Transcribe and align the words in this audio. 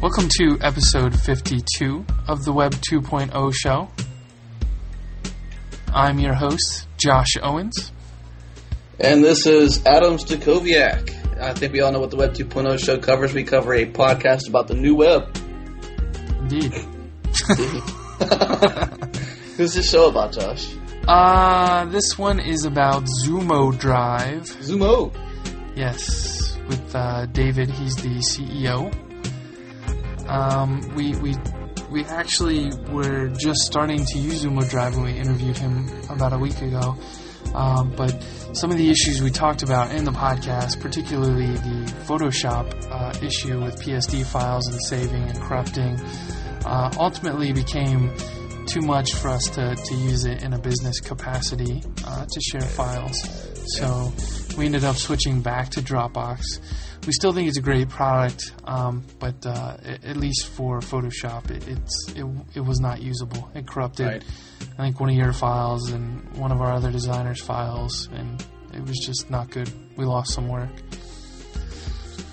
Welcome 0.00 0.28
to 0.38 0.56
episode 0.62 1.14
52 1.20 2.06
of 2.26 2.42
the 2.46 2.54
Web 2.54 2.72
2.0 2.90 3.52
show. 3.54 3.90
I'm 5.92 6.18
your 6.18 6.32
host, 6.32 6.88
Josh 6.96 7.36
Owens. 7.42 7.92
And 8.98 9.22
this 9.22 9.44
is 9.44 9.84
Adam 9.84 10.16
Stacoviak. 10.16 11.38
I 11.38 11.52
think 11.52 11.74
we 11.74 11.82
all 11.82 11.92
know 11.92 12.00
what 12.00 12.08
the 12.08 12.16
Web 12.16 12.32
2.0 12.32 12.82
show 12.82 12.96
covers. 12.96 13.34
We 13.34 13.44
cover 13.44 13.74
a 13.74 13.84
podcast 13.84 14.48
about 14.48 14.68
the 14.68 14.74
new 14.74 14.94
web. 14.94 15.36
Indeed. 16.38 16.72
Who's 19.58 19.74
this 19.74 19.90
show 19.90 20.08
about, 20.08 20.32
Josh? 20.32 20.74
Uh, 21.06 21.84
this 21.90 22.16
one 22.16 22.40
is 22.40 22.64
about 22.64 23.04
Zumo 23.22 23.78
Drive. 23.78 24.44
Zumo. 24.62 25.14
Yes, 25.76 26.56
with 26.68 26.94
uh, 26.94 27.26
David. 27.26 27.68
He's 27.68 27.96
the 27.96 28.16
CEO. 28.20 28.90
Um, 30.30 30.94
we 30.94 31.14
we 31.16 31.34
we 31.90 32.04
actually 32.04 32.70
were 32.92 33.28
just 33.28 33.62
starting 33.62 34.04
to 34.04 34.18
use 34.18 34.44
Zumo 34.44 34.68
Drive 34.70 34.94
when 34.94 35.06
we 35.06 35.18
interviewed 35.18 35.58
him 35.58 35.88
about 36.08 36.32
a 36.32 36.38
week 36.38 36.62
ago. 36.62 36.96
Um, 37.52 37.92
but 37.96 38.22
some 38.52 38.70
of 38.70 38.76
the 38.76 38.90
issues 38.90 39.20
we 39.20 39.30
talked 39.30 39.64
about 39.64 39.92
in 39.92 40.04
the 40.04 40.12
podcast, 40.12 40.80
particularly 40.80 41.48
the 41.48 41.92
Photoshop 42.06 42.72
uh, 42.90 43.26
issue 43.26 43.60
with 43.60 43.82
PSD 43.82 44.24
files 44.24 44.68
and 44.68 44.78
saving 44.84 45.22
and 45.24 45.40
corrupting, 45.40 45.98
uh, 46.64 46.92
ultimately 46.96 47.52
became 47.52 48.14
too 48.66 48.82
much 48.82 49.14
for 49.14 49.28
us 49.30 49.42
to, 49.54 49.74
to 49.74 49.94
use 49.96 50.26
it 50.26 50.44
in 50.44 50.52
a 50.52 50.58
business 50.58 51.00
capacity 51.00 51.82
uh, 52.06 52.24
to 52.24 52.40
share 52.40 52.60
files. 52.60 53.18
So 53.78 54.12
we 54.56 54.66
ended 54.66 54.84
up 54.84 54.96
switching 54.96 55.40
back 55.42 55.70
to 55.70 55.80
Dropbox. 55.80 56.40
We 57.06 57.12
still 57.12 57.32
think 57.32 57.48
it's 57.48 57.56
a 57.58 57.62
great 57.62 57.88
product, 57.88 58.52
um, 58.64 59.04
but 59.18 59.46
uh, 59.46 59.76
at 59.84 60.16
least 60.16 60.46
for 60.48 60.80
Photoshop, 60.80 61.50
it, 61.50 61.66
it's 61.68 62.12
it, 62.14 62.26
it 62.54 62.60
was 62.60 62.80
not 62.80 63.00
usable. 63.00 63.50
It 63.54 63.66
corrupted, 63.66 64.06
Right. 64.06 64.24
I 64.78 64.82
think, 64.82 65.00
one 65.00 65.08
of 65.10 65.16
your 65.16 65.32
files 65.32 65.90
and 65.90 66.36
one 66.36 66.52
of 66.52 66.60
our 66.60 66.72
other 66.72 66.90
designers' 66.90 67.40
files, 67.40 68.08
and 68.12 68.44
it 68.74 68.82
was 68.82 68.98
just 68.98 69.30
not 69.30 69.50
good. 69.50 69.70
We 69.96 70.04
lost 70.04 70.34
some 70.34 70.48
work. 70.48 70.70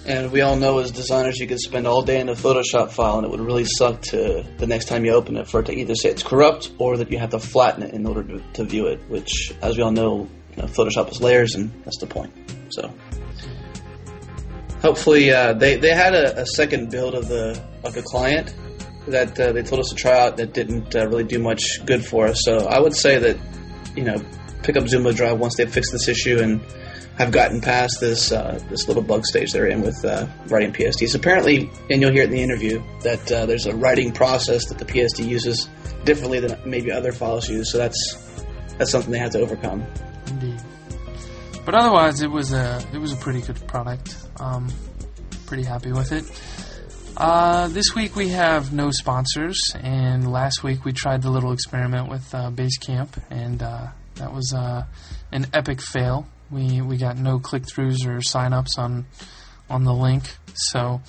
And 0.06 0.32
we 0.32 0.40
all 0.40 0.56
know 0.56 0.80
as 0.80 0.92
designers 0.92 1.38
you 1.38 1.48
could 1.48 1.60
spend 1.60 1.86
all 1.86 2.02
day 2.02 2.22
in 2.22 2.30
a 2.30 2.34
Photoshop 2.34 2.92
file 2.92 3.18
and 3.18 3.26
it 3.26 3.30
would 3.30 3.42
really 3.42 3.66
suck 3.66 4.02
to 4.04 4.46
the 4.58 4.66
next 4.66 4.86
time 4.86 5.04
you 5.04 5.12
open 5.12 5.36
it 5.36 5.50
for 5.50 5.60
it 5.60 5.66
to 5.66 5.74
either 5.74 5.96
say 5.96 6.10
it's 6.10 6.24
corrupt 6.24 6.72
or 6.78 6.96
that 6.96 7.12
you 7.12 7.20
have 7.20 7.32
to 7.32 7.40
flatten 7.40 7.84
it 7.84 7.94
in 7.94 8.06
order 8.06 8.24
to, 8.24 8.42
to 8.54 8.64
view 8.64 8.88
it, 8.88 9.02
which, 9.10 9.52
as 9.62 9.76
we 9.76 9.84
all 9.84 9.92
know, 9.92 10.30
know, 10.64 10.70
Photoshop 10.70 11.12
is 11.12 11.22
layers 11.22 11.56
and 11.56 11.72
that's 11.84 12.00
the 12.00 12.08
point. 12.08 12.34
So, 12.70 12.94
hopefully, 14.82 15.32
uh, 15.32 15.54
they, 15.54 15.78
they 15.78 15.94
had 15.94 16.14
a, 16.14 16.42
a 16.42 16.46
second 16.46 16.92
build 16.92 17.16
of 17.16 17.28
the, 17.28 17.62
of 17.84 17.94
the 17.94 18.02
client 18.02 18.54
that 19.08 19.40
uh, 19.40 19.54
they 19.54 19.64
told 19.64 19.80
us 19.80 19.90
to 19.90 19.96
try 19.96 20.20
out 20.20 20.38
that 20.38 20.54
didn't 20.54 20.96
uh, 20.96 21.08
really 21.08 21.24
do 21.24 21.40
much 21.40 21.86
good 21.86 22.04
for 22.04 22.28
us. 22.28 22.42
So, 22.44 22.68
I 22.68 22.80
would 22.80 22.96
say 22.96 23.18
that, 23.18 23.38
you 23.96 24.04
know, 24.04 24.18
pick 24.64 24.78
up 24.78 24.84
Zumo 24.84 25.16
Drive 25.16 25.40
once 25.40 25.56
they 25.56 25.66
fix 25.66 25.92
this 25.92 26.08
issue 26.08 26.40
and 26.42 26.62
have 27.18 27.32
gotten 27.32 27.62
past 27.62 28.00
this 28.00 28.32
uh, 28.32 28.60
this 28.70 28.88
little 28.88 29.02
bug 29.02 29.26
stage 29.26 29.52
they're 29.52 29.68
in 29.68 29.82
with 29.82 30.06
uh, 30.06 30.28
writing 30.48 30.72
PSDs. 30.72 31.16
Apparently, 31.16 31.70
and 31.90 32.02
you'll 32.02 32.12
hear 32.12 32.24
it 32.24 32.30
in 32.30 32.36
the 32.36 32.44
interview 32.44 32.82
that 33.02 33.32
uh, 33.32 33.46
there's 33.46 33.66
a 33.66 33.76
writing 33.76 34.12
process 34.12 34.68
that 34.68 34.78
the 34.78 34.86
PSD 34.86 35.28
uses 35.28 35.68
differently 36.04 36.40
than 36.40 36.58
maybe 36.70 36.92
other 36.92 37.12
files 37.12 37.50
use. 37.50 37.72
So 37.72 37.80
that's 37.80 38.44
that's 38.78 38.92
something 38.92 39.12
they 39.12 39.18
have 39.18 39.32
to 39.32 39.40
overcome. 39.40 39.86
But 41.68 41.76
otherwise, 41.76 42.22
it 42.22 42.32
was 42.32 42.54
a 42.54 42.82
it 42.94 42.98
was 42.98 43.12
a 43.12 43.18
pretty 43.18 43.42
good 43.42 43.68
product. 43.68 44.16
Um, 44.40 44.70
pretty 45.48 45.64
happy 45.64 45.92
with 45.92 46.14
it. 46.14 46.24
Uh, 47.18 47.68
this 47.68 47.94
week 47.94 48.16
we 48.16 48.30
have 48.30 48.72
no 48.72 48.90
sponsors, 48.90 49.60
and 49.76 50.32
last 50.32 50.64
week 50.64 50.86
we 50.86 50.94
tried 50.94 51.24
the 51.24 51.30
little 51.30 51.52
experiment 51.52 52.08
with 52.08 52.34
uh, 52.34 52.52
Basecamp, 52.52 53.10
and 53.30 53.62
uh, 53.62 53.88
that 54.16 54.34
was 54.34 54.54
uh, 54.56 54.86
an 55.34 55.48
epic 55.54 55.82
fail. 55.82 56.26
We 56.50 56.80
we 56.80 56.96
got 56.96 57.18
no 57.18 57.38
click 57.38 57.64
throughs 57.64 58.08
or 58.08 58.22
sign 58.22 58.54
ups 58.54 58.78
on 58.78 59.06
on 59.70 59.84
the 59.84 59.94
link, 59.94 60.24
so 60.54 61.02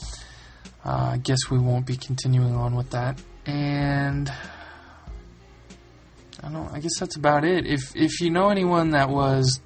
uh, 0.84 1.10
I 1.12 1.18
guess 1.18 1.48
we 1.48 1.58
won't 1.60 1.86
be 1.86 1.96
continuing 1.96 2.56
on 2.56 2.74
with 2.74 2.90
that. 2.90 3.22
And 3.46 4.28
I 6.42 6.48
don't. 6.50 6.68
I 6.74 6.80
guess 6.80 6.98
that's 6.98 7.14
about 7.14 7.44
it. 7.44 7.64
If 7.64 7.94
if 7.94 8.20
you 8.20 8.30
know 8.30 8.48
anyone 8.48 8.90
that 8.90 9.08
was 9.08 9.60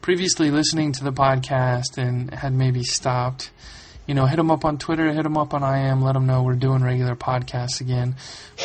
previously 0.00 0.50
listening 0.50 0.92
to 0.92 1.04
the 1.04 1.12
podcast 1.12 1.98
and 1.98 2.32
had 2.32 2.52
maybe 2.52 2.82
stopped, 2.82 3.50
you 4.06 4.14
know, 4.14 4.26
hit 4.26 4.36
them 4.36 4.50
up 4.50 4.64
on 4.64 4.78
Twitter, 4.78 5.12
hit 5.12 5.22
them 5.22 5.36
up 5.36 5.54
on 5.54 5.62
IM, 5.62 6.02
let 6.02 6.14
them 6.14 6.26
know 6.26 6.42
we're 6.42 6.54
doing 6.54 6.82
regular 6.82 7.14
podcasts 7.14 7.80
again. 7.80 8.16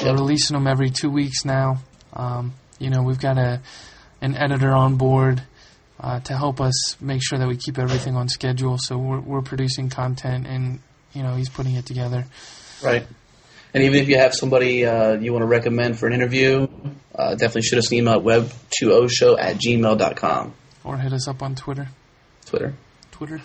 We're 0.02 0.14
releasing 0.14 0.56
them 0.56 0.68
every 0.68 0.90
two 0.90 1.10
weeks 1.10 1.46
now. 1.46 1.80
Um, 2.14 2.54
you 2.80 2.90
know, 2.90 3.04
we've 3.04 3.20
got 3.20 3.38
a 3.38 3.62
an 4.22 4.36
editor 4.36 4.72
on 4.72 4.96
board 4.96 5.44
uh, 6.00 6.20
to 6.22 6.36
help 6.36 6.62
us 6.62 7.00
make 7.02 7.22
sure 7.24 7.38
that 7.38 7.48
we 7.48 7.58
keep 7.58 7.78
everything 7.78 8.16
on 8.16 8.30
schedule. 8.30 8.78
So 8.78 8.98
we're, 8.98 9.20
we're 9.20 9.42
producing 9.42 9.90
content, 9.90 10.48
and 10.48 10.80
you 11.14 11.22
know, 11.22 11.36
he's 11.36 11.50
putting 11.50 11.76
it 11.76 11.86
together. 11.86 12.26
Right. 12.82 13.06
And 13.74 13.84
even 13.84 14.00
if 14.00 14.08
you 14.08 14.18
have 14.18 14.34
somebody 14.34 14.86
uh, 14.86 15.20
you 15.20 15.34
want 15.34 15.44
to 15.44 15.48
recommend 15.48 16.00
for 16.00 16.08
an 16.08 16.14
interview, 16.14 16.68
uh, 17.14 17.32
definitely 17.32 17.64
shoot 17.64 17.78
us 17.78 17.92
an 17.92 17.98
email 17.98 18.14
at 18.14 18.22
web20show 18.22 19.38
at 19.38 19.58
gmail.com. 19.58 20.54
Or 20.86 20.98
hit 20.98 21.12
us 21.12 21.28
up 21.28 21.42
on 21.42 21.56
Twitter. 21.56 21.90
Twitter. 22.46 22.76
Twitter. 23.12 23.42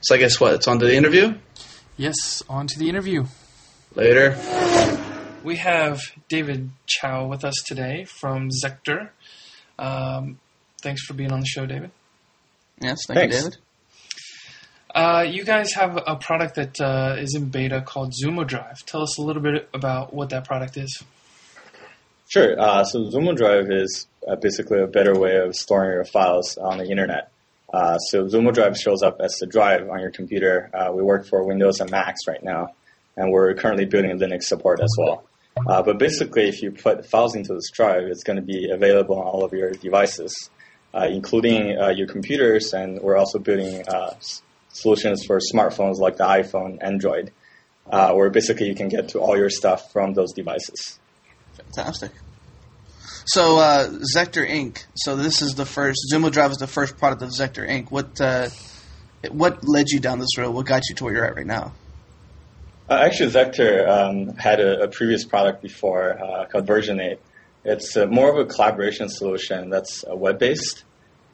So 0.00 0.14
I 0.14 0.18
guess 0.18 0.40
what? 0.40 0.54
It's 0.54 0.66
on 0.66 0.78
to 0.78 0.86
the 0.86 0.96
interview? 0.96 1.34
Yes, 1.96 2.42
on 2.48 2.66
to 2.66 2.78
the 2.78 2.88
interview. 2.88 3.26
Later. 3.94 4.36
We 5.44 5.56
have 5.56 6.00
David 6.28 6.70
Zhao 6.88 7.28
with 7.28 7.44
us 7.44 7.54
today 7.66 8.04
from 8.04 8.48
Zecter. 8.64 9.10
Um, 9.78 10.38
thanks 10.82 11.04
for 11.04 11.12
being 11.14 11.32
on 11.32 11.40
the 11.40 11.46
show, 11.46 11.66
David. 11.66 11.90
Yes, 12.80 12.98
thank 13.06 13.18
Thanks. 13.18 13.36
you, 13.36 13.42
David. 13.42 13.58
Uh, 14.94 15.24
you 15.28 15.44
guys 15.44 15.74
have 15.74 15.98
a 16.06 16.16
product 16.16 16.54
that 16.56 16.80
uh, 16.80 17.16
is 17.18 17.34
in 17.34 17.50
beta 17.50 17.82
called 17.82 18.12
Zumo 18.24 18.46
Drive. 18.46 18.84
Tell 18.86 19.02
us 19.02 19.18
a 19.18 19.22
little 19.22 19.42
bit 19.42 19.68
about 19.74 20.14
what 20.14 20.30
that 20.30 20.44
product 20.46 20.76
is. 20.76 21.02
Sure. 22.30 22.54
Uh, 22.60 22.84
so 22.84 23.00
Zumo 23.10 23.36
Drive 23.36 23.72
is 23.72 24.06
uh, 24.28 24.36
basically 24.36 24.80
a 24.80 24.86
better 24.86 25.18
way 25.18 25.38
of 25.38 25.56
storing 25.56 25.90
your 25.90 26.04
files 26.04 26.56
on 26.56 26.78
the 26.78 26.88
internet. 26.88 27.28
Uh, 27.74 27.98
so 27.98 28.26
Zumo 28.26 28.54
Drive 28.54 28.76
shows 28.76 29.02
up 29.02 29.20
as 29.20 29.34
the 29.40 29.48
drive 29.48 29.88
on 29.90 29.98
your 29.98 30.12
computer. 30.12 30.70
Uh, 30.72 30.92
we 30.92 31.02
work 31.02 31.26
for 31.26 31.42
Windows 31.44 31.80
and 31.80 31.90
Macs 31.90 32.28
right 32.28 32.42
now, 32.44 32.68
and 33.16 33.32
we're 33.32 33.52
currently 33.54 33.84
building 33.84 34.16
Linux 34.16 34.44
support 34.44 34.78
as 34.78 34.94
well. 34.96 35.24
Uh, 35.66 35.82
but 35.82 35.98
basically, 35.98 36.48
if 36.48 36.62
you 36.62 36.70
put 36.70 37.04
files 37.04 37.34
into 37.34 37.52
this 37.52 37.68
drive, 37.72 38.04
it's 38.04 38.22
going 38.22 38.36
to 38.36 38.42
be 38.42 38.70
available 38.70 39.18
on 39.18 39.26
all 39.26 39.44
of 39.44 39.52
your 39.52 39.72
devices, 39.72 40.32
uh, 40.94 41.08
including 41.10 41.76
uh, 41.76 41.88
your 41.88 42.06
computers, 42.06 42.72
and 42.72 43.00
we're 43.00 43.16
also 43.16 43.40
building 43.40 43.82
uh, 43.88 44.12
s- 44.18 44.40
solutions 44.68 45.24
for 45.26 45.40
smartphones 45.52 45.96
like 45.96 46.16
the 46.16 46.24
iPhone, 46.24 46.78
Android, 46.80 47.32
uh, 47.90 48.12
where 48.12 48.30
basically 48.30 48.68
you 48.68 48.76
can 48.76 48.88
get 48.88 49.08
to 49.08 49.18
all 49.18 49.36
your 49.36 49.50
stuff 49.50 49.90
from 49.90 50.14
those 50.14 50.32
devices. 50.32 51.00
Fantastic. 51.56 52.12
So, 53.26 53.58
uh, 53.58 53.88
Zecter 53.88 54.48
Inc. 54.48 54.84
So 54.94 55.14
this 55.16 55.42
is 55.42 55.54
the 55.54 55.66
first 55.66 56.00
Zumo 56.12 56.32
Drive 56.32 56.50
is 56.50 56.56
the 56.56 56.66
first 56.66 56.98
product 56.98 57.22
of 57.22 57.30
Zecter 57.30 57.68
Inc. 57.68 57.90
What 57.90 58.20
uh, 58.20 58.48
what 59.30 59.66
led 59.68 59.88
you 59.88 60.00
down 60.00 60.18
this 60.18 60.36
road? 60.38 60.52
What 60.52 60.66
got 60.66 60.82
you 60.88 60.94
to 60.96 61.04
where 61.04 61.14
you're 61.14 61.24
at 61.24 61.36
right 61.36 61.46
now? 61.46 61.72
Uh, 62.88 62.94
actually, 62.94 63.30
Zecter 63.30 63.88
um, 63.88 64.34
had 64.36 64.58
a, 64.58 64.82
a 64.82 64.88
previous 64.88 65.24
product 65.24 65.62
before 65.62 66.18
uh, 66.18 66.46
called 66.46 66.66
Version8. 66.66 67.18
It's 67.64 67.96
uh, 67.96 68.06
more 68.06 68.30
of 68.30 68.38
a 68.38 68.50
collaboration 68.50 69.08
solution 69.08 69.70
that's 69.70 70.04
uh, 70.10 70.16
web-based, 70.16 70.82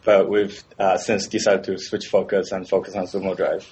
but 0.05 0.29
we've 0.29 0.63
uh, 0.79 0.99
since 0.99 1.29
decided 1.29 1.65
to 1.65 1.79
switch 1.79 2.09
focus 2.09 2.53
and 2.53 2.69
focus 2.69 2.95
on 2.95 3.07
Zumo 3.07 3.37
Drive. 3.37 3.67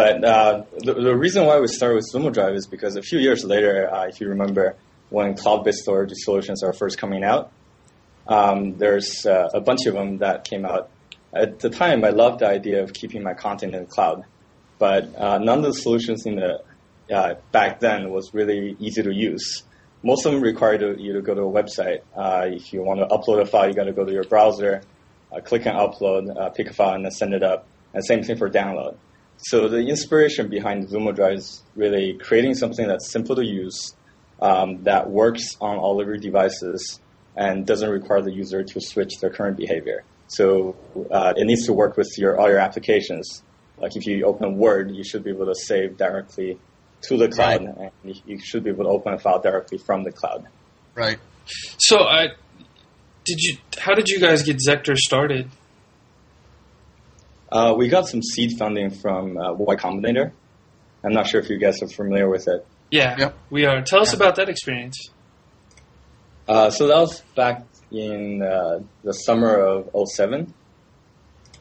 But 0.00 0.24
uh, 0.24 0.62
the, 0.78 0.94
the 0.94 1.14
reason 1.14 1.44
why 1.44 1.60
we 1.60 1.66
started 1.66 1.96
with 1.96 2.06
Zumo 2.10 2.32
Drive 2.32 2.54
is 2.54 2.66
because 2.66 2.96
a 2.96 3.02
few 3.02 3.18
years 3.18 3.44
later, 3.44 3.92
uh, 3.92 4.06
if 4.06 4.18
you 4.18 4.28
remember, 4.30 4.74
when 5.10 5.36
cloud-based 5.36 5.82
storage 5.82 6.12
solutions 6.14 6.62
are 6.62 6.72
first 6.72 6.96
coming 6.96 7.22
out, 7.22 7.52
um, 8.26 8.78
there's 8.78 9.26
uh, 9.26 9.50
a 9.52 9.60
bunch 9.60 9.84
of 9.84 9.92
them 9.92 10.16
that 10.24 10.44
came 10.44 10.64
out. 10.64 10.88
At 11.34 11.58
the 11.58 11.68
time, 11.68 12.02
I 12.02 12.10
loved 12.10 12.38
the 12.38 12.46
idea 12.48 12.82
of 12.82 12.94
keeping 12.94 13.22
my 13.22 13.34
content 13.34 13.74
in 13.74 13.82
the 13.84 13.90
cloud 13.90 14.24
but 14.78 15.14
uh, 15.18 15.36
none 15.36 15.58
of 15.58 15.64
the 15.64 15.74
solutions 15.74 16.24
in 16.24 16.36
the 16.36 16.62
uh, 17.14 17.34
back 17.52 17.80
then 17.80 18.10
was 18.10 18.32
really 18.32 18.76
easy 18.80 19.02
to 19.02 19.12
use. 19.12 19.62
Most 20.02 20.24
of 20.24 20.32
them 20.32 20.40
required 20.40 20.80
you- 20.98 21.12
to 21.12 21.20
go 21.20 21.34
to 21.34 21.42
a 21.42 21.52
website. 21.52 22.00
Uh, 22.16 22.46
if 22.46 22.72
you 22.72 22.82
want 22.82 23.00
to 23.00 23.06
upload 23.14 23.42
a 23.42 23.44
file, 23.44 23.68
you 23.68 23.74
got 23.74 23.84
to 23.84 23.92
go 23.92 24.06
to 24.06 24.12
your 24.12 24.24
browser, 24.24 24.80
click 25.44 25.66
on 25.66 25.74
upload, 25.74 26.54
pick 26.54 26.70
a 26.70 26.72
file, 26.72 26.94
and 26.94 27.04
then 27.04 27.12
send 27.12 27.34
it 27.34 27.42
up. 27.42 27.66
And 27.92 28.02
same 28.02 28.22
thing 28.22 28.38
for 28.38 28.48
download. 28.48 28.96
So 29.42 29.68
the 29.68 29.78
inspiration 29.78 30.48
behind 30.48 30.88
Zumo 30.88 31.14
Drive 31.14 31.38
is 31.38 31.62
really 31.74 32.14
creating 32.20 32.54
something 32.54 32.86
that's 32.86 33.10
simple 33.10 33.36
to 33.36 33.44
use, 33.44 33.94
um, 34.40 34.82
that 34.84 35.10
works 35.10 35.56
on 35.60 35.76
all 35.78 36.00
of 36.00 36.06
your 36.06 36.18
devices, 36.18 37.00
and 37.36 37.66
doesn't 37.66 37.88
require 37.90 38.20
the 38.22 38.32
user 38.32 38.62
to 38.62 38.80
switch 38.80 39.12
their 39.20 39.30
current 39.30 39.56
behavior. 39.56 40.02
So 40.28 40.76
uh, 41.10 41.32
it 41.36 41.44
needs 41.46 41.64
to 41.66 41.72
work 41.72 41.96
with 41.96 42.08
your 42.18 42.38
all 42.38 42.48
your 42.48 42.58
applications 42.58 43.42
like 43.78 43.96
if 43.96 44.06
you 44.06 44.24
open 44.26 44.58
Word, 44.58 44.94
you 44.94 45.02
should 45.02 45.24
be 45.24 45.30
able 45.30 45.46
to 45.46 45.54
save 45.54 45.96
directly 45.96 46.58
to 47.08 47.16
the 47.16 47.28
cloud, 47.28 47.64
Right. 47.64 47.92
and 48.04 48.14
you- 48.14 48.22
you 48.26 48.38
should 48.38 48.62
be 48.62 48.68
able 48.68 48.84
to 48.84 48.90
open 48.90 49.14
a 49.14 49.18
file 49.18 49.40
directly 49.40 49.78
from 49.78 50.04
the 50.04 50.12
cloud. 50.12 50.44
Right. 50.94 51.16
So, 51.78 52.00
I 52.00 52.28
did 53.24 53.38
you? 53.40 53.56
How 53.78 53.94
did 53.94 54.08
you 54.08 54.20
guys 54.20 54.42
get 54.42 54.58
Zecter 54.58 54.96
started? 54.96 55.48
Uh, 57.50 57.74
we 57.76 57.88
got 57.88 58.06
some 58.08 58.22
seed 58.22 58.52
funding 58.58 58.90
from 58.90 59.36
uh, 59.36 59.52
Y 59.54 59.74
Combinator. 59.76 60.32
I'm 61.04 61.12
not 61.12 61.26
sure 61.26 61.40
if 61.40 61.48
you 61.50 61.58
guys 61.58 61.82
are 61.82 61.88
familiar 61.88 62.28
with 62.28 62.46
it. 62.48 62.66
Yeah, 62.90 63.16
Yep. 63.18 63.38
we 63.50 63.64
are. 63.66 63.82
Tell 63.82 64.00
us 64.00 64.12
about 64.12 64.36
that 64.36 64.48
experience. 64.48 64.96
Uh, 66.48 66.70
so 66.70 66.86
that 66.88 66.98
was 66.98 67.20
back 67.36 67.64
in 67.90 68.42
uh, 68.42 68.80
the 69.04 69.12
summer 69.12 69.56
of 69.56 69.90
07. 70.12 70.52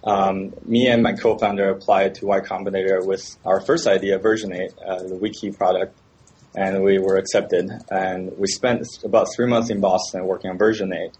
Um, 0.03 0.53
me 0.65 0.87
and 0.87 1.03
my 1.03 1.13
co-founder 1.13 1.69
applied 1.69 2.15
to 2.15 2.25
Y 2.25 2.39
Combinator 2.39 3.05
with 3.05 3.37
our 3.45 3.61
first 3.61 3.87
idea, 3.87 4.17
version 4.17 4.53
8, 4.53 4.71
uh, 4.85 5.03
the 5.03 5.15
wiki 5.15 5.51
product, 5.51 5.97
and 6.55 6.83
we 6.83 6.99
were 6.99 7.17
accepted. 7.17 7.69
And 7.91 8.31
we 8.37 8.47
spent 8.47 8.85
about 9.03 9.27
three 9.35 9.47
months 9.47 9.69
in 9.69 9.81
Boston 9.81 10.25
working 10.25 10.51
on 10.51 10.57
version 10.57 10.93
8. 10.93 11.11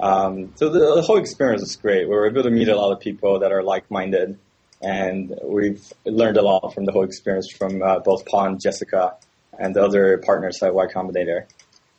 Um, 0.00 0.52
so 0.56 0.70
the, 0.70 0.94
the 0.96 1.02
whole 1.02 1.18
experience 1.18 1.62
was 1.62 1.76
great. 1.76 2.08
We 2.08 2.14
were 2.14 2.26
able 2.26 2.42
to 2.42 2.50
meet 2.50 2.68
a 2.68 2.76
lot 2.76 2.92
of 2.92 3.00
people 3.00 3.40
that 3.40 3.52
are 3.52 3.62
like-minded, 3.62 4.38
and 4.80 5.38
we've 5.44 5.92
learned 6.06 6.38
a 6.38 6.42
lot 6.42 6.72
from 6.74 6.86
the 6.86 6.92
whole 6.92 7.04
experience 7.04 7.50
from 7.50 7.82
uh, 7.82 7.98
both 7.98 8.24
Paul 8.24 8.46
and 8.46 8.60
Jessica 8.60 9.16
and 9.58 9.76
the 9.76 9.82
other 9.82 10.18
partners 10.18 10.62
at 10.62 10.74
Y 10.74 10.86
Combinator. 10.86 11.46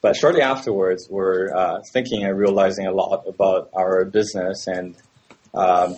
But 0.01 0.15
shortly 0.15 0.41
afterwards, 0.41 1.07
we're 1.09 1.55
uh, 1.55 1.81
thinking 1.93 2.23
and 2.23 2.35
realizing 2.35 2.87
a 2.87 2.91
lot 2.91 3.23
about 3.27 3.69
our 3.73 4.03
business 4.03 4.65
and 4.65 4.95
um, 5.53 5.95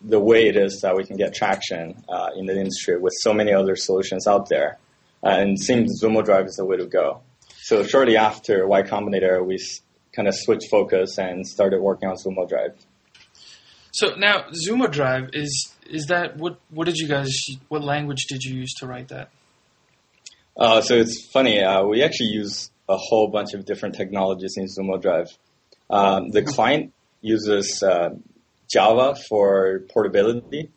the 0.00 0.20
way 0.20 0.46
it 0.46 0.56
is 0.56 0.80
that 0.82 0.96
we 0.96 1.04
can 1.04 1.16
get 1.16 1.34
traction 1.34 2.04
uh, 2.08 2.30
in 2.36 2.46
the 2.46 2.56
industry 2.56 2.98
with 2.98 3.14
so 3.18 3.34
many 3.34 3.52
other 3.52 3.74
solutions 3.74 4.28
out 4.28 4.48
there. 4.48 4.78
Uh, 5.24 5.30
and 5.30 5.60
seems 5.60 6.00
Zumo 6.00 6.24
Drive 6.24 6.46
is 6.46 6.56
the 6.56 6.64
way 6.64 6.76
to 6.76 6.86
go. 6.86 7.22
So 7.62 7.84
shortly 7.84 8.16
after 8.16 8.66
Y 8.66 8.82
Combinator, 8.82 9.44
we 9.44 9.58
kind 10.14 10.28
of 10.28 10.34
switched 10.34 10.68
focus 10.70 11.18
and 11.18 11.46
started 11.46 11.80
working 11.80 12.08
on 12.08 12.16
Zumo 12.16 12.48
Drive. 12.48 12.76
So 13.92 14.14
now, 14.16 14.46
Zumo 14.66 14.90
Drive 14.90 15.30
is 15.32 15.72
is 15.86 16.06
that 16.06 16.36
what? 16.36 16.58
What 16.70 16.86
did 16.86 16.96
you 16.96 17.08
guys? 17.08 17.30
What 17.68 17.82
language 17.82 18.26
did 18.28 18.42
you 18.42 18.54
use 18.54 18.72
to 18.74 18.86
write 18.86 19.08
that? 19.08 19.30
Uh, 20.56 20.80
so 20.80 20.94
it's 20.94 21.28
funny. 21.32 21.60
Uh, 21.60 21.84
we 21.84 22.02
actually 22.02 22.30
use 22.30 22.70
a 22.88 22.96
whole 22.96 23.28
bunch 23.28 23.54
of 23.54 23.64
different 23.64 23.94
technologies 23.94 24.54
in 24.56 24.66
Zumo 24.66 25.00
Drive. 25.00 25.28
Um, 25.90 26.30
the 26.30 26.42
client 26.42 26.92
uses 27.20 27.82
uh, 27.82 28.10
Java 28.70 29.14
for 29.28 29.80
portability, 29.92 30.70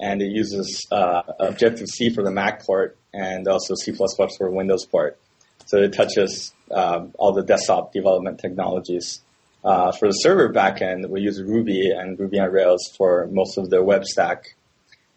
and 0.00 0.22
it 0.22 0.30
uses 0.30 0.86
uh, 0.90 1.22
Objective 1.38 1.88
C 1.88 2.10
for 2.10 2.22
the 2.22 2.30
Mac 2.30 2.64
port, 2.64 2.96
and 3.12 3.46
also 3.46 3.74
C++ 3.74 3.92
for 3.92 4.50
Windows 4.50 4.86
port. 4.86 5.18
So 5.66 5.78
it 5.78 5.92
touches 5.92 6.54
um, 6.70 7.12
all 7.18 7.32
the 7.32 7.42
desktop 7.42 7.92
development 7.92 8.38
technologies. 8.38 9.20
Uh, 9.64 9.92
for 9.92 10.08
the 10.08 10.12
server 10.12 10.52
backend, 10.52 11.08
we 11.08 11.22
use 11.22 11.40
Ruby 11.42 11.90
and 11.90 12.18
Ruby 12.18 12.38
on 12.38 12.50
Rails 12.50 12.82
for 12.98 13.28
most 13.32 13.56
of 13.56 13.70
the 13.70 13.82
web 13.82 14.04
stack. 14.04 14.56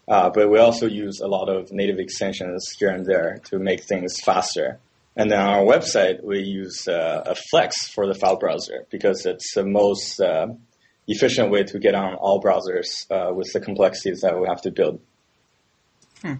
Uh, 0.08 0.30
but 0.30 0.50
we 0.50 0.58
also 0.58 0.86
use 0.86 1.20
a 1.20 1.28
lot 1.28 1.50
of 1.50 1.70
native 1.70 1.98
extensions 1.98 2.66
here 2.78 2.88
and 2.88 3.04
there 3.04 3.40
to 3.44 3.58
make 3.58 3.84
things 3.84 4.18
faster. 4.24 4.78
And 5.16 5.30
then 5.30 5.38
on 5.38 5.48
our 5.48 5.64
website, 5.64 6.24
we 6.24 6.40
use 6.40 6.88
uh, 6.88 7.24
a 7.26 7.34
Flex 7.50 7.88
for 7.88 8.06
the 8.06 8.14
file 8.14 8.38
browser 8.38 8.86
because 8.90 9.26
it's 9.26 9.52
the 9.54 9.64
most 9.64 10.18
uh, 10.18 10.46
efficient 11.08 11.50
way 11.50 11.64
to 11.64 11.78
get 11.78 11.94
on 11.94 12.14
all 12.14 12.40
browsers 12.40 12.86
uh, 13.10 13.34
with 13.34 13.52
the 13.52 13.60
complexities 13.60 14.20
that 14.20 14.40
we 14.40 14.46
have 14.46 14.62
to 14.62 14.70
build. 14.70 15.00
Hmm. 16.22 16.34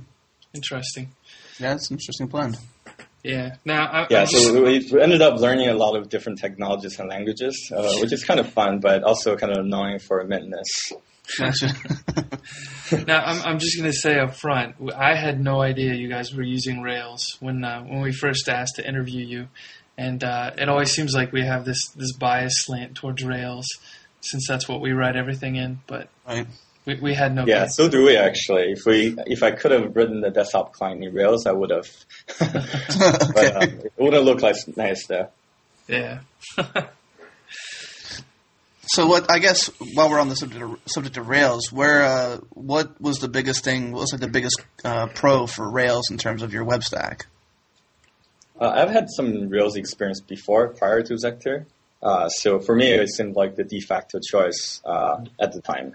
Interesting. 0.55 1.11
Yeah, 1.59 1.75
it's 1.75 1.91
an 1.91 1.97
interesting 1.97 2.29
blend. 2.29 2.57
Yeah. 3.25 3.57
Now, 3.65 3.87
I, 3.87 4.07
Yeah, 4.11 4.21
I'm 4.21 4.27
just- 4.27 4.45
so 4.47 4.63
we, 4.63 4.89
we 4.93 5.01
ended 5.03 5.23
up 5.23 5.41
learning 5.41 5.69
a 5.69 5.75
lot 5.75 5.97
of 5.97 6.09
different 6.09 6.39
technologies 6.39 6.99
and 7.01 7.09
languages, 7.09 7.71
uh, 7.75 7.95
which 8.01 8.13
is 8.13 8.25
kind 8.25 8.39
of 8.41 8.49
fun, 8.53 8.79
but 8.81 9.03
also 9.03 9.37
kind 9.37 9.53
of 9.53 9.65
annoying 9.65 9.99
for 9.99 10.23
minuteness. 10.25 10.93
Gotcha. 11.39 11.75
Now, 13.07 13.23
I'm, 13.23 13.43
I'm 13.43 13.59
just 13.59 13.77
going 13.79 13.91
to 13.91 13.97
say 13.97 14.19
up 14.19 14.35
front, 14.35 14.77
I 14.97 15.15
had 15.15 15.39
no 15.41 15.61
idea 15.61 15.93
you 15.93 16.09
guys 16.09 16.35
were 16.35 16.43
using 16.43 16.81
Rails 16.81 17.37
when 17.41 17.63
uh, 17.63 17.83
when 17.83 18.01
we 18.01 18.13
first 18.13 18.49
asked 18.49 18.77
to 18.77 18.89
interview 18.89 19.23
you, 19.27 19.49
and 19.99 20.25
uh, 20.25 20.53
it 20.57 20.71
always 20.71 20.93
seems 20.93 21.13
like 21.13 21.31
we 21.31 21.43
have 21.45 21.67
this 21.67 21.89
this 21.97 22.13
bias 22.15 22.55
slant 22.65 22.95
towards 22.95 23.23
Rails, 23.23 23.67
since 24.23 24.47
that's 24.49 24.67
what 24.71 24.81
we 24.81 24.93
write 24.93 25.17
everything 25.17 25.57
in. 25.57 25.81
But 25.87 26.09
right. 26.27 26.47
We, 26.89 26.95
we 26.95 27.13
had 27.13 27.35
no. 27.35 27.45
Yeah, 27.45 27.65
clue. 27.65 27.69
so 27.69 27.89
do 27.91 28.03
we 28.07 28.17
actually. 28.17 28.73
If 28.73 28.87
we, 28.87 29.15
if 29.27 29.43
I 29.43 29.51
could 29.51 29.73
have 29.73 29.95
written 29.95 30.23
the 30.23 30.31
desktop 30.31 30.73
client 30.73 31.05
in 31.05 31.13
Rails, 31.13 31.45
I 31.45 31.53
would 31.53 31.69
have. 31.69 31.87
but 32.39 33.57
um, 33.57 33.63
it 33.63 33.93
wouldn't 33.99 34.25
look 34.25 34.41
like 34.41 34.57
nice 34.75 35.07
though. 35.07 35.29
yeah. 35.87 36.21
So 38.91 39.07
what? 39.07 39.31
I 39.31 39.39
guess 39.39 39.67
while 39.93 40.09
we're 40.09 40.19
on 40.19 40.31
the 40.31 40.35
subject 40.35 40.63
of, 40.63 40.81
subject 40.87 41.19
of 41.19 41.29
Rails, 41.29 41.71
where 41.71 42.05
uh, 42.05 42.39
what 42.55 42.99
was 42.99 43.19
the 43.19 43.29
biggest 43.29 43.63
thing? 43.63 43.93
What 43.93 44.01
was 44.01 44.13
like 44.13 44.23
the 44.23 44.29
biggest 44.29 44.63
uh, 44.83 45.09
pro 45.09 45.47
for 45.47 45.71
Rails 45.71 46.11
in 46.11 46.17
terms 46.17 46.41
of 46.41 46.55
your 46.55 46.65
web 46.65 46.83
stack? 46.83 47.27
Uh, 48.59 48.71
I've 48.71 48.89
had 48.89 49.09
some 49.11 49.51
Rails 49.51 49.77
experience 49.77 50.23
before, 50.23 50.69
prior 50.69 51.03
to 51.03 51.15
Zecter. 51.23 51.67
Uh, 52.03 52.31
so 52.31 52.61
for 52.61 52.75
me, 52.75 52.91
it 52.93 53.11
seemed 53.11 53.37
like 53.37 53.57
the 53.57 53.65
de 53.65 53.79
facto 53.79 54.21
choice 54.21 54.81
uh, 54.87 55.23
at 55.39 55.53
the 55.53 55.61
time. 55.61 55.95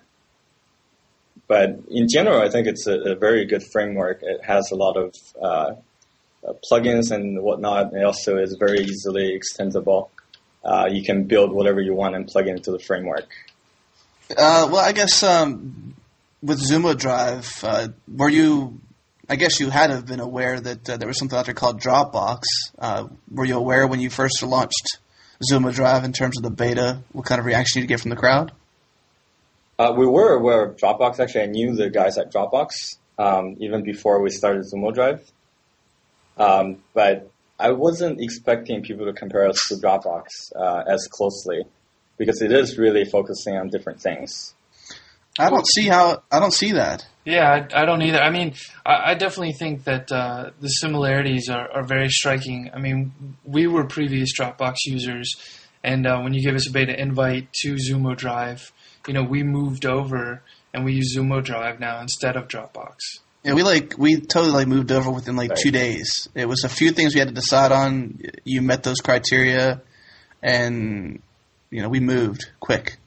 But 1.54 1.82
in 1.88 2.08
general, 2.10 2.42
I 2.42 2.50
think 2.50 2.66
it's 2.66 2.88
a, 2.88 3.12
a 3.12 3.16
very 3.16 3.46
good 3.46 3.62
framework. 3.72 4.24
It 4.24 4.44
has 4.44 4.72
a 4.72 4.76
lot 4.76 4.98
of 4.98 5.14
uh, 5.40 5.46
uh, 5.46 6.54
plugins 6.68 7.12
and 7.12 7.44
whatnot. 7.44 7.94
It 7.94 8.04
also 8.04 8.38
is 8.38 8.56
very 8.60 8.80
easily 8.80 9.40
extendable. 9.40 10.10
Uh, 10.66 10.88
you 10.90 11.04
can 11.04 11.26
build 11.26 11.54
whatever 11.54 11.80
you 11.80 11.94
want 11.94 12.16
and 12.16 12.26
plug 12.26 12.48
it 12.48 12.56
into 12.58 12.72
the 12.72 12.80
framework. 12.80 13.30
Uh, 14.32 14.68
well, 14.72 14.78
I 14.78 14.94
guess 14.94 15.22
um, 15.22 15.94
with 16.42 16.60
Zumo 16.60 16.98
Drive, 16.98 17.48
uh, 17.62 17.90
were 18.12 18.30
you? 18.30 18.80
I 19.30 19.36
guess 19.36 19.60
you 19.60 19.70
had 19.70 19.92
have 19.92 20.08
been 20.08 20.22
aware 20.22 20.60
that 20.60 20.90
uh, 20.90 20.98
there 20.98 21.08
was 21.08 21.20
something 21.20 21.38
out 21.38 21.46
there 21.46 21.54
called 21.54 21.80
Dropbox. 21.80 22.46
Uh, 22.80 23.10
were 23.30 23.46
you 23.46 23.58
aware 23.58 23.86
when 23.86 24.00
you 24.00 24.10
first 24.10 24.42
launched 24.42 24.98
Zumo 25.52 25.72
Drive 25.72 26.04
in 26.04 26.14
terms 26.14 26.36
of 26.36 26.42
the 26.42 26.50
beta? 26.50 27.04
What 27.12 27.26
kind 27.26 27.38
of 27.38 27.46
reaction 27.46 27.80
did 27.80 27.84
you 27.84 27.90
get 27.90 28.00
from 28.00 28.10
the 28.10 28.16
crowd? 28.16 28.54
Uh, 29.80 29.94
we 29.98 30.06
were 30.06 30.34
aware 30.34 30.64
of 30.66 30.78
Dropbox. 30.78 31.20
Actually, 31.20 31.44
I 31.44 31.48
knew 31.48 31.76
the 31.76 31.90
guys 31.90 32.18
at 32.18 32.32
Dropbox 32.32 32.98
um, 33.18 33.56
even 33.60 33.84
before 33.84 34.22
we 34.22 34.30
started 34.30 34.64
Zumo 34.64 34.94
Drive. 34.94 35.32
Um, 36.38 36.84
but 36.94 37.30
I 37.60 37.72
wasn't 37.72 38.22
expecting 38.22 38.82
people 38.82 39.06
to 39.06 39.14
compare 39.14 39.48
us 39.48 39.60
to 39.70 39.76
Dropbox 39.76 40.26
uh, 40.56 40.84
as 40.88 41.08
closely 41.08 41.64
because 42.18 42.42
it 42.42 42.52
is 42.52 42.78
really 42.78 43.06
focusing 43.06 43.56
on 43.56 43.70
different 43.70 44.02
things. 44.02 44.54
I 45.40 45.50
don't 45.50 45.68
see 45.68 45.88
how. 45.88 46.22
I 46.32 46.40
don't 46.40 46.54
see 46.54 46.74
that. 46.74 47.08
Yeah, 47.26 47.68
I, 47.74 47.82
I 47.82 47.86
don't 47.86 48.04
either. 48.04 48.20
I 48.20 48.30
mean, 48.30 48.54
I, 48.86 49.12
I 49.12 49.14
definitely 49.16 49.54
think 49.54 49.86
that 49.86 50.12
uh, 50.12 50.52
the 50.60 50.68
similarities 50.68 51.50
are, 51.50 51.72
are 51.72 51.84
very 51.84 52.10
striking. 52.10 52.70
I 52.74 52.80
mean, 52.80 53.14
we 53.44 53.66
were 53.66 53.86
previous 53.86 54.38
Dropbox 54.38 54.76
users, 54.86 55.36
and 55.84 56.06
uh, 56.06 56.20
when 56.22 56.36
you 56.36 56.44
give 56.44 56.56
us 56.56 56.70
a 56.70 56.72
beta 56.72 57.00
invite 57.00 57.52
to 57.62 57.76
Zumo 57.76 58.16
Drive, 58.16 58.72
you 59.08 59.14
know, 59.14 59.24
we 59.24 59.44
moved 59.44 59.86
over 59.86 60.42
and 60.74 60.86
we 60.86 60.94
use 60.94 61.16
Zumo 61.16 61.44
Drive 61.44 61.80
now 61.80 62.00
instead 62.02 62.36
of 62.36 62.48
Dropbox. 62.48 62.96
Yeah, 63.44 63.54
we 63.54 63.64
like 63.64 63.96
we 63.98 64.22
totally 64.22 64.54
like 64.54 64.68
moved 64.68 64.92
over 64.92 65.12
within 65.12 65.36
like 65.36 65.50
Right. 65.50 65.60
two 65.60 65.72
days. 65.72 66.30
It 66.34 66.48
was 66.48 66.64
a 66.64 66.70
few 66.70 66.92
things 66.92 67.14
we 67.14 67.20
had 67.20 67.28
to 67.28 67.34
decide 67.34 67.72
on. 67.74 68.20
You 68.46 68.62
met 68.62 68.84
those 68.84 68.98
criteria, 69.04 69.82
and 70.42 71.22
you 71.70 71.82
know 71.82 71.90
we 71.90 72.00
moved 72.00 72.50
quick. 72.60 72.98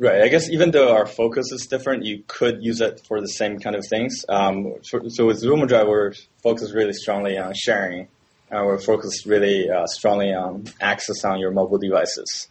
Right. 0.00 0.22
I 0.22 0.28
guess 0.28 0.50
even 0.50 0.72
though 0.72 0.92
our 0.92 1.06
focus 1.06 1.52
is 1.52 1.66
different, 1.68 2.04
you 2.04 2.24
could 2.26 2.64
use 2.64 2.80
it 2.80 3.00
for 3.06 3.20
the 3.20 3.28
same 3.28 3.60
kind 3.60 3.76
of 3.76 3.86
things. 3.88 4.24
Um, 4.28 4.74
so, 4.82 5.00
so 5.08 5.26
with 5.26 5.40
Zumo 5.40 5.68
Drive, 5.68 5.86
we're 5.86 6.14
focused 6.42 6.74
really 6.74 6.92
strongly 6.92 7.38
on 7.38 7.54
sharing, 7.54 8.08
and 8.50 8.66
we're 8.66 8.80
focused 8.80 9.24
really 9.24 9.70
uh, 9.70 9.86
strongly 9.86 10.34
on 10.34 10.64
access 10.80 11.24
on 11.24 11.38
your 11.38 11.52
mobile 11.52 11.78
devices. 11.78 12.48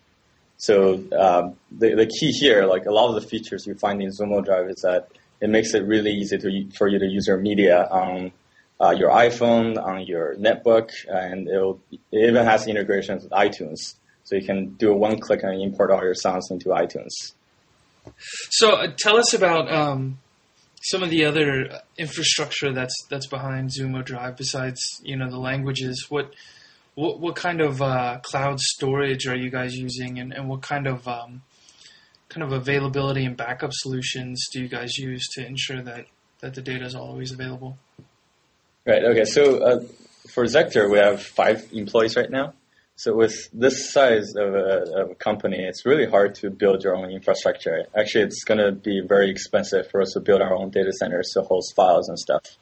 So 0.63 0.93
um, 1.19 1.57
the, 1.77 1.93
the 1.93 2.05
key 2.05 2.31
here, 2.31 2.65
like 2.65 2.85
a 2.85 2.91
lot 2.91 3.13
of 3.13 3.21
the 3.21 3.27
features 3.27 3.67
you 3.67 3.75
find 3.75 4.01
in 4.01 4.11
Zumo 4.11 4.45
Drive, 4.45 4.69
is 4.69 4.77
that 4.77 5.09
it 5.41 5.49
makes 5.49 5.73
it 5.73 5.83
really 5.83 6.11
easy 6.11 6.37
to, 6.37 6.69
for 6.77 6.87
you 6.87 6.99
to 6.99 7.05
use 7.05 7.27
your 7.27 7.37
media 7.37 7.85
on 7.91 8.31
uh, 8.79 8.91
your 8.91 9.09
iPhone, 9.09 9.77
on 9.77 10.05
your 10.05 10.35
netbook, 10.35 10.91
and 11.09 11.49
it 11.49 11.99
even 12.29 12.45
has 12.45 12.65
integrations 12.65 13.23
with 13.23 13.33
iTunes. 13.33 13.95
So 14.23 14.37
you 14.37 14.45
can 14.45 14.75
do 14.75 14.89
a 14.91 14.95
one 14.95 15.19
click 15.19 15.41
and 15.43 15.61
import 15.61 15.91
all 15.91 16.01
your 16.01 16.15
sounds 16.15 16.49
into 16.49 16.69
iTunes. 16.69 17.33
So 18.51 18.71
uh, 18.71 18.87
tell 18.97 19.17
us 19.17 19.33
about 19.33 19.69
um, 19.69 20.19
some 20.81 21.03
of 21.03 21.09
the 21.09 21.25
other 21.25 21.81
infrastructure 21.97 22.71
that's 22.71 22.95
that's 23.09 23.27
behind 23.27 23.69
Zumo 23.69 24.01
Drive 24.03 24.37
besides 24.37 24.79
you 25.03 25.17
know 25.17 25.29
the 25.29 25.39
languages. 25.39 26.05
What 26.07 26.33
what, 26.95 27.19
what 27.19 27.35
kind 27.35 27.61
of 27.61 27.81
uh, 27.81 28.19
cloud 28.21 28.59
storage 28.59 29.27
are 29.27 29.35
you 29.35 29.49
guys 29.49 29.75
using, 29.75 30.19
and, 30.19 30.33
and 30.33 30.47
what 30.47 30.61
kind 30.61 30.87
of 30.87 31.07
um, 31.07 31.41
kind 32.29 32.43
of 32.43 32.51
availability 32.51 33.25
and 33.25 33.37
backup 33.37 33.71
solutions 33.73 34.47
do 34.51 34.61
you 34.61 34.67
guys 34.67 34.97
use 34.97 35.27
to 35.29 35.45
ensure 35.45 35.81
that 35.81 36.05
that 36.41 36.55
the 36.55 36.61
data 36.61 36.83
is 36.85 36.93
always 36.93 37.31
available. 37.31 37.77
Right. 38.85 39.03
Okay. 39.03 39.23
So 39.23 39.63
uh, 39.63 39.79
for 40.27 40.43
Zecter, 40.43 40.91
we 40.91 40.97
have 40.97 41.23
five 41.23 41.69
employees 41.71 42.17
right 42.17 42.29
now. 42.29 42.53
So 42.95 43.15
with 43.15 43.49
this 43.53 43.91
size 43.91 44.35
of 44.35 44.53
a, 44.53 45.01
of 45.01 45.11
a, 45.11 45.15
company, 45.15 45.57
it's 45.63 45.85
really 45.85 46.05
hard 46.05 46.35
to 46.35 46.49
build 46.49 46.83
your 46.83 46.95
own 46.95 47.09
infrastructure. 47.09 47.85
Actually, 47.97 48.25
it's 48.25 48.43
going 48.43 48.59
to 48.59 48.71
be 48.71 49.01
very 49.01 49.31
expensive 49.31 49.89
for 49.89 50.01
us 50.01 50.11
to 50.13 50.19
build 50.19 50.41
our 50.41 50.53
own 50.53 50.69
data 50.69 50.91
centers 50.93 51.31
to 51.33 51.41
host 51.41 51.73
files 51.75 52.07
and 52.09 52.19
stuff. 52.19 52.57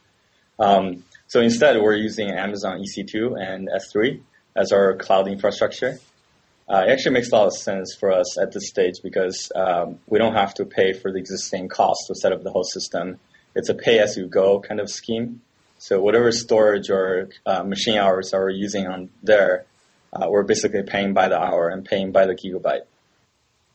Um, 0.57 1.03
so 1.31 1.39
instead, 1.39 1.81
we're 1.81 1.95
using 1.95 2.29
Amazon 2.29 2.83
EC2 2.83 3.41
and 3.41 3.69
S3 3.69 4.19
as 4.53 4.73
our 4.73 4.97
cloud 4.97 5.29
infrastructure. 5.29 5.97
Uh, 6.67 6.83
it 6.85 6.91
actually 6.91 7.13
makes 7.13 7.31
a 7.31 7.35
lot 7.37 7.47
of 7.47 7.53
sense 7.53 7.95
for 7.97 8.11
us 8.11 8.37
at 8.37 8.51
this 8.51 8.67
stage 8.67 8.95
because 9.01 9.49
um, 9.55 9.97
we 10.07 10.19
don't 10.19 10.33
have 10.33 10.53
to 10.55 10.65
pay 10.65 10.91
for 10.91 11.09
the 11.09 11.19
existing 11.19 11.69
cost 11.69 12.01
to 12.07 12.15
set 12.15 12.33
up 12.33 12.43
the 12.43 12.51
whole 12.51 12.65
system. 12.65 13.17
It's 13.55 13.69
a 13.69 13.73
pay-as-you-go 13.73 14.59
kind 14.59 14.81
of 14.81 14.89
scheme. 14.89 15.39
So 15.77 16.01
whatever 16.01 16.33
storage 16.33 16.89
or 16.89 17.29
uh, 17.45 17.63
machine 17.63 17.97
hours 17.97 18.31
we're 18.33 18.49
using 18.49 18.87
on 18.87 19.09
there, 19.23 19.63
uh, 20.11 20.27
we're 20.27 20.43
basically 20.43 20.83
paying 20.83 21.13
by 21.13 21.29
the 21.29 21.39
hour 21.39 21.69
and 21.69 21.85
paying 21.85 22.11
by 22.11 22.25
the 22.25 22.35
gigabyte. 22.35 22.81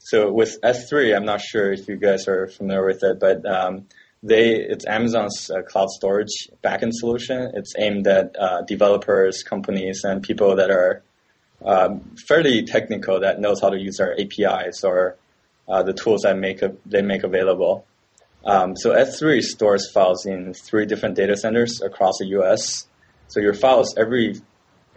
So 0.01 0.31
with 0.31 0.61
S3, 0.61 1.17
I'm 1.17 1.25
not 1.25 1.41
sure 1.41 1.73
if 1.73 1.89
you 1.89 1.97
guys 1.97 2.29
are 2.29 2.49
familiar 2.49 2.85
with 2.85 3.03
it, 3.03 3.19
but 3.19 3.47
um, 3.47 3.87
they 4.27 4.57
it's 4.57 4.87
Amazon's 4.87 5.51
uh, 5.51 5.63
cloud 5.63 5.89
storage 5.91 6.49
backend 6.63 6.93
solution. 6.93 7.53
It's 7.55 7.75
aimed 7.79 8.07
at 8.07 8.35
uh, 8.39 8.63
developers, 8.63 9.43
companies, 9.43 10.03
and 10.05 10.23
people 10.23 10.57
that 10.57 10.71
are 10.71 11.03
um, 11.65 12.01
fairly 12.29 12.65
technical 12.65 13.21
that 13.21 13.41
knows 13.41 13.61
how 13.61 13.71
to 13.71 13.79
use 13.79 14.01
our 14.01 14.15
APIs 14.19 14.85
or 14.85 15.17
uh, 15.69 15.83
the 15.83 15.93
tools 15.93 16.23
that 16.23 16.37
make 16.37 16.63
a, 16.63 16.75
they 16.85 17.03
make 17.03 17.23
available. 17.23 17.87
Um, 18.45 18.77
so 18.77 18.91
S3 18.91 19.41
stores 19.43 19.91
files 19.91 20.27
in 20.27 20.55
three 20.55 20.87
different 20.87 21.17
data 21.17 21.37
centers 21.37 21.81
across 21.81 22.19
the 22.19 22.27
U.S. 22.39 22.87
So 23.29 23.41
your 23.41 23.55
files, 23.55 23.95
every 23.97 24.41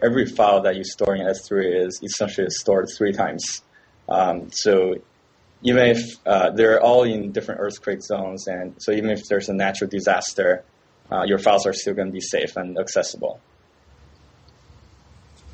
every 0.02 0.26
file 0.26 0.62
that 0.62 0.76
you 0.76 0.84
store 0.84 1.16
in 1.16 1.26
S3 1.26 1.88
is 1.88 2.00
essentially 2.04 2.48
stored 2.50 2.88
three 2.96 3.12
times. 3.12 3.64
Um, 4.08 4.50
so 4.52 4.96
even 5.62 5.88
if 5.88 6.00
uh, 6.26 6.52
they're 6.52 6.82
all 6.82 7.04
in 7.04 7.32
different 7.32 7.62
earthquake 7.62 8.02
zones, 8.02 8.48
and 8.48 8.76
so 8.82 8.92
even 8.92 9.10
if 9.10 9.28
there's 9.28 9.50
a 9.50 9.54
natural 9.54 9.90
disaster, 9.90 10.64
uh, 11.12 11.24
your 11.26 11.40
files 11.40 11.66
are 11.66 11.74
still 11.74 11.94
going 11.94 12.08
to 12.08 12.14
be 12.14 12.22
safe 12.22 12.56
and 12.56 12.78
accessible. 12.78 13.40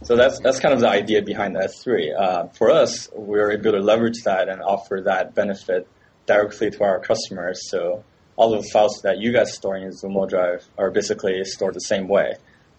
So 0.03 0.15
that's 0.15 0.39
that's 0.39 0.59
kind 0.59 0.73
of 0.73 0.81
the 0.81 0.89
idea 0.89 1.23
behind 1.23 1.55
S3. 1.55 2.19
Uh, 2.19 2.47
for 2.49 2.69
us, 2.69 3.09
we're 3.13 3.51
able 3.51 3.71
to 3.71 3.79
leverage 3.79 4.21
that 4.23 4.49
and 4.49 4.61
offer 4.61 5.01
that 5.05 5.33
benefit 5.33 5.87
directly 6.27 6.69
to 6.69 6.83
our 6.83 6.99
customers. 6.99 7.69
So 7.69 8.03
all 8.35 8.53
of 8.53 8.63
the 8.63 8.69
files 8.69 9.01
that 9.03 9.19
you 9.19 9.31
guys 9.31 9.53
store 9.53 9.77
in 9.77 9.89
Zumo 9.89 10.29
Drive 10.29 10.67
are 10.77 10.91
basically 10.91 11.43
stored 11.45 11.73
the 11.73 11.79
same 11.79 12.07
way. 12.07 12.33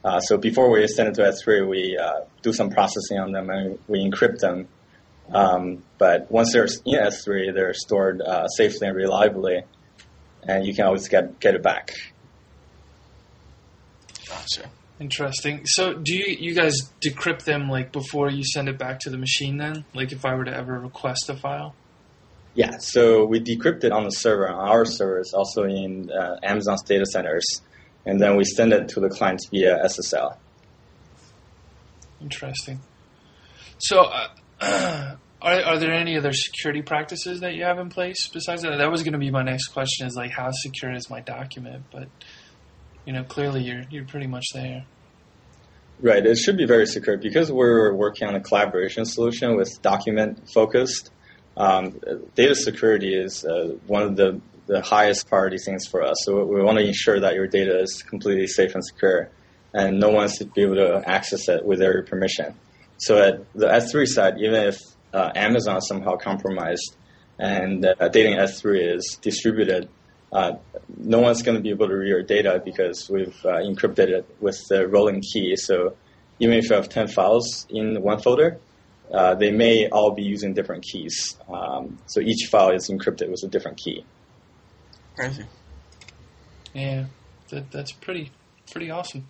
Uh, 0.05 0.21
so 0.21 0.37
before 0.37 0.71
we 0.71 0.87
send 0.87 1.09
it 1.09 1.15
to 1.15 1.23
S3, 1.23 1.69
we 1.69 1.99
uh, 1.99 2.21
do 2.43 2.53
some 2.53 2.71
processing 2.71 3.19
on 3.19 3.33
them 3.33 3.51
and 3.51 3.79
we 3.89 4.09
encrypt 4.09 4.39
them. 4.39 4.69
Um, 5.33 5.83
but 5.99 6.31
once 6.31 6.53
they're 6.53 6.65
in 6.65 6.95
S3, 6.95 7.53
they're 7.55 7.75
stored 7.75 8.21
uh, 8.21 8.47
safely 8.49 8.89
and 8.89 8.97
reliably, 8.97 9.63
and 10.43 10.67
you 10.67 10.75
can 10.75 10.87
always 10.87 11.09
get 11.09 11.41
get 11.41 11.55
it 11.55 11.63
back. 11.63 11.91
Gotcha. 14.29 14.71
Interesting. 14.99 15.63
So, 15.67 15.95
do 15.95 16.15
you 16.15 16.37
you 16.39 16.55
guys 16.55 16.75
decrypt 17.05 17.45
them 17.45 17.69
like 17.69 17.93
before 17.93 18.31
you 18.31 18.45
send 18.45 18.69
it 18.69 18.79
back 18.79 19.01
to 19.01 19.11
the 19.11 19.19
machine? 19.19 19.59
Then, 19.59 19.85
like 19.95 20.13
if 20.13 20.25
I 20.25 20.35
were 20.35 20.45
to 20.45 20.55
ever 20.55 20.79
request 20.79 21.29
a 21.29 21.37
file. 21.37 21.75
Yeah, 22.55 22.79
so 22.79 23.27
we 23.27 23.39
decrypt 23.39 23.85
it 23.85 23.93
on 23.93 24.05
the 24.05 24.11
server, 24.11 24.49
on 24.49 24.69
our 24.69 24.87
servers, 24.87 25.35
also 25.35 25.65
in 25.65 26.11
uh, 26.11 26.37
Amazon's 26.43 26.83
data 26.83 27.05
centers, 27.05 27.45
and 28.07 28.19
then 28.19 28.35
we 28.37 28.45
send 28.45 28.73
it 28.73 28.89
to 28.91 29.01
the 29.01 29.11
clients 29.11 29.47
via 29.51 29.79
SSL. 29.85 30.39
Interesting. 32.23 32.81
So, 33.77 34.05
uh, 34.05 34.29
are 34.61 35.19
are 35.43 35.79
there 35.79 35.93
any 35.93 36.17
other 36.17 36.33
security 36.33 36.83
practices 36.83 37.41
that 37.41 37.55
you 37.55 37.65
have 37.65 37.79
in 37.79 37.89
place 37.89 38.29
besides 38.29 38.63
that? 38.63 38.77
That 38.79 38.91
was 38.91 39.03
going 39.03 39.13
to 39.13 39.19
be 39.19 39.31
my 39.31 39.43
next 39.43 39.69
question: 39.69 40.07
is 40.07 40.15
like 40.17 40.31
how 40.31 40.51
secure 40.51 40.93
is 40.93 41.11
my 41.11 41.21
document? 41.21 41.85
But 41.93 42.09
you 43.05 43.13
know, 43.13 43.25
clearly 43.25 43.63
you're 43.63 43.85
you're 43.91 44.07
pretty 44.07 44.27
much 44.27 44.47
there. 44.55 44.85
Right. 46.01 46.25
It 46.27 46.37
should 46.37 46.59
be 46.59 46.67
very 46.67 46.87
secure 46.87 47.17
because 47.17 47.51
we're 47.51 47.95
working 47.95 48.29
on 48.29 48.35
a 48.35 48.41
collaboration 48.41 49.07
solution 49.07 49.57
with 49.57 49.81
document 49.81 50.51
focused 50.53 51.11
um, 51.57 51.99
data 52.35 52.55
security 52.55 53.15
is 53.15 53.45
uh, 53.45 53.77
one 53.87 54.03
of 54.03 54.17
the, 54.17 54.41
the 54.67 54.83
highest 54.83 55.29
priority 55.29 55.57
things 55.59 55.87
for 55.87 56.03
us. 56.03 56.17
So 56.25 56.45
we 56.45 56.63
want 56.63 56.79
to 56.79 56.85
ensure 56.85 57.21
that 57.21 57.35
your 57.35 57.47
data 57.47 57.81
is 57.81 58.03
completely 58.03 58.47
safe 58.47 58.75
and 58.75 58.85
secure, 58.85 59.31
and 59.73 59.99
no 59.99 60.11
one 60.11 60.29
should 60.29 60.53
be 60.53 60.63
able 60.63 60.77
to 60.77 61.03
access 61.07 61.49
it 61.49 61.65
without 61.65 61.93
your 61.93 62.03
permission. 62.03 62.55
So 62.99 63.19
at 63.23 63.53
the 63.55 63.67
S3 63.67 64.07
side, 64.07 64.35
even 64.39 64.69
if 64.69 64.79
uh, 65.13 65.31
Amazon 65.35 65.81
somehow 65.81 66.17
compromised 66.17 66.97
and 67.39 67.85
uh, 67.85 68.09
data 68.09 68.31
in 68.31 68.39
S3 68.39 68.97
is 68.97 69.19
distributed, 69.21 69.89
uh, 70.33 70.53
no 70.97 71.21
one's 71.21 71.43
going 71.43 71.57
to 71.57 71.63
be 71.63 71.71
able 71.71 71.89
to 71.89 71.95
read 71.95 72.09
your 72.09 72.23
data 72.23 72.61
because 72.65 73.09
we've 73.09 73.45
uh, 73.45 73.59
encrypted 73.59 74.09
it 74.09 74.37
with 74.41 74.59
the 74.69 74.87
rolling 74.89 75.21
key. 75.21 75.57
So 75.57 75.97
even 76.39 76.57
if 76.57 76.69
you 76.69 76.77
have 76.77 76.89
10 76.89 77.09
files 77.09 77.67
in 77.71 78.03
one 78.03 78.21
folder, 78.21 78.59
uh, 79.13 79.35
they 79.35 79.53
may 79.53 79.89
all 79.89 80.13
be 80.13 80.23
using 80.23 80.53
different 80.53 80.85
keys. 80.85 81.39
Um, 81.49 81.99
so 82.07 82.21
each 82.21 82.49
file 82.51 82.71
is 82.71 82.91
encrypted 82.91 83.31
with 83.31 83.43
a 83.45 83.49
different 83.49 83.79
key. 83.79 84.05
Crazy. 85.17 85.45
Yeah, 86.75 87.05
that, 87.51 87.71
that's 87.71 87.93
pretty 87.93 88.33
pretty 88.71 88.91
awesome. 88.91 89.29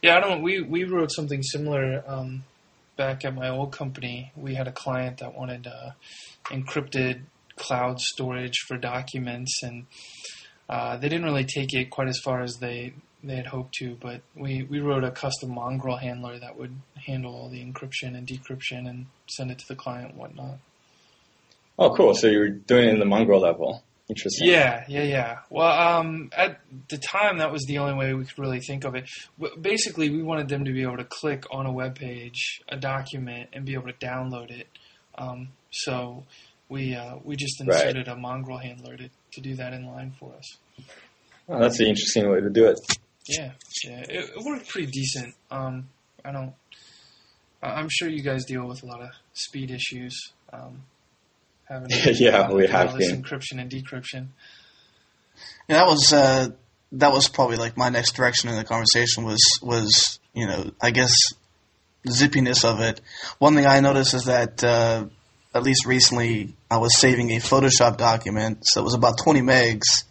Yeah, 0.00 0.16
I 0.16 0.20
don't. 0.20 0.42
We 0.42 0.62
we 0.62 0.84
wrote 0.84 1.12
something 1.12 1.42
similar 1.42 2.02
um, 2.06 2.44
back 2.96 3.24
at 3.24 3.34
my 3.34 3.48
old 3.48 3.72
company. 3.72 4.32
We 4.36 4.54
had 4.54 4.68
a 4.68 4.72
client 4.72 5.18
that 5.18 5.34
wanted 5.34 5.66
uh, 5.66 5.90
encrypted 6.46 7.22
cloud 7.56 8.00
storage 8.00 8.58
for 8.66 8.76
documents, 8.76 9.62
and 9.62 9.86
uh, 10.68 10.96
they 10.96 11.08
didn't 11.08 11.24
really 11.24 11.44
take 11.44 11.74
it 11.74 11.90
quite 11.90 12.08
as 12.08 12.18
far 12.18 12.42
as 12.42 12.56
they 12.58 12.94
they 13.24 13.36
had 13.36 13.46
hoped 13.46 13.74
to, 13.74 13.96
but 14.00 14.20
we, 14.34 14.64
we 14.64 14.80
wrote 14.80 15.04
a 15.04 15.10
custom 15.10 15.54
mongrel 15.54 15.96
handler 15.96 16.38
that 16.38 16.58
would 16.58 16.74
handle 17.06 17.34
all 17.34 17.48
the 17.48 17.64
encryption 17.64 18.16
and 18.16 18.26
decryption 18.26 18.88
and 18.88 19.06
send 19.28 19.50
it 19.50 19.58
to 19.60 19.68
the 19.68 19.76
client 19.76 20.10
and 20.10 20.18
whatnot. 20.18 20.58
Oh, 21.78 21.94
cool. 21.94 22.14
So 22.14 22.26
you're 22.26 22.48
doing 22.48 22.88
it 22.88 22.94
in 22.94 22.98
the 22.98 23.04
mongrel 23.04 23.40
level. 23.40 23.82
Interesting. 24.12 24.48
Yeah, 24.48 24.84
yeah, 24.88 25.04
yeah. 25.04 25.38
Well, 25.48 25.70
um, 25.70 26.30
at 26.36 26.60
the 26.90 26.98
time, 26.98 27.38
that 27.38 27.50
was 27.50 27.64
the 27.64 27.78
only 27.78 27.94
way 27.94 28.12
we 28.12 28.26
could 28.26 28.38
really 28.38 28.60
think 28.60 28.84
of 28.84 28.94
it. 28.94 29.08
Basically, 29.58 30.10
we 30.10 30.22
wanted 30.22 30.48
them 30.48 30.66
to 30.66 30.72
be 30.72 30.82
able 30.82 30.98
to 30.98 31.04
click 31.04 31.44
on 31.50 31.64
a 31.64 31.72
web 31.72 31.94
page, 31.94 32.60
a 32.68 32.76
document, 32.76 33.48
and 33.54 33.64
be 33.64 33.72
able 33.72 33.86
to 33.86 33.94
download 33.94 34.50
it. 34.50 34.68
Um, 35.16 35.48
so 35.70 36.24
we 36.68 36.94
uh, 36.94 37.16
we 37.24 37.36
just 37.36 37.58
inserted 37.62 38.06
right. 38.06 38.16
a 38.16 38.20
mongrel 38.20 38.58
handler 38.58 38.98
to, 38.98 39.08
to 39.32 39.40
do 39.40 39.54
that 39.54 39.72
in 39.72 39.86
line 39.86 40.12
for 40.20 40.34
us. 40.36 40.58
Oh, 41.48 41.58
that's 41.58 41.80
an 41.80 41.86
interesting 41.86 42.30
way 42.30 42.40
to 42.40 42.50
do 42.50 42.66
it. 42.66 42.78
Yeah, 43.26 43.52
yeah, 43.84 44.00
it, 44.00 44.30
it 44.36 44.44
worked 44.44 44.68
pretty 44.68 44.90
decent. 44.90 45.34
Um, 45.50 45.88
I 46.22 46.32
don't. 46.32 46.52
I'm 47.62 47.88
sure 47.88 48.10
you 48.10 48.22
guys 48.22 48.44
deal 48.44 48.66
with 48.66 48.82
a 48.82 48.86
lot 48.86 49.00
of 49.00 49.08
speed 49.32 49.70
issues. 49.70 50.32
Um, 50.52 50.82
having 51.68 51.88
yeah, 52.14 52.50
we 52.50 52.66
have 52.66 52.96
this 52.96 53.12
encryption 53.12 53.60
and 53.60 53.70
decryption. 53.70 54.28
Yeah, 55.68 55.78
that 55.78 55.86
was 55.86 56.12
uh, 56.12 56.48
that 56.92 57.12
was 57.12 57.28
probably 57.28 57.56
like 57.56 57.76
my 57.76 57.88
next 57.88 58.14
direction 58.14 58.50
in 58.50 58.56
the 58.56 58.64
conversation 58.64 59.24
was 59.24 59.42
was 59.62 60.18
you 60.34 60.46
know 60.46 60.72
I 60.80 60.90
guess 60.90 61.14
zippiness 62.06 62.64
of 62.64 62.80
it. 62.80 63.00
One 63.38 63.54
thing 63.54 63.66
I 63.66 63.80
noticed 63.80 64.14
is 64.14 64.24
that 64.24 64.62
uh, 64.64 65.06
at 65.54 65.62
least 65.62 65.86
recently 65.86 66.54
I 66.70 66.78
was 66.78 66.98
saving 66.98 67.30
a 67.30 67.36
Photoshop 67.36 67.96
document, 67.96 68.58
so 68.62 68.80
it 68.80 68.84
was 68.84 68.94
about 68.94 69.18
20 69.18 69.40
megs 69.40 70.04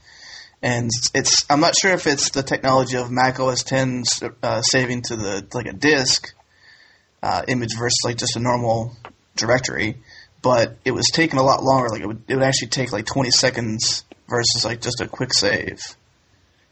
and 0.61 0.89
it's 1.13 1.45
I'm 1.49 1.59
not 1.59 1.75
sure 1.75 1.91
if 1.91 2.07
it's 2.07 2.29
the 2.31 2.43
technology 2.43 2.97
of 2.97 3.09
Mac 3.09 3.39
OS 3.39 3.63
10 3.63 4.03
uh, 4.43 4.61
saving 4.61 5.01
to 5.03 5.15
the 5.15 5.47
like 5.53 5.65
a 5.65 5.73
disk 5.73 6.33
uh, 7.23 7.43
image 7.47 7.77
versus 7.77 7.99
like 8.05 8.17
just 8.17 8.35
a 8.35 8.39
normal 8.39 8.95
directory, 9.35 9.97
but 10.41 10.77
it 10.85 10.91
was 10.91 11.05
taking 11.11 11.39
a 11.39 11.43
lot 11.43 11.63
longer. 11.63 11.89
Like 11.89 12.01
it 12.01 12.07
would 12.07 12.23
it 12.27 12.35
would 12.35 12.43
actually 12.43 12.69
take 12.69 12.91
like 12.91 13.05
20 13.05 13.31
seconds 13.31 14.05
versus 14.27 14.65
like 14.65 14.81
just 14.81 15.01
a 15.01 15.07
quick 15.07 15.33
save. 15.33 15.79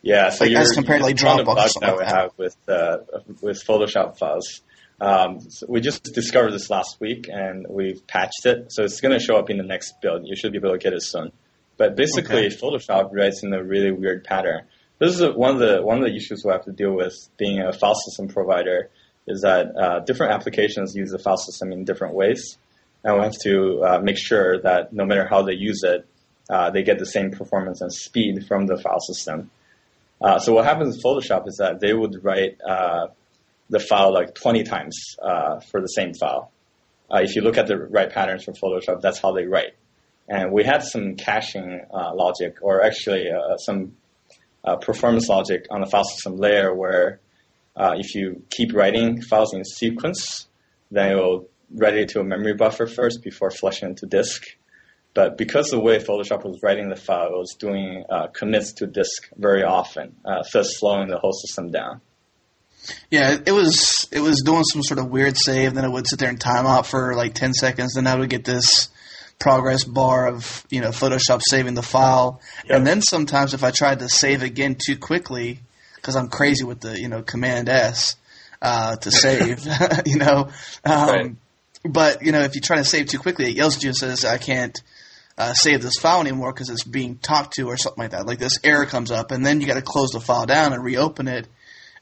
Yeah, 0.01 0.29
so 0.29 0.45
like, 0.45 0.55
as 0.55 0.71
compared 0.71 1.01
to 1.01 1.05
like 1.05 1.17
Dropbox 1.17 1.73
that 1.81 1.97
we 1.97 2.05
have 2.05 2.31
with 2.37 2.55
uh, 2.67 2.99
with 3.41 3.63
Photoshop 3.65 4.17
files. 4.17 4.61
Um, 5.01 5.39
so 5.49 5.65
we 5.69 5.79
just 5.79 6.03
discovered 6.03 6.51
this 6.51 6.69
last 6.69 6.99
week 6.99 7.29
and 7.31 7.65
we've 7.69 8.05
patched 8.05 8.45
it, 8.45 8.71
so 8.71 8.83
it's 8.83 8.99
going 8.99 9.17
to 9.17 9.23
show 9.23 9.37
up 9.37 9.49
in 9.49 9.57
the 9.57 9.63
next 9.63 9.93
build. 10.01 10.23
You 10.25 10.35
should 10.35 10.51
be 10.51 10.57
able 10.57 10.71
to 10.71 10.77
get 10.77 10.93
it 10.93 11.03
soon. 11.03 11.31
But 11.77 11.95
basically, 11.95 12.47
okay. 12.47 12.55
Photoshop 12.55 13.13
writes 13.13 13.41
in 13.41 13.53
a 13.53 13.63
really 13.63 13.91
weird 13.91 14.25
pattern. 14.25 14.65
This 14.99 15.17
is 15.17 15.35
one 15.35 15.53
of 15.53 15.59
the 15.59 15.81
one 15.81 15.99
of 15.99 16.03
the 16.03 16.13
issues 16.15 16.43
we 16.43 16.51
have 16.51 16.65
to 16.65 16.73
deal 16.73 16.93
with 16.93 17.15
being 17.37 17.59
a 17.59 17.71
file 17.71 17.95
system 17.95 18.27
provider 18.27 18.89
is 19.27 19.41
that 19.41 19.67
uh, 19.77 19.99
different 19.99 20.33
applications 20.33 20.95
use 20.95 21.11
the 21.11 21.19
file 21.19 21.37
system 21.37 21.71
in 21.71 21.85
different 21.85 22.15
ways, 22.15 22.57
and 23.03 23.15
we 23.15 23.23
have 23.23 23.37
to 23.43 23.81
uh, 23.83 23.99
make 24.01 24.17
sure 24.17 24.61
that 24.61 24.91
no 24.91 25.05
matter 25.05 25.27
how 25.27 25.41
they 25.41 25.53
use 25.53 25.81
it, 25.83 26.05
uh, 26.49 26.69
they 26.71 26.83
get 26.83 26.99
the 26.99 27.05
same 27.05 27.31
performance 27.31 27.81
and 27.81 27.93
speed 27.93 28.45
from 28.47 28.65
the 28.65 28.77
file 28.77 28.99
system. 28.99 29.51
Uh, 30.19 30.39
so 30.39 30.53
what 30.53 30.65
happens 30.65 30.95
in 30.95 31.01
Photoshop 31.01 31.47
is 31.47 31.57
that 31.57 31.79
they 31.79 31.93
would 31.93 32.23
write 32.23 32.57
uh, 32.67 33.07
the 33.69 33.79
file 33.79 34.13
like 34.13 34.33
20 34.35 34.63
times 34.63 34.97
uh, 35.21 35.59
for 35.71 35.79
the 35.79 35.87
same 35.87 36.13
file. 36.13 36.51
Uh, 37.13 37.19
if 37.21 37.35
you 37.35 37.41
look 37.41 37.57
at 37.57 37.67
the 37.67 37.77
write 37.77 38.11
patterns 38.11 38.43
from 38.43 38.55
Photoshop, 38.55 39.01
that's 39.01 39.19
how 39.19 39.31
they 39.31 39.45
write. 39.45 39.73
And 40.27 40.51
we 40.51 40.63
had 40.63 40.83
some 40.83 41.15
caching 41.15 41.81
logic, 41.91 42.57
or 42.61 42.83
actually 42.83 43.29
some 43.57 43.93
performance 44.81 45.27
logic 45.27 45.65
on 45.71 45.81
the 45.81 45.87
file 45.87 46.03
system 46.03 46.37
layer 46.37 46.71
where 46.71 47.19
if 47.75 48.13
you 48.13 48.43
keep 48.51 48.75
writing 48.75 49.23
files 49.23 49.55
in 49.55 49.65
sequence, 49.65 50.47
then 50.91 51.13
it 51.13 51.15
will 51.15 51.47
write 51.71 51.95
it 51.95 52.09
to 52.09 52.19
a 52.19 52.23
memory 52.23 52.53
buffer 52.53 52.87
first 52.87 53.21
before 53.23 53.51
flushing 53.51 53.89
into 53.89 54.05
disk. 54.05 54.43
But 55.13 55.37
because 55.37 55.69
the 55.69 55.79
way 55.79 55.99
Photoshop 55.99 56.45
was 56.45 56.59
writing 56.61 56.89
the 56.89 56.95
file, 56.95 57.27
it 57.27 57.37
was 57.37 57.55
doing 57.59 58.05
uh, 58.09 58.27
commits 58.27 58.73
to 58.73 58.87
disk 58.87 59.29
very 59.35 59.63
often, 59.63 60.15
uh, 60.23 60.43
thus 60.53 60.77
slowing 60.77 61.09
the 61.09 61.17
whole 61.17 61.33
system 61.33 61.71
down. 61.71 62.01
Yeah, 63.09 63.37
it 63.45 63.51
was 63.51 64.07
it 64.11 64.21
was 64.21 64.41
doing 64.45 64.63
some 64.63 64.83
sort 64.83 64.99
of 64.99 65.09
weird 65.09 65.37
save. 65.37 65.73
Then 65.73 65.83
it 65.83 65.91
would 65.91 66.07
sit 66.07 66.19
there 66.19 66.29
and 66.29 66.39
time 66.39 66.65
out 66.65 66.85
for 66.85 67.15
like 67.15 67.33
ten 67.33 67.53
seconds. 67.53 67.93
Then 67.93 68.07
I 68.07 68.15
would 68.15 68.29
get 68.29 68.45
this 68.45 68.89
progress 69.39 69.83
bar 69.83 70.27
of 70.27 70.65
you 70.69 70.81
know 70.81 70.89
Photoshop 70.89 71.41
saving 71.49 71.73
the 71.73 71.83
file. 71.83 72.41
Yep. 72.65 72.77
And 72.77 72.87
then 72.87 73.01
sometimes 73.01 73.53
if 73.53 73.63
I 73.63 73.71
tried 73.71 73.99
to 73.99 74.09
save 74.09 74.43
again 74.43 74.75
too 74.75 74.97
quickly, 74.97 75.59
because 75.95 76.15
I'm 76.15 76.29
crazy 76.29 76.63
with 76.63 76.81
the 76.81 76.99
you 76.99 77.09
know 77.09 77.21
Command 77.21 77.67
S 77.67 78.15
uh, 78.61 78.95
to 78.97 79.11
save, 79.11 79.65
you 80.05 80.17
know. 80.17 80.49
Um, 80.85 81.09
right. 81.09 81.35
But 81.83 82.23
you 82.23 82.31
know, 82.31 82.41
if 82.41 82.55
you 82.55 82.61
try 82.61 82.77
to 82.77 82.85
save 82.85 83.07
too 83.07 83.19
quickly, 83.19 83.45
it 83.45 83.55
yells 83.55 83.77
at 83.77 83.83
you 83.83 83.89
and 83.89 83.97
says, 83.97 84.25
"I 84.25 84.37
can't." 84.37 84.79
uh, 85.39 85.53
save 85.53 85.81
this 85.81 85.97
file 85.97 86.19
anymore 86.19 86.51
because 86.51 86.69
it's 86.69 86.83
being 86.83 87.15
talked 87.17 87.53
to 87.53 87.67
or 87.67 87.77
something 87.77 88.03
like 88.03 88.11
that. 88.11 88.27
Like 88.27 88.39
this 88.39 88.59
error 88.63 88.85
comes 88.85 89.09
up, 89.09 89.31
and 89.31 89.43
then 89.43 89.61
you 89.61 89.67
got 89.67 89.75
to 89.75 89.81
close 89.81 90.09
the 90.09 90.19
file 90.19 90.45
down 90.45 90.73
and 90.73 90.83
reopen 90.83 91.27
it. 91.29 91.47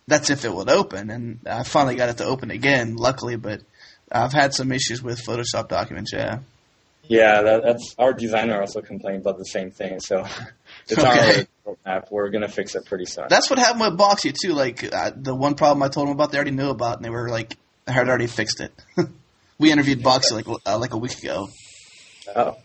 That's 0.08 0.30
if 0.30 0.44
it 0.44 0.54
would 0.54 0.70
open, 0.70 1.12
and 1.12 1.40
I 1.46 1.64
finally 1.64 1.96
got 1.96 2.10
it 2.10 2.18
to 2.18 2.26
open 2.26 2.50
again, 2.50 2.96
luckily. 2.96 3.36
But 3.36 3.62
I've 4.12 4.34
had 4.34 4.54
some 4.54 4.72
issues 4.72 5.04
with 5.04 5.24
Photoshop 5.24 5.70
documents. 5.70 6.12
Yeah. 6.14 6.40
Yeah, 7.10 7.42
that, 7.42 7.64
that's 7.64 7.96
our 7.98 8.12
designer 8.12 8.60
also 8.60 8.82
complained 8.82 9.22
about 9.22 9.38
the 9.38 9.46
same 9.46 9.72
thing. 9.72 10.00
So 10.00 10.26
it's 10.90 10.98
okay. 11.00 11.46
our 11.66 11.74
roadmap. 11.76 12.12
We're 12.12 12.30
gonna 12.30 12.50
fix 12.50 12.76
it 12.76 12.86
pretty 12.86 13.06
soon. 13.06 13.28
That's 13.30 13.50
what 13.50 13.60
happened 13.60 13.82
with 13.82 14.00
Boxee 14.00 14.34
too. 14.34 14.54
Like 14.54 14.84
uh, 14.92 15.12
the 15.16 15.36
one 15.36 15.56
problem 15.56 15.84
I 15.84 15.90
told 15.90 16.08
them 16.08 16.16
about, 16.16 16.32
they 16.32 16.38
already 16.38 16.52
knew 16.52 16.70
about, 16.70 16.98
and 16.98 17.06
they 17.06 17.10
were 17.10 17.30
like, 17.30 17.56
"I 17.86 17.92
had 17.92 18.10
already 18.10 18.28
fixed 18.28 18.62
it." 18.62 18.74
we 19.60 19.72
interviewed 19.72 20.02
Boxee 20.02 20.32
like 20.32 20.48
uh, 20.66 20.78
like 20.78 20.94
a 20.94 20.98
week 20.98 21.18
ago. 21.20 21.50
Oh. 22.36 22.58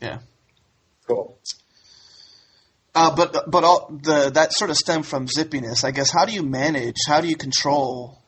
Yeah. 0.00 0.18
Cool. 1.06 1.38
Uh, 2.94 3.14
but 3.14 3.50
but 3.50 3.62
all 3.62 3.90
the 4.02 4.30
that 4.30 4.52
sort 4.52 4.70
of 4.70 4.76
stem 4.76 5.02
from 5.02 5.26
zippiness, 5.26 5.84
I 5.84 5.90
guess. 5.90 6.10
How 6.10 6.24
do 6.24 6.32
you 6.32 6.42
manage? 6.42 6.96
How 7.06 7.20
do 7.20 7.28
you 7.28 7.36
control 7.36 8.22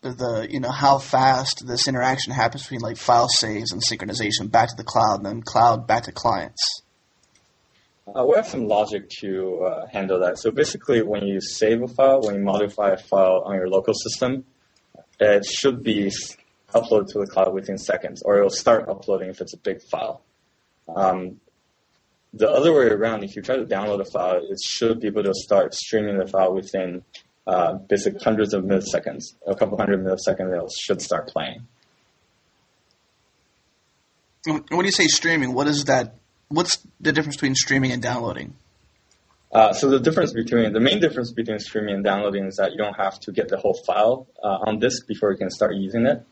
the, 0.00 0.12
the 0.12 0.46
you 0.50 0.60
know 0.60 0.70
how 0.70 0.98
fast 0.98 1.66
this 1.66 1.88
interaction 1.88 2.32
happens 2.32 2.62
between 2.62 2.80
like 2.80 2.96
file 2.96 3.28
saves 3.28 3.72
and 3.72 3.82
synchronization 3.82 4.50
back 4.50 4.68
to 4.68 4.76
the 4.76 4.84
cloud 4.84 5.16
and 5.16 5.26
then 5.26 5.42
cloud 5.42 5.86
back 5.86 6.04
to 6.04 6.12
clients? 6.12 6.62
Uh, 8.06 8.24
we 8.24 8.36
have 8.36 8.46
some 8.46 8.68
logic 8.68 9.08
to 9.08 9.64
uh, 9.64 9.86
handle 9.86 10.20
that. 10.20 10.38
So 10.38 10.50
basically, 10.50 11.02
when 11.02 11.26
you 11.26 11.40
save 11.40 11.82
a 11.82 11.88
file, 11.88 12.20
when 12.20 12.34
you 12.36 12.42
modify 12.42 12.90
a 12.90 12.96
file 12.98 13.42
on 13.46 13.56
your 13.56 13.68
local 13.68 13.94
system, 13.94 14.44
it 15.18 15.44
should 15.46 15.82
be 15.82 16.12
uploaded 16.74 17.08
to 17.08 17.18
the 17.18 17.26
cloud 17.26 17.52
within 17.54 17.78
seconds, 17.78 18.22
or 18.22 18.38
it'll 18.38 18.50
start 18.50 18.88
uploading 18.88 19.30
if 19.30 19.40
it's 19.40 19.54
a 19.54 19.58
big 19.58 19.82
file. 19.82 20.22
Um, 20.94 21.40
the 22.32 22.50
other 22.50 22.72
way 22.72 22.86
around, 22.86 23.22
if 23.22 23.36
you 23.36 23.42
try 23.42 23.56
to 23.56 23.64
download 23.64 24.00
a 24.00 24.04
file, 24.04 24.36
it 24.36 24.58
should 24.64 25.00
be 25.00 25.06
able 25.06 25.22
to 25.22 25.34
start 25.34 25.72
streaming 25.74 26.18
the 26.18 26.26
file 26.26 26.52
within 26.52 27.04
uh, 27.46 27.74
basic 27.74 28.20
hundreds 28.22 28.54
of 28.54 28.64
milliseconds, 28.64 29.22
a 29.46 29.54
couple 29.54 29.78
hundred 29.78 30.00
milliseconds, 30.00 30.64
it 30.64 30.72
should 30.80 31.00
start 31.00 31.28
playing. 31.28 31.66
When 34.46 34.84
you 34.84 34.92
say 34.92 35.06
streaming, 35.06 35.54
what 35.54 35.66
is 35.68 35.84
that? 35.84 36.16
What's 36.48 36.78
the 37.00 37.12
difference 37.12 37.36
between 37.36 37.54
streaming 37.54 37.92
and 37.92 38.02
downloading? 38.02 38.54
Uh, 39.52 39.72
so 39.72 39.88
the 39.88 40.00
difference 40.00 40.32
between 40.32 40.72
the 40.72 40.80
main 40.80 41.00
difference 41.00 41.32
between 41.32 41.58
streaming 41.60 41.94
and 41.94 42.04
downloading 42.04 42.46
is 42.46 42.56
that 42.56 42.72
you 42.72 42.76
don't 42.76 42.96
have 42.96 43.20
to 43.20 43.30
get 43.30 43.48
the 43.48 43.56
whole 43.56 43.78
file 43.86 44.26
uh, 44.42 44.58
on 44.66 44.80
disk 44.80 45.06
before 45.06 45.30
you 45.30 45.38
can 45.38 45.48
start 45.48 45.76
using 45.76 46.06
it. 46.06 46.26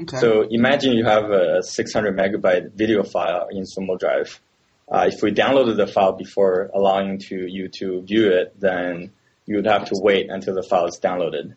Okay. 0.00 0.18
So 0.18 0.46
imagine 0.48 0.92
you 0.92 1.04
have 1.04 1.30
a 1.30 1.62
600 1.62 2.16
megabyte 2.16 2.72
video 2.72 3.02
file 3.02 3.48
in 3.50 3.64
Zumo 3.64 3.98
Drive. 3.98 4.40
Uh, 4.90 5.08
if 5.12 5.22
we 5.22 5.32
downloaded 5.32 5.76
the 5.76 5.86
file 5.86 6.12
before 6.12 6.70
allowing 6.74 7.18
to 7.18 7.46
you 7.46 7.68
to 7.78 8.02
view 8.02 8.30
it, 8.30 8.58
then 8.58 9.10
you 9.46 9.56
would 9.56 9.66
have 9.66 9.86
to 9.86 9.94
wait 9.94 10.30
until 10.30 10.54
the 10.54 10.62
file 10.62 10.86
is 10.86 10.98
downloaded. 11.02 11.54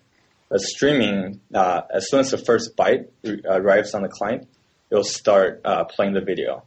But 0.50 0.60
streaming, 0.62 1.40
uh, 1.54 1.82
as 1.94 2.10
soon 2.10 2.22
as 2.22 2.32
the 2.32 2.38
first 2.38 2.76
byte 2.76 3.08
arrives 3.46 3.94
on 3.94 4.02
the 4.02 4.10
client, 4.10 4.48
it'll 4.90 5.04
start 5.04 5.62
uh, 5.64 5.86
playing 5.86 6.14
the 6.14 6.22
video. 6.22 6.64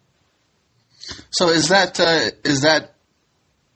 So 1.31 1.49
is 1.49 1.69
that 1.69 2.01
uh, 2.01 2.31
is 2.45 2.63
that 2.63 2.95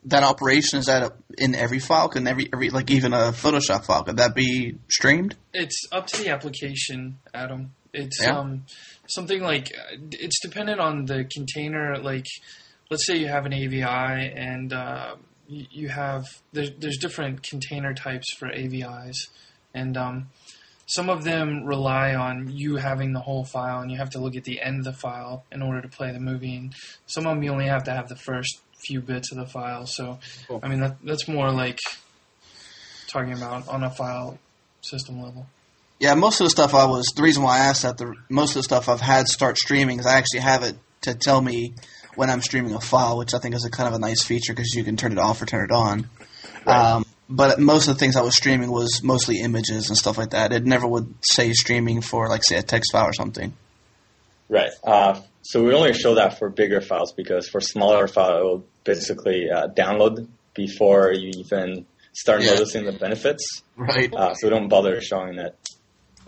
that 0.06 0.22
operation 0.22 0.78
is 0.78 0.86
that 0.86 1.12
in 1.36 1.54
every 1.54 1.78
file? 1.78 2.08
Can 2.08 2.26
every, 2.26 2.48
every 2.52 2.70
like 2.70 2.90
even 2.90 3.12
a 3.12 3.32
Photoshop 3.32 3.84
file 3.84 4.04
could 4.04 4.16
that 4.16 4.34
be 4.34 4.78
streamed? 4.88 5.36
It's 5.52 5.86
up 5.92 6.06
to 6.06 6.22
the 6.22 6.30
application, 6.30 7.18
Adam. 7.34 7.74
It's 7.92 8.22
yeah. 8.22 8.38
um, 8.38 8.64
something 9.06 9.42
like 9.42 9.72
it's 10.12 10.40
dependent 10.40 10.80
on 10.80 11.06
the 11.06 11.24
container. 11.24 11.98
Like, 11.98 12.26
let's 12.90 13.06
say 13.06 13.16
you 13.16 13.28
have 13.28 13.46
an 13.46 13.52
AVI 13.52 13.82
and 13.82 14.72
uh, 14.72 15.16
you, 15.48 15.66
you, 15.70 15.88
have 15.88 16.26
there's 16.52 16.70
there's 16.78 16.98
different 16.98 17.42
container 17.42 17.94
types 17.94 18.26
for 18.38 18.48
AVIs, 18.48 19.16
and 19.74 19.96
um, 19.96 20.28
some 20.86 21.10
of 21.10 21.24
them 21.24 21.64
rely 21.64 22.14
on 22.14 22.50
you 22.50 22.76
having 22.76 23.12
the 23.12 23.20
whole 23.20 23.44
file, 23.44 23.80
and 23.80 23.90
you 23.90 23.98
have 23.98 24.10
to 24.10 24.18
look 24.18 24.36
at 24.36 24.44
the 24.44 24.60
end 24.60 24.78
of 24.80 24.84
the 24.84 24.92
file 24.92 25.44
in 25.52 25.62
order 25.62 25.80
to 25.80 25.88
play 25.88 26.12
the 26.12 26.20
movie. 26.20 26.56
And 26.56 26.74
some 27.06 27.26
of 27.26 27.34
them 27.34 27.42
you 27.42 27.50
only 27.50 27.66
have 27.66 27.84
to 27.84 27.92
have 27.92 28.08
the 28.08 28.16
first 28.16 28.60
few 28.78 29.00
bits 29.00 29.32
of 29.32 29.38
the 29.38 29.46
file. 29.46 29.86
So, 29.86 30.18
cool. 30.46 30.60
I 30.62 30.68
mean 30.68 30.80
that 30.80 30.96
that's 31.02 31.28
more 31.28 31.50
like 31.50 31.78
talking 33.08 33.32
about 33.32 33.66
on 33.68 33.82
a 33.82 33.90
file 33.90 34.38
system 34.82 35.22
level. 35.22 35.46
Yeah, 36.00 36.14
most 36.14 36.40
of 36.40 36.44
the 36.44 36.50
stuff 36.50 36.74
I 36.74 36.86
was 36.86 37.06
the 37.16 37.22
reason 37.22 37.42
why 37.42 37.56
I 37.56 37.66
asked 37.66 37.82
that 37.82 37.98
the 37.98 38.14
most 38.28 38.50
of 38.50 38.56
the 38.56 38.62
stuff 38.62 38.88
I've 38.88 39.00
had 39.00 39.26
start 39.26 39.58
streaming 39.58 39.98
is 39.98 40.06
I 40.06 40.16
actually 40.16 40.40
have 40.40 40.62
it 40.62 40.76
to 41.02 41.14
tell 41.14 41.40
me 41.40 41.74
when 42.14 42.30
I'm 42.30 42.42
streaming 42.42 42.74
a 42.74 42.80
file, 42.80 43.16
which 43.18 43.34
I 43.34 43.38
think 43.38 43.54
is 43.54 43.64
a 43.64 43.70
kind 43.70 43.88
of 43.88 43.94
a 43.94 43.98
nice 43.98 44.24
feature 44.24 44.52
because 44.52 44.74
you 44.74 44.84
can 44.84 44.96
turn 44.96 45.12
it 45.12 45.18
off 45.18 45.42
or 45.42 45.46
turn 45.46 45.64
it 45.64 45.72
on. 45.72 46.08
Right. 46.66 46.94
Um, 46.94 47.04
but 47.28 47.60
most 47.60 47.88
of 47.88 47.94
the 47.94 47.98
things 47.98 48.16
I 48.16 48.22
was 48.22 48.36
streaming 48.36 48.70
was 48.70 49.02
mostly 49.02 49.40
images 49.40 49.88
and 49.88 49.96
stuff 49.96 50.18
like 50.18 50.30
that. 50.30 50.52
It 50.52 50.64
never 50.64 50.86
would 50.86 51.14
say 51.20 51.52
streaming 51.52 52.00
for 52.00 52.28
like 52.28 52.42
say 52.44 52.56
a 52.56 52.62
text 52.62 52.92
file 52.92 53.06
or 53.06 53.12
something. 53.12 53.52
Right. 54.48 54.70
Uh, 54.82 55.20
so 55.42 55.62
we 55.62 55.74
only 55.74 55.92
show 55.92 56.14
that 56.14 56.38
for 56.38 56.48
bigger 56.48 56.80
files 56.80 57.12
because 57.12 57.48
for 57.48 57.60
smaller 57.60 58.08
files, 58.08 58.40
it 58.40 58.44
will 58.44 58.64
basically 58.84 59.50
uh, 59.50 59.68
download 59.68 60.26
before 60.54 61.12
you 61.12 61.32
even 61.36 61.86
start 62.12 62.42
yeah. 62.42 62.50
noticing 62.50 62.84
the 62.84 62.92
benefits. 62.92 63.62
Right. 63.76 64.12
Uh, 64.12 64.34
so 64.34 64.46
we 64.46 64.50
don't 64.50 64.68
bother 64.68 65.00
showing 65.00 65.38
it. 65.38 65.56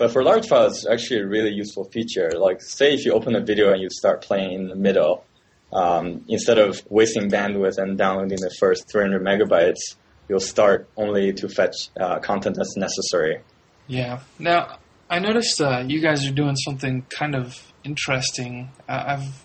But 0.01 0.13
for 0.13 0.25
large 0.25 0.49
files, 0.49 0.79
it's 0.79 0.87
actually 0.87 1.21
a 1.21 1.27
really 1.27 1.51
useful 1.51 1.85
feature. 1.85 2.31
Like, 2.31 2.63
say 2.63 2.95
if 2.95 3.05
you 3.05 3.13
open 3.13 3.37
a 3.37 3.41
video 3.41 3.71
and 3.71 3.83
you 3.83 3.91
start 3.91 4.23
playing 4.23 4.53
in 4.53 4.69
the 4.69 4.75
middle, 4.75 5.27
um, 5.75 6.25
instead 6.27 6.57
of 6.57 6.83
wasting 6.89 7.31
bandwidth 7.31 7.77
and 7.77 7.99
downloading 7.99 8.39
the 8.41 8.51
first 8.59 8.91
300 8.91 9.23
megabytes, 9.23 9.97
you'll 10.27 10.41
start 10.41 10.89
only 10.97 11.35
to 11.35 11.51
fetch 11.51 11.91
uh, 12.01 12.19
content 12.19 12.57
that's 12.57 12.79
necessary. 12.79 13.41
Yeah. 13.89 14.21
Now, 14.39 14.79
I 15.11 15.19
noticed 15.19 15.61
uh, 15.61 15.85
you 15.87 16.01
guys 16.01 16.27
are 16.27 16.33
doing 16.33 16.57
something 16.57 17.03
kind 17.11 17.35
of 17.35 17.71
interesting. 17.85 18.71
Uh, 18.89 19.05
I've, 19.07 19.45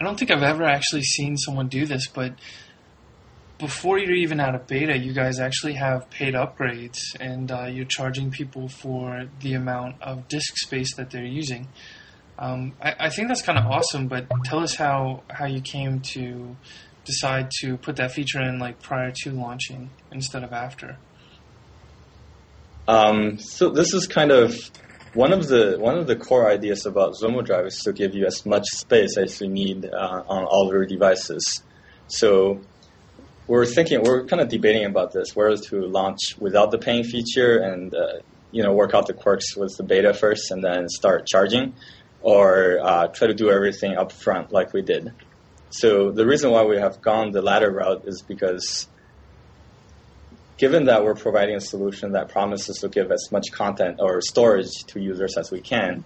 I 0.00 0.02
don't 0.02 0.18
think 0.18 0.32
I've 0.32 0.42
ever 0.42 0.64
actually 0.64 1.02
seen 1.02 1.36
someone 1.36 1.68
do 1.68 1.86
this, 1.86 2.08
but 2.08 2.32
before 3.60 3.98
you're 3.98 4.16
even 4.16 4.40
out 4.40 4.54
of 4.54 4.66
beta, 4.66 4.96
you 4.96 5.12
guys 5.12 5.38
actually 5.38 5.74
have 5.74 6.08
paid 6.10 6.34
upgrades, 6.34 6.98
and 7.20 7.52
uh, 7.52 7.66
you're 7.66 7.84
charging 7.84 8.30
people 8.30 8.68
for 8.68 9.26
the 9.40 9.54
amount 9.54 10.02
of 10.02 10.26
disk 10.28 10.56
space 10.56 10.96
that 10.96 11.10
they're 11.10 11.24
using. 11.24 11.68
Um, 12.38 12.72
I, 12.80 12.94
I, 12.98 13.10
think 13.10 13.28
that's 13.28 13.42
kind 13.42 13.58
of 13.58 13.66
awesome, 13.66 14.08
but 14.08 14.26
tell 14.46 14.60
us 14.60 14.74
how, 14.74 15.22
how 15.28 15.44
you 15.44 15.60
came 15.60 16.00
to 16.14 16.56
decide 17.04 17.50
to 17.60 17.76
put 17.76 17.96
that 17.96 18.12
feature 18.12 18.40
in 18.40 18.58
like 18.58 18.80
prior 18.80 19.12
to 19.24 19.30
launching 19.30 19.90
instead 20.10 20.42
of 20.42 20.52
after. 20.52 20.96
Um, 22.88 23.38
so 23.38 23.68
this 23.68 23.92
is 23.92 24.06
kind 24.06 24.32
of 24.32 24.56
one 25.12 25.32
of 25.32 25.48
the 25.48 25.76
one 25.78 25.98
of 25.98 26.06
the 26.06 26.16
core 26.16 26.50
ideas 26.50 26.86
about 26.86 27.12
Zumo 27.14 27.44
Drive 27.44 27.66
is 27.66 27.78
to 27.84 27.92
give 27.92 28.14
you 28.14 28.24
as 28.24 28.46
much 28.46 28.64
space 28.72 29.18
as 29.18 29.38
you 29.40 29.48
need 29.48 29.84
uh, 29.84 30.22
on 30.26 30.44
all 30.44 30.70
your 30.72 30.86
devices. 30.86 31.62
So 32.06 32.60
we're 33.50 33.66
thinking, 33.66 34.00
we're 34.04 34.24
kind 34.26 34.40
of 34.40 34.48
debating 34.48 34.84
about 34.84 35.12
this, 35.12 35.34
whether 35.34 35.56
to 35.56 35.80
launch 35.80 36.36
without 36.38 36.70
the 36.70 36.78
paying 36.78 37.02
feature 37.02 37.58
and 37.58 37.92
uh, 37.92 38.20
you 38.52 38.62
know 38.62 38.72
work 38.72 38.94
out 38.94 39.08
the 39.08 39.12
quirks 39.12 39.56
with 39.56 39.76
the 39.76 39.82
beta 39.82 40.14
first 40.14 40.52
and 40.52 40.62
then 40.62 40.88
start 40.88 41.26
charging, 41.26 41.74
or 42.22 42.78
uh, 42.80 43.08
try 43.08 43.26
to 43.26 43.34
do 43.34 43.50
everything 43.50 43.96
up 43.96 44.12
front 44.12 44.52
like 44.52 44.72
we 44.72 44.82
did. 44.82 45.12
So 45.70 46.12
the 46.12 46.24
reason 46.24 46.52
why 46.52 46.62
we 46.62 46.76
have 46.76 47.02
gone 47.02 47.32
the 47.32 47.42
latter 47.42 47.72
route 47.72 48.04
is 48.06 48.22
because 48.22 48.86
given 50.56 50.84
that 50.84 51.02
we're 51.04 51.16
providing 51.16 51.56
a 51.56 51.60
solution 51.60 52.12
that 52.12 52.28
promises 52.28 52.76
to 52.82 52.88
give 52.88 53.10
as 53.10 53.32
much 53.32 53.50
content 53.50 53.96
or 53.98 54.20
storage 54.20 54.70
to 54.86 55.00
users 55.00 55.36
as 55.36 55.50
we 55.50 55.60
can, 55.60 56.04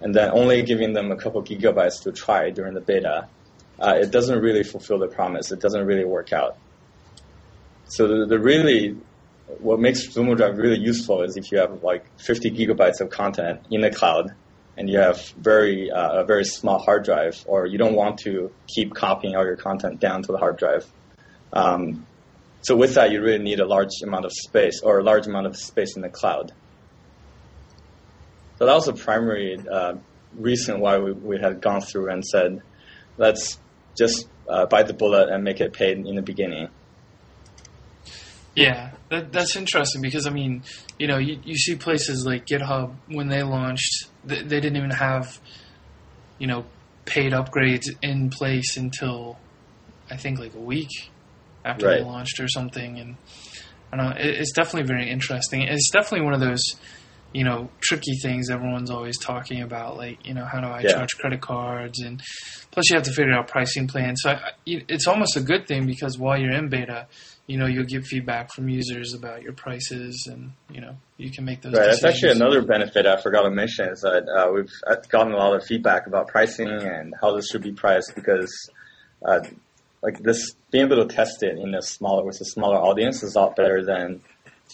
and 0.00 0.14
then 0.14 0.30
only 0.30 0.62
giving 0.62 0.94
them 0.94 1.12
a 1.12 1.16
couple 1.16 1.42
gigabytes 1.42 2.02
to 2.04 2.12
try 2.12 2.48
during 2.48 2.72
the 2.72 2.80
beta, 2.80 3.28
uh, 3.78 3.94
it 4.00 4.10
doesn't 4.10 4.38
really 4.38 4.62
fulfill 4.62 4.98
the 4.98 5.08
promise. 5.08 5.52
It 5.52 5.60
doesn't 5.60 5.84
really 5.84 6.06
work 6.06 6.32
out. 6.32 6.56
So 7.88 8.06
the, 8.06 8.26
the 8.26 8.38
really 8.38 8.96
what 9.60 9.80
makes 9.80 10.06
Zumo 10.08 10.36
Drive 10.36 10.58
really 10.58 10.78
useful 10.78 11.22
is 11.22 11.36
if 11.36 11.50
you 11.50 11.58
have 11.58 11.82
like 11.82 12.04
50 12.20 12.50
gigabytes 12.50 13.00
of 13.00 13.10
content 13.10 13.60
in 13.70 13.80
the 13.80 13.90
cloud 13.90 14.34
and 14.76 14.88
you 14.88 14.98
have 14.98 15.20
very 15.30 15.90
uh, 15.90 16.20
a 16.20 16.24
very 16.24 16.44
small 16.44 16.78
hard 16.78 17.04
drive, 17.04 17.44
or 17.48 17.66
you 17.66 17.78
don't 17.78 17.94
want 17.94 18.18
to 18.20 18.52
keep 18.68 18.94
copying 18.94 19.34
all 19.34 19.44
your 19.44 19.56
content 19.56 19.98
down 19.98 20.22
to 20.22 20.30
the 20.30 20.38
hard 20.38 20.56
drive. 20.56 20.86
Um, 21.52 22.06
so 22.62 22.76
with 22.76 22.94
that, 22.94 23.10
you 23.10 23.20
really 23.20 23.42
need 23.42 23.58
a 23.58 23.66
large 23.66 23.90
amount 24.04 24.24
of 24.24 24.32
space 24.32 24.80
or 24.82 25.00
a 25.00 25.02
large 25.02 25.26
amount 25.26 25.46
of 25.46 25.56
space 25.56 25.96
in 25.96 26.02
the 26.02 26.08
cloud. 26.08 26.52
So 28.58 28.66
that 28.66 28.74
was 28.74 28.86
the 28.86 28.92
primary 28.92 29.58
uh, 29.68 29.94
reason 30.36 30.78
why 30.78 30.98
we, 30.98 31.12
we 31.12 31.40
had 31.40 31.60
gone 31.60 31.80
through 31.80 32.10
and 32.10 32.24
said, 32.24 32.62
let's 33.16 33.58
just 33.96 34.28
uh, 34.48 34.66
bite 34.66 34.86
the 34.86 34.94
bullet 34.94 35.28
and 35.28 35.42
make 35.42 35.60
it 35.60 35.72
paid 35.72 35.98
in 35.98 36.14
the 36.14 36.22
beginning. 36.22 36.68
Yeah, 38.64 38.90
that, 39.10 39.32
that's 39.32 39.56
interesting 39.56 40.02
because 40.02 40.26
I 40.26 40.30
mean, 40.30 40.62
you 40.98 41.06
know, 41.06 41.18
you, 41.18 41.38
you 41.42 41.54
see 41.56 41.76
places 41.76 42.24
like 42.26 42.46
GitHub 42.46 42.96
when 43.06 43.28
they 43.28 43.42
launched, 43.42 43.90
they, 44.24 44.42
they 44.42 44.60
didn't 44.60 44.76
even 44.76 44.90
have, 44.90 45.28
you 46.38 46.46
know, 46.46 46.66
paid 47.06 47.32
upgrades 47.32 47.84
in 48.02 48.30
place 48.30 48.76
until 48.76 49.38
I 50.10 50.16
think 50.16 50.38
like 50.38 50.54
a 50.54 50.60
week 50.60 50.88
after 51.64 51.86
Right. 51.86 51.98
they 51.98 52.04
launched 52.04 52.40
or 52.40 52.48
something. 52.48 52.98
And 52.98 53.16
I 53.92 53.96
don't 53.96 54.06
know, 54.10 54.16
it, 54.16 54.36
it's 54.40 54.52
definitely 54.52 54.86
very 54.86 55.10
interesting. 55.10 55.62
It's 55.62 55.90
definitely 55.90 56.24
one 56.24 56.34
of 56.34 56.40
those, 56.40 56.62
you 57.32 57.44
know, 57.44 57.70
tricky 57.82 58.14
things 58.22 58.50
everyone's 58.50 58.90
always 58.90 59.18
talking 59.24 59.62
about. 59.62 59.96
Like, 59.96 60.18
you 60.24 60.34
know, 60.34 60.44
how 60.50 60.60
do 60.60 60.66
I 60.68 60.82
Yeah. 60.82 60.94
charge 60.96 61.10
credit 61.20 61.40
cards? 61.40 62.00
And 62.00 62.20
plus, 62.72 62.90
you 62.90 62.96
have 62.96 63.04
to 63.04 63.12
figure 63.12 63.32
out 63.34 63.48
pricing 63.48 63.86
plans. 63.88 64.20
So 64.22 64.30
I, 64.30 64.50
it's 64.66 65.06
almost 65.06 65.36
a 65.36 65.40
good 65.40 65.66
thing 65.66 65.86
because 65.86 66.18
while 66.18 66.38
you're 66.38 66.52
in 66.52 66.68
beta, 66.68 67.08
you 67.48 67.56
know, 67.56 67.66
you'll 67.66 67.86
get 67.86 68.04
feedback 68.04 68.52
from 68.52 68.68
users 68.68 69.14
about 69.14 69.42
your 69.42 69.54
prices, 69.54 70.28
and 70.30 70.52
you 70.70 70.82
know, 70.82 70.94
you 71.16 71.30
can 71.30 71.46
make 71.46 71.62
those. 71.62 71.72
Right. 71.72 71.86
That's 71.86 72.04
actually 72.04 72.32
another 72.32 72.60
benefit 72.60 73.06
I 73.06 73.20
forgot 73.20 73.42
to 73.42 73.50
mention 73.50 73.88
is 73.88 74.02
that 74.02 74.28
uh, 74.28 74.52
we've 74.52 74.70
uh, 74.86 74.96
gotten 75.08 75.32
a 75.32 75.36
lot 75.36 75.56
of 75.56 75.64
feedback 75.64 76.06
about 76.06 76.28
pricing 76.28 76.68
and 76.68 77.14
how 77.20 77.34
this 77.34 77.48
should 77.48 77.62
be 77.62 77.72
priced 77.72 78.14
because, 78.14 78.52
uh, 79.24 79.40
like 80.02 80.18
this, 80.18 80.52
being 80.70 80.84
able 80.84 81.08
to 81.08 81.14
test 81.14 81.42
it 81.42 81.56
in 81.58 81.74
a 81.74 81.80
smaller 81.80 82.22
with 82.22 82.38
a 82.42 82.44
smaller 82.44 82.76
audience 82.76 83.22
is 83.22 83.34
a 83.34 83.40
lot 83.40 83.56
better 83.56 83.82
than 83.82 84.20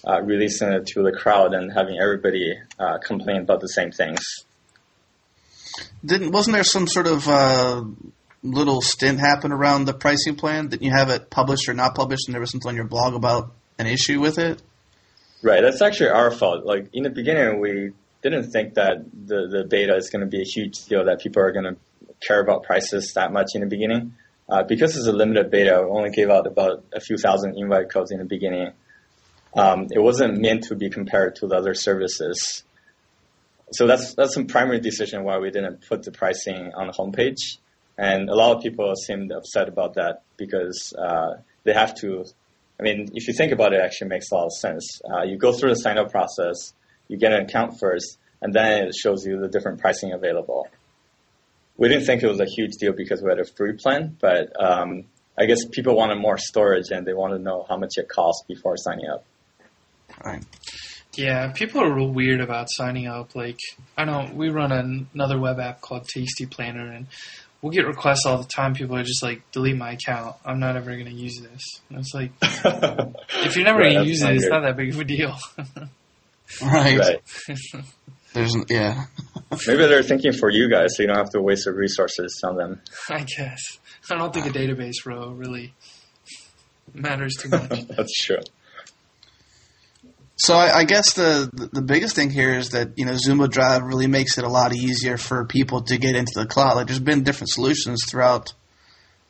uh, 0.04 0.20
releasing 0.22 0.72
it 0.72 0.84
to 0.88 1.02
the 1.04 1.12
crowd 1.12 1.54
and 1.54 1.72
having 1.72 2.00
everybody 2.00 2.54
uh, 2.80 2.98
complain 2.98 3.42
about 3.42 3.60
the 3.60 3.68
same 3.68 3.92
things. 3.92 4.20
Didn't 6.04 6.32
wasn't 6.32 6.54
there 6.54 6.64
some 6.64 6.88
sort 6.88 7.06
of 7.06 7.28
uh, 7.28 7.84
little 8.44 8.80
stint 8.80 9.18
happen 9.18 9.50
around 9.50 9.86
the 9.86 9.94
pricing 9.94 10.36
plan? 10.36 10.68
Didn't 10.68 10.82
you 10.82 10.92
have 10.92 11.10
it 11.10 11.30
published 11.30 11.68
or 11.68 11.74
not 11.74 11.96
published, 11.96 12.28
and 12.28 12.34
there 12.34 12.40
was 12.40 12.52
something 12.52 12.68
on 12.68 12.76
your 12.76 12.86
blog 12.86 13.14
about 13.14 13.52
an 13.78 13.86
issue 13.86 14.20
with 14.20 14.38
it? 14.38 14.62
Right. 15.42 15.62
That's 15.62 15.82
actually 15.82 16.10
our 16.10 16.30
fault. 16.30 16.64
Like 16.64 16.90
in 16.92 17.02
the 17.02 17.10
beginning, 17.10 17.60
we 17.60 17.90
didn't 18.22 18.50
think 18.50 18.74
that 18.74 19.04
the 19.12 19.48
the 19.50 19.64
beta 19.68 19.96
is 19.96 20.10
going 20.10 20.20
to 20.20 20.28
be 20.28 20.40
a 20.40 20.44
huge 20.44 20.84
deal 20.84 21.04
that 21.06 21.20
people 21.20 21.42
are 21.42 21.52
going 21.52 21.64
to 21.64 21.76
care 22.26 22.40
about 22.40 22.62
prices 22.62 23.12
that 23.14 23.32
much 23.32 23.48
in 23.54 23.60
the 23.62 23.66
beginning. 23.66 24.14
Uh, 24.48 24.62
because 24.62 24.96
it's 24.96 25.06
a 25.06 25.12
limited 25.12 25.50
beta, 25.50 25.82
we 25.82 25.90
only 25.90 26.10
gave 26.10 26.28
out 26.28 26.46
about 26.46 26.84
a 26.92 27.00
few 27.00 27.16
thousand 27.16 27.56
invite 27.56 27.90
codes 27.90 28.10
in 28.10 28.18
the 28.18 28.24
beginning. 28.24 28.72
Um, 29.56 29.86
it 29.90 30.00
wasn't 30.00 30.38
meant 30.38 30.64
to 30.64 30.74
be 30.74 30.90
compared 30.90 31.36
to 31.36 31.46
the 31.46 31.56
other 31.56 31.74
services. 31.74 32.62
So 33.72 33.86
that's 33.86 34.14
that's 34.14 34.34
some 34.34 34.46
primary 34.46 34.80
decision 34.80 35.24
why 35.24 35.38
we 35.38 35.50
didn't 35.50 35.86
put 35.88 36.02
the 36.02 36.12
pricing 36.12 36.72
on 36.74 36.88
the 36.88 36.92
homepage. 36.92 37.58
And 37.96 38.28
a 38.28 38.34
lot 38.34 38.56
of 38.56 38.62
people 38.62 38.92
seemed 38.96 39.30
upset 39.30 39.68
about 39.68 39.94
that 39.94 40.22
because 40.36 40.92
uh, 40.98 41.36
they 41.62 41.72
have 41.72 41.94
to 41.96 42.24
I 42.78 42.82
mean, 42.82 43.10
if 43.14 43.28
you 43.28 43.34
think 43.34 43.52
about 43.52 43.72
it, 43.72 43.76
it 43.76 43.82
actually 43.82 44.08
makes 44.08 44.30
a 44.30 44.34
lot 44.34 44.46
of 44.46 44.52
sense. 44.52 45.00
Uh, 45.08 45.22
you 45.22 45.36
go 45.36 45.52
through 45.52 45.70
the 45.70 45.76
sign 45.76 45.98
up 45.98 46.10
process, 46.10 46.72
you 47.08 47.16
get 47.16 47.32
an 47.32 47.42
account 47.44 47.78
first, 47.78 48.18
and 48.42 48.52
then 48.52 48.88
it 48.88 48.94
shows 48.94 49.24
you 49.24 49.40
the 49.40 49.48
different 49.48 49.80
pricing 49.80 50.12
available. 50.12 50.68
We 51.76 51.88
didn't 51.88 52.04
think 52.04 52.22
it 52.22 52.28
was 52.28 52.40
a 52.40 52.46
huge 52.46 52.72
deal 52.80 52.92
because 52.92 53.22
we 53.22 53.28
had 53.28 53.38
a 53.38 53.44
free 53.44 53.74
plan, 53.74 54.16
but 54.20 54.52
um, 54.60 55.04
I 55.38 55.46
guess 55.46 55.64
people 55.64 55.96
wanted 55.96 56.16
more 56.16 56.38
storage 56.38 56.90
and 56.90 57.06
they 57.06 57.14
wanted 57.14 57.38
to 57.38 57.42
know 57.42 57.64
how 57.68 57.76
much 57.76 57.92
it 57.96 58.08
costs 58.08 58.44
before 58.46 58.76
signing 58.76 59.08
up. 59.08 59.24
Right. 60.24 60.44
Yeah, 61.16 61.52
people 61.52 61.80
are 61.80 61.92
real 61.92 62.10
weird 62.10 62.40
about 62.40 62.66
signing 62.70 63.06
up. 63.06 63.36
Like, 63.36 63.58
I 63.96 64.04
know 64.04 64.28
we 64.34 64.48
run 64.48 64.72
an, 64.72 65.08
another 65.14 65.38
web 65.38 65.60
app 65.60 65.80
called 65.80 66.08
Tasty 66.08 66.46
Planner, 66.46 66.90
and 66.90 67.06
we'll 67.64 67.72
get 67.72 67.86
requests 67.86 68.26
all 68.26 68.36
the 68.36 68.44
time. 68.44 68.74
People 68.74 68.94
are 68.94 69.02
just 69.02 69.22
like, 69.22 69.40
delete 69.50 69.74
my 69.74 69.92
account. 69.92 70.36
I'm 70.44 70.60
not 70.60 70.76
ever 70.76 70.90
going 70.92 71.06
to 71.06 71.14
use 71.14 71.40
this. 71.40 71.62
And 71.88 71.98
it's 71.98 72.12
like, 72.12 72.30
if 72.42 73.56
you're 73.56 73.64
never 73.64 73.78
Right, 73.78 73.94
going 73.94 74.04
to 74.04 74.10
use 74.10 74.20
not 74.20 74.32
it, 74.32 74.36
it's 74.36 74.48
not 74.48 74.60
that 74.64 74.76
big 74.76 74.92
of 74.92 75.00
a 75.00 75.04
deal. 75.04 75.34
Right. 76.62 76.98
right. 76.98 77.22
There's 78.34 78.54
yeah. 78.68 79.06
Maybe 79.66 79.78
they're 79.86 80.02
thinking 80.02 80.34
for 80.34 80.50
you 80.50 80.68
guys 80.70 80.94
so 80.94 81.02
you 81.02 81.08
don't 81.08 81.16
have 81.16 81.30
to 81.30 81.40
waste 81.40 81.64
the 81.64 81.72
resources 81.72 82.38
on 82.44 82.56
them. 82.56 82.82
I 83.08 83.24
guess. 83.24 83.60
I 84.10 84.16
don't 84.16 84.32
think 84.32 84.46
a 84.46 84.50
database 84.50 85.06
row 85.06 85.30
really 85.30 85.72
matters 86.92 87.34
too 87.40 87.48
much. 87.48 87.86
That's 87.88 88.12
true. 88.24 88.40
So 90.36 90.54
I, 90.56 90.78
I 90.78 90.84
guess 90.84 91.14
the 91.14 91.48
the 91.72 91.82
biggest 91.82 92.16
thing 92.16 92.30
here 92.30 92.54
is 92.54 92.70
that 92.70 92.90
you 92.96 93.04
know 93.04 93.12
Zumo 93.12 93.48
Drive 93.48 93.84
really 93.84 94.08
makes 94.08 94.36
it 94.36 94.44
a 94.44 94.48
lot 94.48 94.74
easier 94.74 95.16
for 95.16 95.44
people 95.44 95.82
to 95.82 95.96
get 95.96 96.16
into 96.16 96.32
the 96.34 96.46
cloud. 96.46 96.74
Like 96.74 96.88
there's 96.88 96.98
been 96.98 97.22
different 97.22 97.50
solutions 97.50 98.00
throughout 98.08 98.52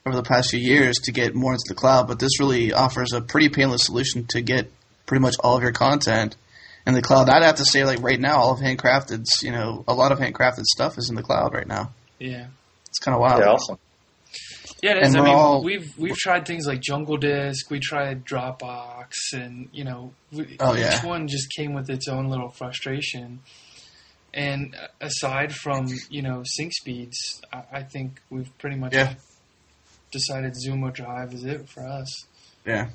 over 0.07 0.17
the 0.17 0.23
past 0.23 0.51
few 0.51 0.61
years 0.61 0.97
to 1.05 1.13
get 1.13 1.35
more 1.35 1.53
into 1.53 1.65
the 1.69 1.75
cloud, 1.75 2.09
but 2.09 2.19
this 2.19 2.41
really 2.41 2.73
offers 2.73 3.13
a 3.13 3.21
pretty 3.21 3.49
painless 3.49 3.85
solution 3.85 4.27
to 4.29 4.41
get 4.41 4.71
pretty 5.07 5.21
much 5.21 5.37
all 5.41 5.57
of 5.57 5.63
your 5.63 5.73
content 5.73 6.37
in 6.87 6.95
the 6.95 7.03
cloud. 7.03 7.29
I'd 7.29 7.43
have 7.43 7.57
to 7.57 7.65
say 7.65 7.85
like 7.85 8.03
right 8.03 8.21
now, 8.21 8.37
all 8.37 8.53
of 8.53 8.61
Handcrafted's 8.61 9.43
you 9.43 9.51
know 9.51 9.85
a 9.87 9.95
lot 9.95 10.11
of 10.11 10.19
Handcrafted 10.19 10.65
stuff 10.65 10.97
is 10.97 11.11
in 11.11 11.17
the 11.17 11.23
cloud 11.23 11.53
right 11.53 11.69
now. 11.69 11.93
Yeah. 12.19 12.47
It's 12.89 12.99
kind 12.99 13.15
of 13.15 13.21
wild. 13.21 13.41
Yeah, 13.41 13.51
awesome. 13.51 13.79
Yeah, 14.85 14.99
it 14.99 15.03
is. 15.05 15.09
And 15.09 15.17
I 15.17 15.21
we're 15.21 15.27
mean, 15.29 15.35
all- 15.35 15.65
we've 15.65 15.99
we've 15.99 16.17
tried 16.17 16.45
things 16.47 16.67
like 16.67 16.81
Jungle 16.83 17.17
Disk, 17.17 17.71
we 17.71 17.81
tried 17.81 18.27
Dropbox, 18.27 19.13
and 19.33 19.69
you 19.73 19.83
know, 19.85 20.13
we, 20.31 20.57
Oh, 20.61 20.75
each 20.75 20.81
yeah. 20.81 21.07
one 21.07 21.27
just 21.27 21.49
came 21.57 21.73
with 21.73 21.89
its 21.89 22.07
own 22.07 22.29
little 22.29 22.51
frustration. 22.51 23.41
And 24.35 24.77
aside 25.01 25.55
from 25.55 25.87
you 26.11 26.21
know 26.23 26.43
sync 26.45 26.73
speeds, 26.75 27.41
I, 27.53 27.63
I 27.73 27.83
think 27.83 28.21
we've 28.31 28.51
pretty 28.59 28.77
much 28.77 28.93
Yeah. 28.95 29.15
decided 30.13 30.53
Zumo 30.55 30.93
Drive 30.93 31.33
is 31.33 31.45
it 31.45 31.69
for 31.69 31.87
us. 31.87 32.25
Yeah. 32.67 32.91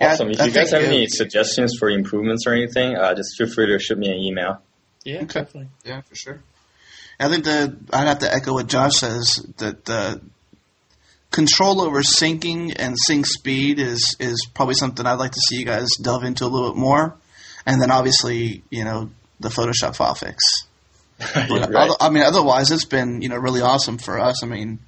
Yeah, 0.00 0.12
Awesome. 0.12 0.30
If 0.30 0.40
I 0.40 0.44
you 0.46 0.52
guys 0.52 0.70
have 0.72 0.82
uh, 0.82 0.86
any 0.86 1.06
suggestions 1.08 1.76
for 1.78 1.88
improvements 1.90 2.46
or 2.46 2.52
anything, 2.52 2.96
uh, 2.96 3.14
just 3.14 3.36
feel 3.36 3.48
free 3.48 3.66
to 3.66 3.78
shoot 3.78 3.98
me 3.98 4.08
an 4.08 4.18
email. 4.18 4.62
Yeah, 5.04 5.16
Okay. 5.22 5.40
definitely. 5.40 5.68
Yeah, 5.84 6.00
for 6.02 6.14
sure. 6.14 6.40
I 7.20 7.28
think 7.28 7.44
that 7.44 7.76
I'd 7.92 8.06
have 8.06 8.18
to 8.20 8.32
echo 8.32 8.52
what 8.54 8.66
Josh 8.68 8.94
says 8.96 9.44
that 9.58 9.88
uh, 9.88 10.16
control 11.30 11.80
over 11.80 12.00
syncing 12.02 12.74
and 12.78 12.96
sync 13.06 13.26
speed 13.26 13.78
is 13.78 14.16
is 14.18 14.46
probably 14.54 14.74
something 14.74 15.04
I'd 15.06 15.14
like 15.18 15.32
to 15.32 15.40
see 15.48 15.56
you 15.56 15.64
guys 15.64 15.88
delve 16.02 16.24
into 16.24 16.44
a 16.44 16.48
little 16.48 16.70
bit 16.72 16.78
more, 16.78 17.14
and 17.66 17.80
then 17.80 17.90
obviously 17.90 18.62
you 18.70 18.84
know 18.84 19.10
the 19.40 19.48
Photoshop 19.48 19.96
file 19.96 20.14
fix. 20.14 20.42
But 21.34 21.50
right. 21.50 21.74
other- 21.74 21.96
I 22.00 22.10
mean, 22.10 22.22
otherwise 22.22 22.70
it's 22.70 22.84
been 22.84 23.22
you 23.22 23.28
know 23.28 23.36
really 23.36 23.60
awesome 23.60 23.98
for 23.98 24.18
us. 24.20 24.42
I 24.42 24.46
mean, 24.46 24.78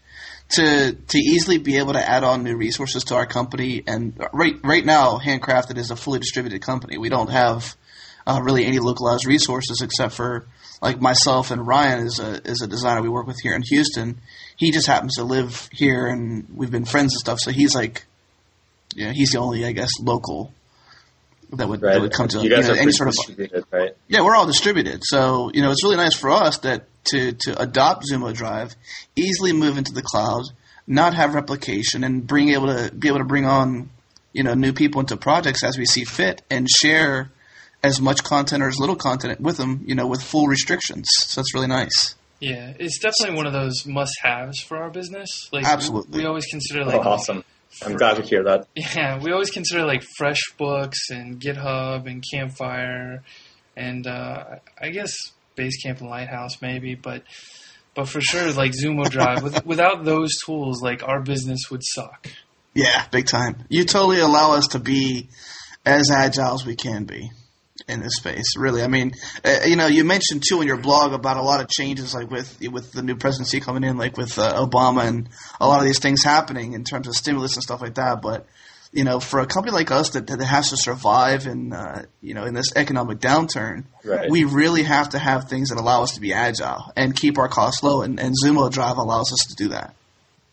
to 0.50 0.92
to 0.92 1.18
easily 1.18 1.58
be 1.58 1.76
able 1.78 1.92
to 1.94 2.08
add 2.08 2.24
on 2.24 2.42
new 2.44 2.56
resources 2.56 3.04
to 3.04 3.16
our 3.16 3.26
company, 3.26 3.82
and 3.86 4.14
right 4.32 4.54
right 4.62 4.84
now, 4.84 5.18
Handcrafted 5.18 5.76
is 5.76 5.90
a 5.90 5.96
fully 5.96 6.20
distributed 6.20 6.62
company. 6.62 6.98
We 6.98 7.08
don't 7.08 7.30
have 7.30 7.76
uh, 8.26 8.40
really 8.42 8.64
any 8.66 8.78
localized 8.78 9.26
resources 9.26 9.80
except 9.82 10.14
for 10.14 10.46
like 10.82 11.00
myself 11.00 11.50
and 11.50 11.66
Ryan 11.66 12.06
is 12.06 12.18
a 12.18 12.40
is 12.48 12.62
a 12.62 12.66
designer 12.66 13.02
we 13.02 13.08
work 13.08 13.26
with 13.26 13.38
here 13.42 13.54
in 13.54 13.62
Houston. 13.68 14.18
He 14.56 14.70
just 14.70 14.86
happens 14.86 15.14
to 15.16 15.24
live 15.24 15.68
here, 15.72 16.06
and 16.06 16.46
we've 16.54 16.70
been 16.70 16.84
friends 16.84 17.14
and 17.14 17.20
stuff. 17.20 17.38
So 17.40 17.50
he's 17.50 17.74
like, 17.74 18.04
you 18.94 19.06
know, 19.06 19.12
he's 19.12 19.30
the 19.32 19.38
only 19.38 19.64
I 19.64 19.72
guess 19.72 19.90
local 20.00 20.52
that 21.52 21.68
would 21.68 21.82
Right. 21.82 21.94
that 21.94 22.00
would 22.00 22.12
come 22.12 22.28
to 22.28 22.38
you 22.40 22.48
guys 22.50 22.68
know, 22.68 22.74
are 22.74 22.76
any 22.76 22.92
sort 22.92 23.08
of 23.08 23.14
right? 23.72 23.96
yeah, 24.08 24.22
we're 24.22 24.36
all 24.36 24.46
distributed. 24.46 25.02
So, 25.04 25.50
you 25.52 25.62
know, 25.62 25.70
it's 25.70 25.82
really 25.82 25.96
nice 25.96 26.14
for 26.16 26.30
us 26.30 26.58
that 26.58 26.86
to, 27.06 27.32
to 27.32 27.60
adopt 27.60 28.04
Zumo 28.10 28.32
Drive, 28.32 28.76
easily 29.16 29.52
move 29.52 29.76
into 29.76 29.92
the 29.92 30.02
cloud, 30.02 30.44
not 30.86 31.14
have 31.14 31.34
replication, 31.34 32.04
and 32.04 32.26
being 32.26 32.50
able 32.50 32.68
to 32.68 32.92
be 32.94 33.08
able 33.08 33.18
to 33.18 33.24
bring 33.24 33.46
on, 33.46 33.90
you 34.32 34.44
know, 34.44 34.54
new 34.54 34.72
people 34.72 35.00
into 35.00 35.16
projects 35.16 35.64
as 35.64 35.76
we 35.76 35.86
see 35.86 36.04
fit 36.04 36.42
and 36.50 36.68
share 36.70 37.32
as 37.82 38.00
much 38.00 38.22
content 38.24 38.62
or 38.62 38.68
as 38.68 38.78
little 38.78 38.96
content 38.96 39.40
with 39.40 39.56
them, 39.56 39.82
you 39.86 39.94
know, 39.94 40.06
with 40.06 40.22
full 40.22 40.46
restrictions. 40.46 41.08
So 41.18 41.40
that's 41.40 41.54
really 41.54 41.66
nice. 41.68 42.14
Yeah, 42.40 42.72
it's 42.78 42.98
definitely 42.98 43.36
one 43.36 43.46
of 43.46 43.52
those 43.52 43.84
must-haves 43.86 44.60
for 44.60 44.78
our 44.78 44.90
business. 44.90 45.28
Like, 45.52 45.64
Absolutely. 45.66 46.20
we 46.20 46.26
always 46.26 46.46
consider 46.46 46.82
Oh, 46.82 46.86
like 46.86 47.04
awesome. 47.06 47.44
I'm 47.84 47.96
glad 47.96 48.16
to 48.16 48.22
hear 48.22 48.42
that. 48.44 48.66
Yeah, 48.74 49.18
we 49.20 49.30
always 49.32 49.50
consider 49.50 49.84
like 49.84 50.02
FreshBooks 50.20 51.10
and 51.10 51.40
GitHub 51.40 52.06
and 52.06 52.24
Campfire, 52.32 53.22
and 53.76 54.06
uh, 54.06 54.56
I 54.80 54.88
guess 54.90 55.12
Basecamp 55.56 56.00
and 56.00 56.08
Lighthouse 56.08 56.60
maybe, 56.62 56.94
but 56.94 57.22
but 57.94 58.08
for 58.08 58.20
sure 58.20 58.50
like 58.52 58.72
Zumo 58.72 59.08
Drive. 59.10 59.42
with, 59.42 59.64
without 59.66 60.04
those 60.04 60.30
tools, 60.44 60.82
like 60.82 61.06
our 61.06 61.20
business 61.20 61.70
would 61.70 61.82
suck. 61.84 62.28
Yeah, 62.74 63.04
big 63.10 63.26
time. 63.26 63.64
You 63.68 63.84
totally 63.84 64.20
allow 64.20 64.52
us 64.52 64.68
to 64.68 64.78
be 64.78 65.28
as 65.84 66.10
agile 66.10 66.54
as 66.54 66.64
we 66.64 66.74
can 66.76 67.04
be 67.04 67.30
in 67.90 68.00
this 68.00 68.14
space. 68.16 68.56
Really, 68.56 68.82
I 68.82 68.86
mean, 68.88 69.12
uh, 69.44 69.58
you 69.66 69.76
know, 69.76 69.86
you 69.86 70.04
mentioned 70.04 70.42
too 70.48 70.60
in 70.60 70.66
your 70.66 70.76
blog 70.78 71.12
about 71.12 71.36
a 71.36 71.42
lot 71.42 71.60
of 71.60 71.68
changes, 71.68 72.14
like 72.14 72.30
with 72.30 72.58
with 72.70 72.92
the 72.92 73.02
new 73.02 73.16
presidency 73.16 73.60
coming 73.60 73.84
in, 73.84 73.96
like 73.98 74.16
with 74.16 74.38
uh, 74.38 74.54
Obama 74.66 75.06
and 75.06 75.28
a 75.60 75.66
lot 75.66 75.80
of 75.80 75.86
these 75.86 75.98
things 75.98 76.22
happening 76.24 76.72
in 76.72 76.84
terms 76.84 77.06
of 77.08 77.14
stimulus 77.14 77.54
and 77.56 77.62
stuff 77.62 77.82
like 77.82 77.94
that. 77.94 78.22
But 78.22 78.46
you 78.92 79.04
know, 79.04 79.20
for 79.20 79.38
a 79.38 79.46
company 79.46 79.72
like 79.72 79.92
us 79.92 80.10
that, 80.10 80.26
that 80.26 80.40
has 80.42 80.70
to 80.70 80.76
survive 80.76 81.46
in 81.46 81.72
uh, 81.72 82.04
you 82.20 82.34
know 82.34 82.44
in 82.44 82.54
this 82.54 82.74
economic 82.74 83.18
downturn, 83.18 83.84
Right. 84.04 84.28
we 84.30 84.44
really 84.44 84.82
have 84.82 85.10
to 85.10 85.18
have 85.18 85.48
things 85.48 85.68
that 85.68 85.78
allow 85.78 86.02
us 86.02 86.12
to 86.14 86.20
be 86.20 86.32
agile 86.32 86.92
and 86.96 87.14
keep 87.14 87.38
our 87.38 87.48
costs 87.48 87.82
low. 87.82 88.02
And, 88.02 88.18
and 88.18 88.34
Zumo 88.44 88.70
Drive 88.70 88.96
allows 88.96 89.32
us 89.32 89.46
to 89.48 89.54
do 89.54 89.68
that. 89.68 89.94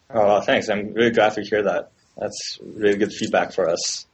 Oh, 0.09 0.41
thanks. 0.41 0.69
I'm 0.69 0.93
really 0.93 1.11
glad 1.11 1.33
to 1.33 1.41
hear 1.41 1.63
that. 1.63 1.91
That's 2.17 2.59
really 2.61 2.97
good 2.97 3.11
feedback 3.11 3.53
for 3.53 3.69
us. 3.69 4.05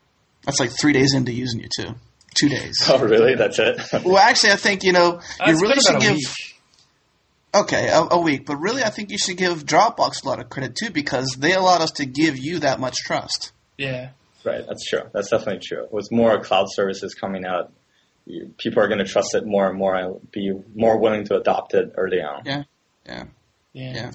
That's 0.46 0.60
like 0.60 0.72
three 0.72 0.92
days 0.94 1.14
into 1.14 1.32
using 1.32 1.60
you 1.62 1.70
too. 1.76 1.96
Two 2.36 2.50
days. 2.50 2.76
Oh, 2.90 3.00
really? 3.00 3.36
That's 3.36 3.60
it? 3.60 3.80
Well, 4.04 4.18
actually, 4.18 4.52
I 4.54 4.56
think 4.56 4.84
you 4.84 4.92
know 4.92 5.20
Uh, 5.40 5.52
you 5.52 5.60
really 5.60 5.76
should 5.86 6.00
give. 6.02 6.14
week. 6.16 6.28
Okay, 7.56 7.88
a, 7.90 8.08
a 8.12 8.20
week, 8.20 8.46
but 8.48 8.56
really, 8.58 8.84
I 8.84 8.90
think 8.90 9.12
you 9.12 9.18
should 9.20 9.38
give 9.38 9.64
Dropbox 9.66 10.24
a 10.24 10.28
lot 10.28 10.40
of 10.40 10.50
credit 10.50 10.76
too 10.76 10.90
because 10.90 11.36
they 11.38 11.54
allowed 11.54 11.82
us 11.82 11.92
to 11.92 12.06
give 12.06 12.38
you 12.38 12.60
that 12.60 12.80
much 12.80 12.96
trust. 13.06 13.52
Yeah, 13.78 14.10
right. 14.44 14.66
That's 14.68 14.84
true. 14.90 15.02
That's 15.14 15.30
definitely 15.30 15.62
true. 15.64 15.88
With 15.92 16.12
more 16.12 16.42
cloud 16.42 16.66
services 16.72 17.14
coming 17.14 17.46
out, 17.46 17.72
you, 18.26 18.52
people 18.58 18.82
are 18.82 18.88
going 18.88 18.98
to 19.00 19.06
trust 19.06 19.36
it 19.36 19.46
more 19.46 19.70
and 19.70 19.78
more 19.78 19.96
and 19.96 20.32
be 20.32 20.52
more 20.74 20.98
willing 20.98 21.26
to 21.26 21.36
adopt 21.36 21.76
it 21.76 21.94
early 21.96 22.22
on. 22.22 22.42
Yeah, 22.46 22.64
yeah, 23.06 23.26
yeah. 23.74 23.94
yeah. 23.94 24.12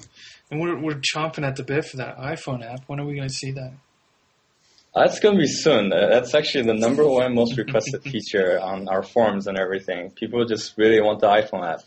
And 0.51 0.59
we're 0.59 0.77
we're 0.77 0.99
chomping 0.99 1.45
at 1.47 1.55
the 1.55 1.63
bit 1.63 1.85
for 1.85 1.95
that 1.97 2.17
iPhone 2.17 2.65
app. 2.69 2.83
When 2.87 2.99
are 2.99 3.05
we 3.05 3.15
going 3.15 3.29
to 3.29 3.33
see 3.33 3.51
that? 3.51 3.71
That's 4.93 5.19
going 5.19 5.35
to 5.35 5.41
be 5.41 5.47
soon. 5.47 5.93
Uh, 5.93 6.07
That's 6.07 6.33
actually 6.33 6.65
the 6.65 6.73
number 6.73 7.07
one 7.09 7.35
most 7.35 7.57
requested 7.57 8.03
feature 8.03 8.59
on 8.59 8.87
our 8.87 9.03
forums 9.03 9.47
and 9.47 9.57
everything. 9.57 10.11
People 10.11 10.45
just 10.45 10.77
really 10.77 11.01
want 11.01 11.19
the 11.19 11.27
iPhone 11.27 11.67
app. 11.67 11.81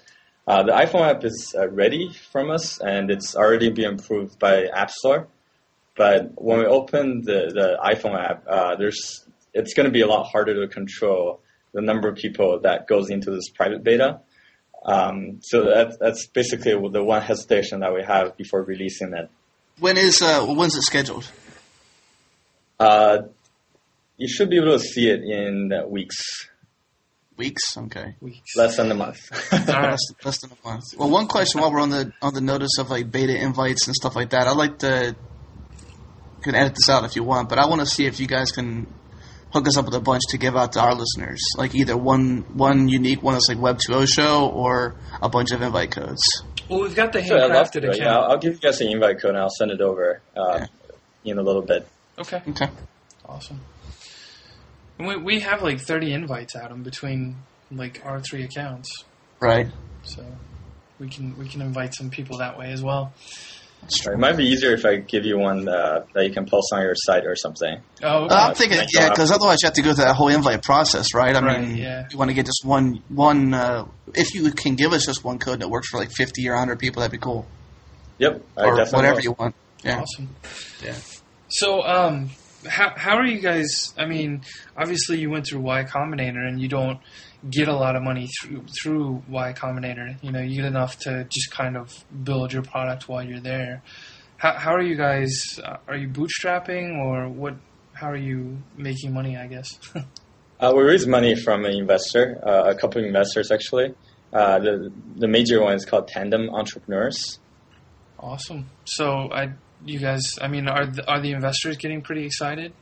Uh, 0.47 0.63
the 0.65 0.73
iPhone 0.73 1.09
app 1.09 1.25
is 1.25 1.55
uh, 1.57 1.69
ready 1.69 2.13
from 2.33 2.51
us, 2.51 2.81
and 2.81 3.11
it's 3.11 3.37
already 3.37 3.71
being 3.71 3.95
approved 3.99 4.39
by 4.39 4.67
App 4.67 4.91
Store. 4.91 5.29
But 5.97 6.33
when 6.35 6.59
we 6.59 6.67
open 6.67 7.23
the, 7.23 7.51
the 7.55 7.79
iPhone 7.85 8.19
app, 8.19 8.45
uh, 8.49 8.77
there's 8.77 9.25
it's 9.55 9.75
going 9.75 9.85
to 9.85 9.93
be 9.93 10.01
a 10.01 10.07
lot 10.07 10.25
harder 10.25 10.55
to 10.67 10.73
control 10.73 11.41
the 11.75 11.83
number 11.83 12.09
of 12.09 12.17
people 12.17 12.61
that 12.61 12.87
goes 12.89 13.11
into 13.11 13.31
this 13.31 13.51
private 13.51 13.85
beta. 13.85 14.21
Um, 14.85 15.39
so 15.43 15.65
that, 15.67 15.99
that's 16.01 16.27
basically 16.27 16.73
the 16.91 17.05
one 17.05 17.23
hesitation 17.23 17.81
that 17.81 17.95
we 17.95 18.03
have 18.03 18.37
before 18.37 18.63
releasing 18.63 19.13
it. 19.13 19.31
When 19.79 19.97
is 19.97 20.21
uh, 20.23 20.45
when's 20.47 20.77
it 20.77 20.83
scheduled? 20.83 21.31
Uh, 22.83 23.23
you 24.17 24.29
should 24.29 24.51
be 24.51 24.57
able 24.57 24.73
to 24.73 24.81
see 24.81 25.09
it 25.09 25.23
in 25.23 25.73
uh, 25.73 25.87
weeks, 25.87 26.49
Weeks. 27.37 27.77
Okay, 27.77 28.15
Weeks. 28.21 28.57
less 28.57 28.77
than 28.77 28.91
a 28.91 28.95
month. 28.95 29.19
Less, 29.67 29.99
less 30.25 30.41
than 30.41 30.51
a 30.53 30.69
month. 30.69 30.85
Well, 30.97 31.11
one 31.11 31.27
question 31.27 31.61
while 31.61 31.73
we're 31.73 31.81
on 31.81 31.91
the 31.91 32.13
on 32.21 32.35
the 32.35 32.41
notice 32.41 32.79
of 32.79 32.91
like 32.91 33.11
beta 33.11 33.35
invites 33.37 33.87
and 33.87 33.95
stuff 33.97 34.15
like 34.15 34.31
that, 34.31 34.47
I'd 34.47 34.57
like 34.57 34.79
to 34.81 35.17
can 36.43 36.55
edit 36.55 36.75
this 36.75 36.89
out 36.89 37.05
if 37.05 37.17
you 37.17 37.23
want, 37.25 37.49
but 37.49 37.59
I 37.59 37.67
want 37.67 37.81
to 37.81 37.87
see 37.87 38.05
if 38.07 38.21
you 38.21 38.27
guys 38.27 38.51
can 38.53 38.87
hook 39.53 39.67
us 39.69 39.77
up 39.77 39.85
with 39.87 39.95
a 39.95 40.01
bunch 40.01 40.23
to 40.31 40.39
give 40.39 40.57
out 40.57 40.73
to 40.73 40.81
our 40.81 40.95
listeners, 40.95 41.41
like 41.57 41.75
either 41.75 41.97
one 41.97 42.45
one 42.55 42.89
unique 42.89 43.23
one 43.23 43.35
that's 43.35 43.49
like 43.49 43.59
Web 43.61 43.79
2.0 43.79 44.07
show 44.09 44.49
or 44.49 44.95
a 45.21 45.29
bunch 45.29 45.53
of 45.53 45.63
invite 45.63 45.91
codes. 45.91 46.23
Well, 46.69 46.81
we've 46.83 46.95
got 46.95 47.13
the 47.13 47.21
I'd 47.23 47.31
love 47.31 47.51
handcrafted 47.51 47.73
to. 47.73 47.91
account. 47.91 47.99
Yeah, 47.99 48.17
I'll, 48.19 48.33
I'll 48.33 48.39
give 48.39 48.55
you 48.55 48.61
guys 48.61 48.81
an 48.81 48.89
invite 48.89 49.21
code 49.21 49.31
and 49.31 49.39
I'll 49.39 49.51
send 49.51 49.71
it 49.71 49.81
over 49.81 50.21
uh, 50.37 50.67
in 51.25 51.39
a 51.39 51.43
little 51.43 51.63
bit. 51.63 51.87
Okay, 52.19 52.43
Okay. 52.49 52.69
awesome. 53.29 53.61
And 54.99 55.09
we 55.09 55.17
we 55.17 55.41
have 55.41 55.63
like 55.63 55.81
thirty 55.81 56.13
invites 56.13 56.55
out 56.57 56.71
in 56.71 56.83
between 56.83 57.37
like 57.71 58.01
our 58.05 58.21
three 58.21 58.45
accounts, 58.45 58.91
Right. 59.41 59.69
so 60.03 60.25
we 60.99 61.09
can 61.09 61.37
we 61.39 61.49
can 61.49 61.63
invite 61.63 61.95
some 61.95 62.11
people 62.11 62.39
that 62.39 62.59
way 62.59 62.71
as 62.73 62.83
well. 62.83 63.13
It 64.07 64.17
might 64.19 64.37
be 64.37 64.45
easier 64.45 64.71
if 64.75 64.85
I 64.87 64.97
give 64.99 65.25
you 65.25 65.39
one 65.39 65.69
uh, 65.69 66.05
that 66.15 66.25
you 66.25 66.33
can 66.33 66.47
post 66.47 66.69
on 66.73 66.83
your 66.83 66.95
site 66.95 67.27
or 67.27 67.35
something. 67.35 67.79
Oh, 68.05 68.27
okay. 68.27 68.35
Uh, 68.35 68.49
I'm 68.51 68.55
thinking, 68.55 68.79
Thank 68.79 68.91
yeah, 68.95 69.09
because 69.09 69.33
otherwise 69.33 69.59
you 69.61 69.67
have 69.67 69.75
to 69.75 69.83
go 69.83 69.93
through 69.93 70.05
that 70.05 70.15
whole 70.15 70.29
invite 70.29 70.63
process, 70.63 71.13
right? 71.15 71.35
I 71.35 71.41
Right, 71.45 71.61
mean, 71.61 71.77
yeah. 71.79 72.07
you 72.09 72.17
want 72.17 72.29
to 72.31 72.35
get 72.35 72.47
just 72.47 72.65
one, 72.65 73.03
one. 73.09 73.53
Uh, 73.53 73.87
if 74.15 74.35
you 74.35 74.53
can 74.53 74.77
give 74.77 74.93
us 74.93 75.05
just 75.07 75.25
one 75.25 75.41
code 75.41 75.59
that 75.63 75.69
works 75.69 75.89
for 75.89 75.99
like 75.99 76.13
50 76.13 76.49
or 76.49 76.53
100 76.53 76.79
people, 76.79 77.01
that'd 77.01 77.11
be 77.11 77.19
cool. 77.19 77.45
Yep, 78.19 78.41
I 78.57 78.65
or 78.67 78.77
definitely 78.77 78.97
whatever 78.99 79.15
will. 79.17 79.23
you 79.23 79.33
want. 79.33 79.55
Yeah. 79.83 80.01
Awesome. 80.03 80.29
Yeah. 80.85 80.95
So, 81.53 81.83
um, 81.83 82.31
how 82.67 82.95
how 82.97 83.17
are 83.17 83.27
you 83.27 83.39
guys? 83.39 83.93
I 83.99 84.07
mean, 84.07 84.41
obviously 84.75 85.19
you 85.19 85.29
went 85.29 85.47
through 85.47 85.61
Y 85.61 85.85
Combinator, 85.85 86.49
and 86.49 86.59
you 86.59 86.67
don't 86.67 86.99
get 87.51 87.69
a 87.69 87.75
lot 87.75 87.95
of 87.95 88.03
money 88.03 88.29
through 88.41 88.65
through 88.83 89.23
Y 89.29 89.53
Combinator. 89.53 90.17
You 90.23 90.33
know, 90.33 90.41
you 90.41 90.57
get 90.57 90.65
enough 90.65 90.99
to 91.01 91.25
just 91.25 91.51
kind 91.51 91.77
of 91.77 91.93
build 92.25 92.55
your 92.55 92.63
product 92.63 93.07
while 93.07 93.23
you're 93.23 93.41
there. 93.41 93.83
How 94.39 94.55
how 94.55 94.75
are 94.75 94.81
you 94.81 94.97
guys? 94.97 95.61
Uh, 95.63 95.77
are 95.89 95.97
you 95.97 96.09
bootstrapping, 96.09 96.97
or 96.97 97.29
what? 97.29 97.57
How 97.93 98.11
are 98.11 98.17
you 98.17 98.63
making 98.79 99.13
money? 99.13 99.37
I 99.37 99.47
guess. 99.47 99.79
Uh, 100.61 100.73
we 100.77 100.85
raised 100.85 101.09
money 101.09 101.35
from 101.35 101.65
an 101.65 101.73
investor, 101.73 102.39
uh, 102.47 102.71
a 102.71 102.75
couple 102.77 103.01
of 103.01 103.05
investors 103.05 103.51
actually. 103.51 103.93
Uh, 104.33 104.61
the 104.61 104.93
the 105.17 105.27
major 105.27 105.61
one 105.61 105.75
is 105.75 105.85
called 105.85 106.07
Tandem 106.07 106.49
Entrepreneurs. 106.51 107.41
awesome. 108.17 108.71
So, 108.85 109.29
I 109.33 109.55
you 109.85 109.99
guys. 109.99 110.39
I 110.41 110.49
mean, 110.49 110.69
are 110.69 110.87
the, 110.87 111.09
are 111.11 111.21
the 111.21 111.33
investors 111.33 111.77
getting 111.77 112.03
pretty 112.03 112.25
excited? 112.25 112.73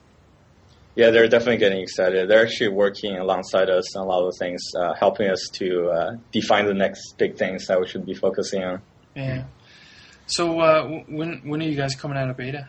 Yeah, 0.97 1.11
they're 1.11 1.29
definitely 1.29 1.59
getting 1.59 1.81
excited. 1.81 2.29
They're 2.29 2.43
actually 2.45 2.71
working 2.71 3.17
alongside 3.17 3.71
us 3.71 3.97
on 3.97 4.05
a 4.05 4.09
lot 4.09 4.27
of 4.27 4.37
things, 4.37 4.61
uh, 4.77 4.93
helping 4.95 5.29
us 5.31 5.41
to 5.55 5.89
uh, 5.89 6.17
define 6.33 6.67
the 6.67 6.75
next 6.75 7.17
big 7.17 7.37
things 7.37 7.67
that 7.69 7.81
we 7.81 7.87
should 7.87 8.05
be 8.05 8.15
focusing 8.15 8.65
on. 8.65 8.83
Yeah. 9.15 9.45
So, 10.27 10.61
uh, 10.61 10.87
when 11.09 11.41
when 11.45 11.63
are 11.63 11.67
you 11.67 11.77
guys 11.77 11.95
coming 11.95 12.19
out 12.19 12.29
of 12.31 12.37
beta? 12.37 12.69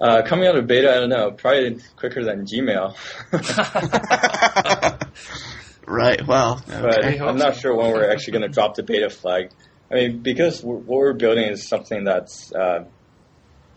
Uh, 0.00 0.22
coming 0.22 0.46
out 0.46 0.56
of 0.56 0.66
beta, 0.66 0.90
I 0.90 0.94
don't 1.00 1.08
know, 1.08 1.30
probably 1.30 1.78
quicker 1.96 2.22
than 2.22 2.44
Gmail. 2.46 2.94
right. 5.86 6.26
Well. 6.26 6.62
but 6.66 6.98
Okay. 6.98 7.16
hope 7.16 7.28
I'm 7.28 7.38
not 7.38 7.56
sure 7.56 7.74
when 7.74 7.90
we're 7.92 8.10
actually 8.10 8.32
going 8.32 8.42
to 8.42 8.48
drop 8.48 8.74
the 8.74 8.82
beta 8.82 9.08
flag. 9.08 9.50
I 9.90 9.94
mean, 9.94 10.18
because 10.18 10.62
we're, 10.62 10.76
what 10.76 10.98
we're 10.98 11.12
building 11.12 11.44
is 11.44 11.68
something 11.68 12.04
that's 12.04 12.52
uh, 12.52 12.84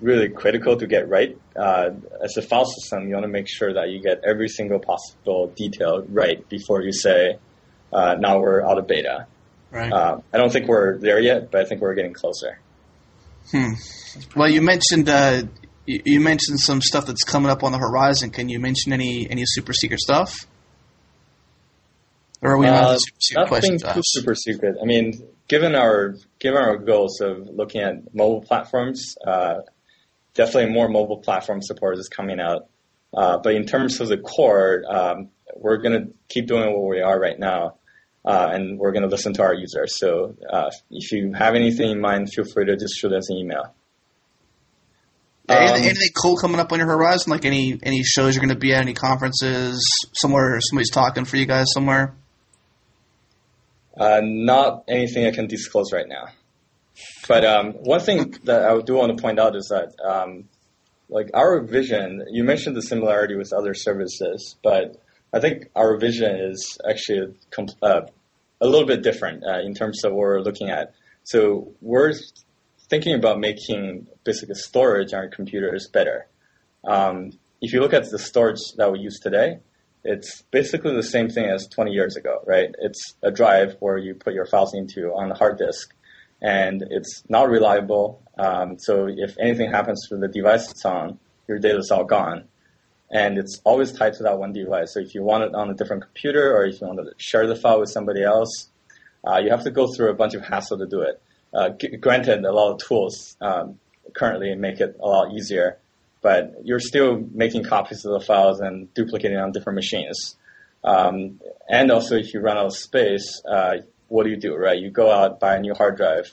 really 0.02 0.30
critical 0.30 0.78
to 0.78 0.88
get 0.88 1.08
right. 1.10 1.38
Uh, 1.56 1.92
as 2.24 2.38
a 2.38 2.42
file 2.42 2.66
system, 2.66 3.08
you 3.08 3.14
want 3.14 3.26
to 3.26 3.32
make 3.32 3.48
sure 3.48 3.74
that 3.74 3.90
you 3.90 4.02
get 4.02 4.22
every 4.24 4.48
single 4.48 4.80
possible 4.80 5.54
detail 5.56 6.04
right 6.10 6.48
before 6.50 6.82
you 6.82 6.92
say, 6.92 7.38
uh, 7.94 8.16
now 8.20 8.40
we're 8.40 8.66
out 8.66 8.78
of 8.78 8.88
beta. 8.88 9.28
Right. 9.72 9.92
Uh, 9.92 10.22
I 10.34 10.38
don't 10.38 10.52
think 10.52 10.68
we're 10.68 10.98
there 10.98 11.20
yet, 11.20 11.52
but 11.52 11.62
I 11.62 11.66
think 11.66 11.82
we're 11.82 11.94
getting 11.94 12.14
closer. 12.14 12.60
Hmm. 13.52 13.74
Well, 14.36 14.50
you 14.50 14.62
mentioned 14.62 15.10
uh, 15.10 15.44
you, 15.86 16.02
you 16.06 16.20
mentioned 16.20 16.60
some 16.60 16.82
stuff 16.82 17.06
that's 17.06 17.24
coming 17.24 17.52
up 17.52 17.64
on 17.64 17.72
the 17.72 17.78
horizon. 17.78 18.32
Can 18.32 18.50
you 18.50 18.60
mention 18.60 18.94
any 18.94 19.30
any 19.30 19.44
super 19.46 19.74
secret 19.74 20.00
stuff? 20.00 20.36
Or 22.42 22.52
are 22.52 22.58
we 22.58 22.66
not 22.66 22.84
Uh, 22.84 22.94
the 22.94 22.98
super 22.98 23.20
secret 23.20 23.48
question, 23.48 23.78
nothing 23.82 23.94
too 23.96 24.02
super 24.06 24.36
secret. 24.36 24.76
I 24.82 24.86
mean, 24.86 25.14
given 25.50 25.76
our 25.76 26.16
given 26.40 26.62
our 26.62 26.78
goals 26.78 27.20
of 27.20 27.50
looking 27.50 27.82
at 27.82 28.16
mobile 28.16 28.42
platforms, 28.42 29.16
uh, 29.28 29.56
definitely 30.36 30.72
more 30.72 30.88
mobile 30.88 31.18
platform 31.18 31.62
support 31.62 31.98
is 31.98 32.08
coming 32.08 32.40
out. 32.40 32.70
Uh, 33.14 33.40
but 33.40 33.56
in 33.56 33.66
terms 33.66 34.00
of 34.00 34.08
the 34.08 34.18
core, 34.18 34.84
um, 34.88 35.30
we're 35.56 35.78
going 35.78 36.00
to 36.00 36.14
keep 36.30 36.48
doing 36.48 36.72
what 36.72 36.88
we 36.88 37.02
are 37.02 37.20
right 37.20 37.40
now, 37.40 37.76
uh, 38.24 38.50
and 38.54 38.78
we're 38.80 38.92
going 38.92 39.02
to 39.02 39.10
listen 39.10 39.34
to 39.34 39.42
our 39.42 39.54
users. 39.54 39.98
So 39.98 40.36
uh, 40.50 40.70
if 40.92 41.12
you 41.12 41.34
have 41.34 41.56
anything 41.56 41.90
in 41.90 42.00
mind, 42.00 42.32
feel 42.32 42.46
free 42.46 42.66
to 42.66 42.78
just 42.78 42.96
shoot 42.98 43.12
us 43.12 43.30
an 43.32 43.38
email. 43.38 43.74
Anything, 45.50 45.76
Um, 45.76 45.82
anything 45.82 46.10
cool 46.22 46.38
coming 46.38 46.60
up 46.60 46.72
on 46.72 46.78
your 46.78 46.88
horizon? 46.88 47.32
Like 47.32 47.44
any 47.44 47.80
any 47.82 48.04
shows 48.04 48.36
you're 48.36 48.46
going 48.46 48.54
to 48.54 48.60
be 48.60 48.74
at? 48.76 48.82
Any 48.82 48.94
conferences? 48.94 49.84
Somewhere 50.14 50.60
somebody's 50.62 50.92
talking 50.92 51.26
for 51.26 51.38
you 51.38 51.48
guys 51.48 51.66
somewhere? 51.74 52.14
Uh, 54.00 54.22
not 54.24 54.86
anything 54.88 55.26
I 55.26 55.32
can 55.32 55.48
disclose 55.48 55.92
right 55.92 56.08
now. 56.08 56.30
But 57.28 57.44
um, 57.44 57.74
one 57.74 58.00
thing 58.00 58.34
that 58.46 58.64
I 58.64 58.80
do 58.82 58.96
want 58.96 59.16
to 59.16 59.22
point 59.22 59.40
out 59.40 59.58
is 59.58 59.68
that, 59.68 59.94
um, 60.04 60.46
like 61.10 61.30
our 61.34 61.62
vision, 61.62 62.26
you 62.32 62.46
mentioned 62.46 62.78
the 62.78 62.82
similarity 62.82 63.36
with 63.36 63.52
other 63.52 63.74
services, 63.74 64.56
but 64.64 65.02
I 65.34 65.40
think 65.40 65.70
our 65.76 65.98
vision 65.98 66.34
is 66.36 66.78
actually 66.90 67.36
a, 67.58 67.86
uh, 67.86 68.08
a 68.62 68.68
little 68.68 68.88
bit 68.88 69.04
different 69.04 69.44
uh, 69.46 69.60
in 69.60 69.74
terms 69.74 70.04
of 70.06 70.14
what 70.14 70.20
we're 70.20 70.42
looking 70.42 70.70
at. 70.70 70.94
So 71.24 71.74
we're 71.82 72.14
thinking 72.90 73.16
about 73.16 73.40
making 73.40 74.08
basically 74.24 74.56
storage 74.56 75.14
on 75.14 75.24
your 75.24 75.32
computers 75.32 75.90
better. 75.92 76.28
Um, 76.84 77.32
if 77.62 77.74
you 77.74 77.82
look 77.82 77.94
at 77.94 78.10
the 78.10 78.20
storage 78.20 78.62
that 78.78 78.92
we 78.92 79.00
use 79.00 79.20
today, 79.20 79.60
it's 80.04 80.44
basically 80.52 80.96
the 80.96 81.04
same 81.04 81.30
thing 81.30 81.46
as 81.46 81.68
20 81.68 81.92
years 81.92 82.16
ago, 82.16 82.42
right? 82.46 82.74
It's 82.80 83.16
a 83.22 83.32
drive 83.32 83.76
where 83.80 83.98
you 83.98 84.16
put 84.16 84.34
your 84.34 84.46
files 84.46 84.74
into 84.74 85.12
on 85.14 85.30
the 85.30 85.36
hard 85.36 85.58
disk, 85.58 85.94
and 86.42 86.84
it's 86.90 87.24
not 87.28 87.50
reliable. 87.50 88.22
Um, 88.38 88.80
so 88.80 89.08
if 89.10 89.36
anything 89.40 89.72
happens 89.72 90.08
to 90.10 90.18
the 90.18 90.28
device 90.28 90.72
it's 90.72 90.86
on, 90.86 91.20
your 91.48 91.60
data 91.60 91.80
is 91.80 91.92
all 91.92 92.06
gone. 92.06 92.46
And 93.12 93.38
it's 93.38 93.60
always 93.64 93.92
tied 93.92 94.14
to 94.14 94.24
that 94.24 94.38
one 94.38 94.54
device. 94.54 94.94
So 94.94 95.00
if 95.00 95.16
you 95.16 95.24
want 95.24 95.44
it 95.44 95.56
on 95.56 95.70
a 95.70 95.74
different 95.74 96.04
computer 96.04 96.56
or 96.56 96.66
if 96.66 96.80
you 96.80 96.88
want 96.88 97.00
to 97.00 97.12
share 97.18 97.48
the 97.48 97.56
file 97.56 97.80
with 97.80 97.90
somebody 97.90 98.24
else, 98.24 98.70
uh, 99.28 99.40
you 99.40 99.50
have 99.50 99.64
to 99.64 99.72
go 99.72 99.88
through 99.88 100.12
a 100.12 100.14
bunch 100.14 100.36
of 100.36 100.44
hassle 100.44 100.78
to 100.78 100.86
do 100.86 101.02
it. 101.02 101.22
Uh, 101.54 101.70
g- 101.70 101.98
granted, 101.98 102.46
a 102.46 102.52
lot 102.52 102.72
of 102.72 102.78
tools 102.80 103.36
um, 103.42 103.80
currently 104.14 104.54
make 104.56 104.80
it 104.80 104.96
a 105.02 105.08
lot 105.08 105.34
easier, 105.34 105.80
but 106.22 106.54
you're 106.64 106.80
still 106.80 107.24
making 107.34 107.64
copies 107.64 108.06
of 108.06 108.20
the 108.20 108.26
files 108.26 108.60
and 108.60 108.94
duplicating 108.94 109.38
on 109.38 109.52
different 109.52 109.76
machines. 109.76 110.36
Um, 110.84 111.40
and 111.70 111.92
also, 111.92 112.16
if 112.16 112.34
you 112.34 112.40
run 112.40 112.58
out 112.58 112.68
of 112.68 112.76
space, 112.76 113.42
uh, 113.50 113.78
what 114.08 114.24
do 114.24 114.30
you 114.30 114.38
do, 114.38 114.56
right? 114.56 114.78
You 114.78 114.90
go 114.90 115.12
out, 115.12 115.40
buy 115.40 115.56
a 115.56 115.60
new 115.60 115.74
hard 115.74 115.98
drive, 115.98 116.32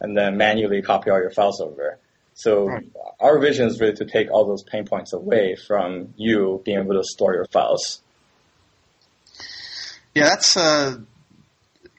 and 0.00 0.16
then 0.16 0.36
manually 0.36 0.82
copy 0.82 1.10
all 1.10 1.18
your 1.18 1.30
files 1.30 1.60
over. 1.60 1.98
So 2.34 2.66
right. 2.66 2.90
our 3.20 3.38
vision 3.38 3.66
is 3.66 3.80
really 3.80 3.94
to 3.96 4.06
take 4.06 4.30
all 4.30 4.46
those 4.46 4.62
pain 4.62 4.86
points 4.86 5.12
away 5.12 5.56
from 5.56 6.14
you 6.16 6.62
being 6.64 6.78
able 6.78 6.94
to 6.94 7.04
store 7.04 7.34
your 7.34 7.44
files. 7.46 8.00
Yeah, 10.14 10.24
that's 10.24 10.56
uh, 10.56 10.98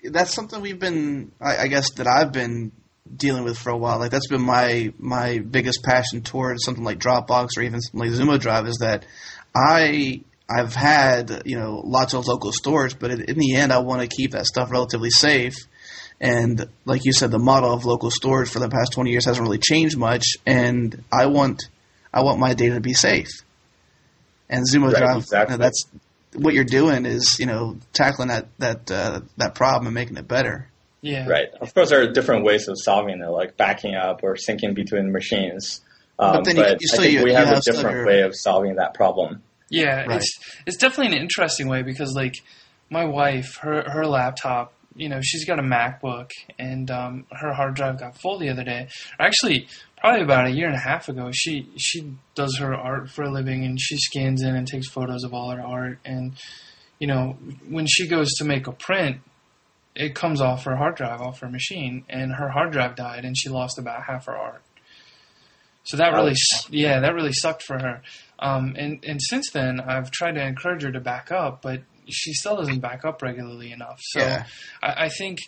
that's 0.03 0.33
something 0.33 0.61
we've 0.61 0.79
been, 0.79 1.31
I, 1.39 1.57
I, 1.57 1.67
guess, 1.67 1.91
that 1.91 2.07
I've 2.07 2.31
been 2.31 2.71
dealing 3.15 3.43
with 3.43 3.57
for 3.57 3.71
a 3.71 3.77
while. 3.77 3.99
Like 3.99 4.11
that's 4.11 4.27
been 4.27 4.41
my 4.41 4.93
my 4.97 5.39
biggest 5.39 5.83
passion 5.83 6.21
towards 6.21 6.63
something 6.63 6.83
like 6.83 6.99
Dropbox 6.99 7.49
or 7.57 7.61
even 7.61 7.81
something 7.81 7.99
like 7.99 8.19
Zumo 8.19 8.39
Drive 8.39 8.67
is 8.67 8.77
that 8.77 9.05
I 9.55 10.21
I've 10.49 10.75
had 10.75 11.43
you 11.45 11.57
know 11.57 11.81
lots 11.83 12.13
of 12.13 12.27
local 12.27 12.51
storage, 12.51 12.99
but 12.99 13.11
in, 13.11 13.21
in 13.21 13.37
the 13.37 13.55
end, 13.55 13.71
I 13.71 13.79
want 13.79 14.01
to 14.01 14.07
keep 14.07 14.31
that 14.31 14.45
stuff 14.45 14.71
relatively 14.71 15.09
safe 15.09 15.55
and 16.21 16.67
like 16.85 17.03
you 17.03 17.13
said, 17.13 17.31
the 17.31 17.39
model 17.39 17.73
of 17.73 17.83
local 17.83 18.11
storage 18.11 18.47
for 18.47 18.59
the 18.59 18.69
past 18.69 18.93
20 18.93 19.09
years 19.09 19.25
hasn't 19.25 19.43
really 19.43 19.57
changed 19.57 19.97
much. 19.97 20.23
And 20.45 21.03
I 21.11 21.25
want 21.25 21.63
I 22.13 22.21
want 22.21 22.39
my 22.39 22.53
data 22.53 22.75
to 22.75 22.79
be 22.79 22.93
safe. 22.93 23.29
And 24.47 24.63
Zumo 24.69 24.93
right, 24.93 24.97
Drive, 24.97 25.17
exactly. 25.17 25.57
that's 25.57 25.87
what 26.33 26.53
you're 26.53 26.63
doing 26.63 27.05
is 27.05 27.37
you 27.39 27.47
know 27.47 27.77
tackling 27.91 28.27
that 28.27 28.47
that 28.59 28.91
uh, 28.91 29.21
that 29.37 29.55
problem 29.55 29.87
and 29.87 29.95
making 29.95 30.17
it 30.17 30.27
better. 30.27 30.67
Yeah. 31.01 31.27
Right. 31.27 31.47
Of 31.59 31.73
course, 31.73 31.89
there 31.89 32.01
are 32.01 32.11
different 32.11 32.45
ways 32.45 32.67
of 32.67 32.77
solving 32.79 33.21
it, 33.21 33.29
like 33.29 33.57
backing 33.57 33.95
up 33.95 34.21
or 34.23 34.35
syncing 34.35 34.75
between 34.75 35.11
machines. 35.11 35.81
Um, 36.19 36.35
but 36.35 36.45
then 36.45 36.55
you, 36.57 36.63
you 36.63 36.89
I 36.93 36.97
think 36.97 37.13
you, 37.13 37.23
we 37.23 37.33
have, 37.33 37.47
have 37.47 37.57
a 37.57 37.61
different 37.61 37.97
your... 37.97 38.05
way 38.05 38.21
of 38.21 38.35
solving 38.35 38.75
that 38.75 38.93
problem. 38.93 39.41
Yeah, 39.69 40.05
Right. 40.05 40.17
it's 40.17 40.39
it's 40.67 40.77
definitely 40.77 41.15
an 41.15 41.21
interesting 41.21 41.67
way 41.67 41.81
because 41.81 42.13
like 42.13 42.35
my 42.89 43.05
wife, 43.05 43.55
her 43.61 43.89
her 43.89 44.05
laptop, 44.05 44.73
you 44.95 45.09
know, 45.09 45.19
she's 45.21 45.45
got 45.45 45.57
a 45.57 45.63
MacBook 45.63 46.29
and 46.59 46.91
um, 46.91 47.25
her 47.31 47.53
hard 47.53 47.73
drive 47.73 47.97
got 47.99 48.19
full 48.19 48.37
the 48.37 48.49
other 48.49 48.63
day. 48.65 48.89
Actually, 49.19 49.67
probably 49.97 50.21
about 50.21 50.47
a 50.47 50.51
year 50.51 50.67
and 50.67 50.75
a 50.75 50.79
half 50.79 51.07
ago. 51.09 51.31
She 51.33 51.67
she 51.77 52.13
does 52.35 52.57
her 52.59 52.75
art 52.75 53.09
for 53.09 53.23
a 53.23 53.31
living 53.31 53.63
and 53.63 53.79
she 53.81 53.97
scans 53.97 54.43
in 54.43 54.55
and 54.55 54.67
takes 54.67 54.87
photos 54.89 55.23
of 55.23 55.33
all 55.33 55.49
her 55.51 55.61
art 55.61 55.99
and 56.05 56.33
you 56.99 57.07
know 57.07 57.37
when 57.67 57.87
she 57.87 58.07
goes 58.07 58.29
to 58.33 58.43
make 58.43 58.67
a 58.67 58.71
print 58.73 59.17
it 59.95 60.15
comes 60.15 60.41
off 60.41 60.63
her 60.63 60.75
hard 60.75 60.95
drive 60.95 61.21
off 61.21 61.39
her 61.41 61.49
machine 61.49 62.03
and 62.09 62.33
her 62.35 62.49
hard 62.49 62.71
drive 62.71 62.95
died 62.95 63.25
and 63.25 63.37
she 63.37 63.49
lost 63.49 63.77
about 63.77 64.03
half 64.03 64.25
her 64.25 64.37
art. 64.37 64.61
So 65.83 65.97
that 65.97 66.13
really 66.13 66.35
yeah 66.69 66.99
that 66.99 67.13
really 67.13 67.33
sucked 67.33 67.63
for 67.63 67.79
her. 67.79 68.01
Um, 68.39 68.75
and 68.77 69.03
and 69.05 69.21
since 69.21 69.51
then 69.51 69.79
i've 69.79 70.09
tried 70.11 70.33
to 70.33 70.43
encourage 70.43 70.81
her 70.83 70.91
to 70.91 70.99
back 70.99 71.31
up 71.31 71.61
but 71.61 71.81
she 72.07 72.33
still 72.33 72.55
doesn't 72.57 72.79
back 72.79 73.05
up 73.05 73.21
regularly 73.21 73.71
enough. 73.71 73.99
So 74.01 74.19
Yeah. 74.19 74.45
I, 74.81 75.05
I 75.05 75.09
think 75.09 75.39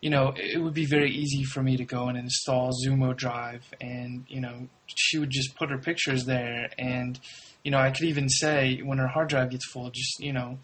you 0.00 0.10
know 0.10 0.34
it 0.36 0.60
would 0.60 0.74
be 0.74 0.86
very 0.86 1.10
easy 1.10 1.44
for 1.44 1.62
me 1.62 1.76
to 1.76 1.84
go 1.84 2.08
and 2.08 2.18
install 2.18 2.70
Zumo 2.84 3.16
Drive, 3.16 3.64
and 3.80 4.24
you 4.28 4.40
know 4.40 4.68
she 4.86 5.18
would 5.18 5.30
just 5.30 5.54
put 5.56 5.70
her 5.70 5.78
pictures 5.78 6.24
there, 6.24 6.70
and 6.78 7.18
you 7.64 7.70
know 7.70 7.78
I 7.78 7.90
could 7.90 8.06
even 8.06 8.28
say 8.28 8.80
when 8.82 8.98
her 8.98 9.06
hard 9.08 9.28
drive 9.28 9.50
gets 9.50 9.66
full, 9.72 9.90
just 9.90 10.20
you 10.20 10.32
know 10.32 10.58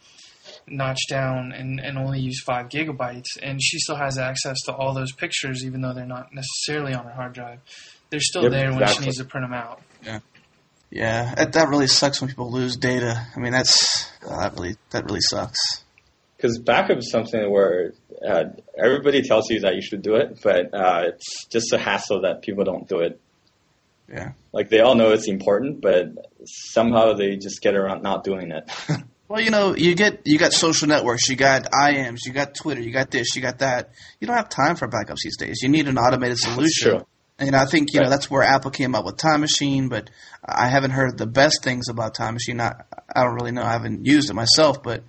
notch 0.71 1.01
down 1.09 1.53
and, 1.53 1.81
and 1.81 1.99
only 1.99 2.21
use 2.21 2.43
five 2.43 2.69
gigabytes, 2.69 3.37
and 3.43 3.63
she 3.63 3.79
still 3.79 3.97
has 3.97 4.19
access 4.19 4.57
to 4.67 4.73
all 4.73 4.95
those 4.95 5.13
pictures, 5.13 5.65
even 5.65 5.81
though 5.81 5.95
they're 5.95 6.07
not 6.07 6.33
necessarily 6.33 6.95
on 6.95 7.05
her 7.05 7.13
hard 7.13 7.33
drive. 7.33 7.61
They're 8.11 8.21
still 8.21 8.45
Yep, 8.45 8.53
there 8.53 8.73
when 8.73 8.87
she 8.89 9.05
needs 9.05 9.19
to 9.19 9.25
print 9.25 9.45
them 9.45 9.55
out. 9.55 9.83
Yeah, 10.91 11.35
that, 11.35 11.53
that 11.53 11.69
really 11.69 11.87
sucks 11.87 12.21
when 12.21 12.29
people 12.29 12.51
lose 12.51 12.77
data. 12.77 13.27
I 13.37 13.41
mean, 13.41 13.53
that's 13.53 14.11
uh, 14.27 14.41
that 14.41 14.55
really 14.55 14.77
that 14.91 15.05
really 15.05 15.21
sucks. 15.21 15.85
Because 16.37 16.59
backup 16.59 16.99
is 16.99 17.11
something 17.11 17.51
where 17.51 17.93
uh, 18.27 18.45
everybody 18.77 19.23
tells 19.23 19.51
you 19.51 19.61
that 19.61 19.75
you 19.75 19.83
should 19.83 20.03
do 20.03 20.15
it, 20.15 20.41
but 20.43 20.73
uh, 20.73 21.03
it's 21.09 21.45
just 21.47 21.73
a 21.73 21.79
hassle 21.79 22.23
that 22.23 22.43
people 22.43 22.65
don't 22.65 22.89
do 22.89 23.01
it. 23.01 23.21
Yeah. 24.09 24.33
Like 24.53 24.71
they 24.71 24.81
all 24.81 24.95
know 24.95 25.11
it's 25.11 25.29
important, 25.29 25.83
but 25.83 26.07
somehow 26.47 27.13
they 27.13 27.37
just 27.37 27.61
get 27.61 27.75
around 27.75 28.03
not 28.03 28.25
doing 28.25 28.53
it. 28.53 28.71
Well, 29.29 29.41
you 29.43 29.51
know, 29.51 29.77
you 29.77 29.95
get 29.95 30.23
you 30.25 30.39
got 30.39 30.53
social 30.53 30.89
networks, 30.89 31.29
you 31.29 31.37
got 31.37 31.65
IMs, 31.71 32.21
you 32.25 32.33
got 32.33 32.55
Twitter, 32.55 32.81
you 32.81 32.91
got 32.93 33.11
this, 33.11 33.37
you 33.37 33.43
got 33.43 33.59
that. 33.59 33.91
You 34.21 34.27
don't 34.27 34.37
have 34.37 34.49
time 34.49 34.75
for 34.77 34.89
backups 34.89 35.19
these 35.23 35.37
days. 35.37 35.61
You 35.63 35.69
need 35.69 35.87
an 35.87 35.99
automated 35.99 36.39
solution. 36.39 36.91
true. 36.93 37.07
And 37.39 37.55
I 37.55 37.67
think 37.67 37.93
you 37.93 38.01
know 38.01 38.09
that's 38.11 38.31
where 38.31 38.43
Apple 38.43 38.71
came 38.73 38.95
up 38.95 39.05
with 39.05 39.17
Time 39.19 39.41
Machine, 39.43 39.89
but 39.89 40.11
I 40.45 40.69
haven't 40.69 40.91
heard 40.93 41.19
the 41.19 41.27
best 41.27 41.63
things 41.63 41.89
about 41.89 42.15
Time 42.15 42.35
Machine. 42.35 42.61
I, 42.61 42.73
I 43.15 43.23
don't 43.23 43.35
really 43.35 43.53
know. 43.53 43.63
I 43.63 43.71
haven't 43.73 44.07
used 44.07 44.29
it 44.31 44.35
myself, 44.35 44.83
but 44.83 45.05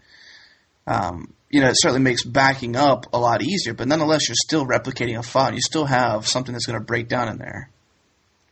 um, 0.85 1.33
you 1.49 1.61
know, 1.61 1.69
it 1.69 1.75
certainly 1.77 2.01
makes 2.01 2.23
backing 2.23 2.75
up 2.75 3.07
a 3.13 3.19
lot 3.19 3.41
easier. 3.41 3.73
But 3.73 3.87
nonetheless, 3.87 4.27
you're 4.27 4.35
still 4.35 4.65
replicating 4.65 5.17
a 5.17 5.23
file. 5.23 5.53
You 5.53 5.61
still 5.61 5.85
have 5.85 6.27
something 6.27 6.53
that's 6.53 6.65
going 6.65 6.77
to 6.77 6.85
break 6.85 7.07
down 7.07 7.29
in 7.29 7.37
there, 7.37 7.69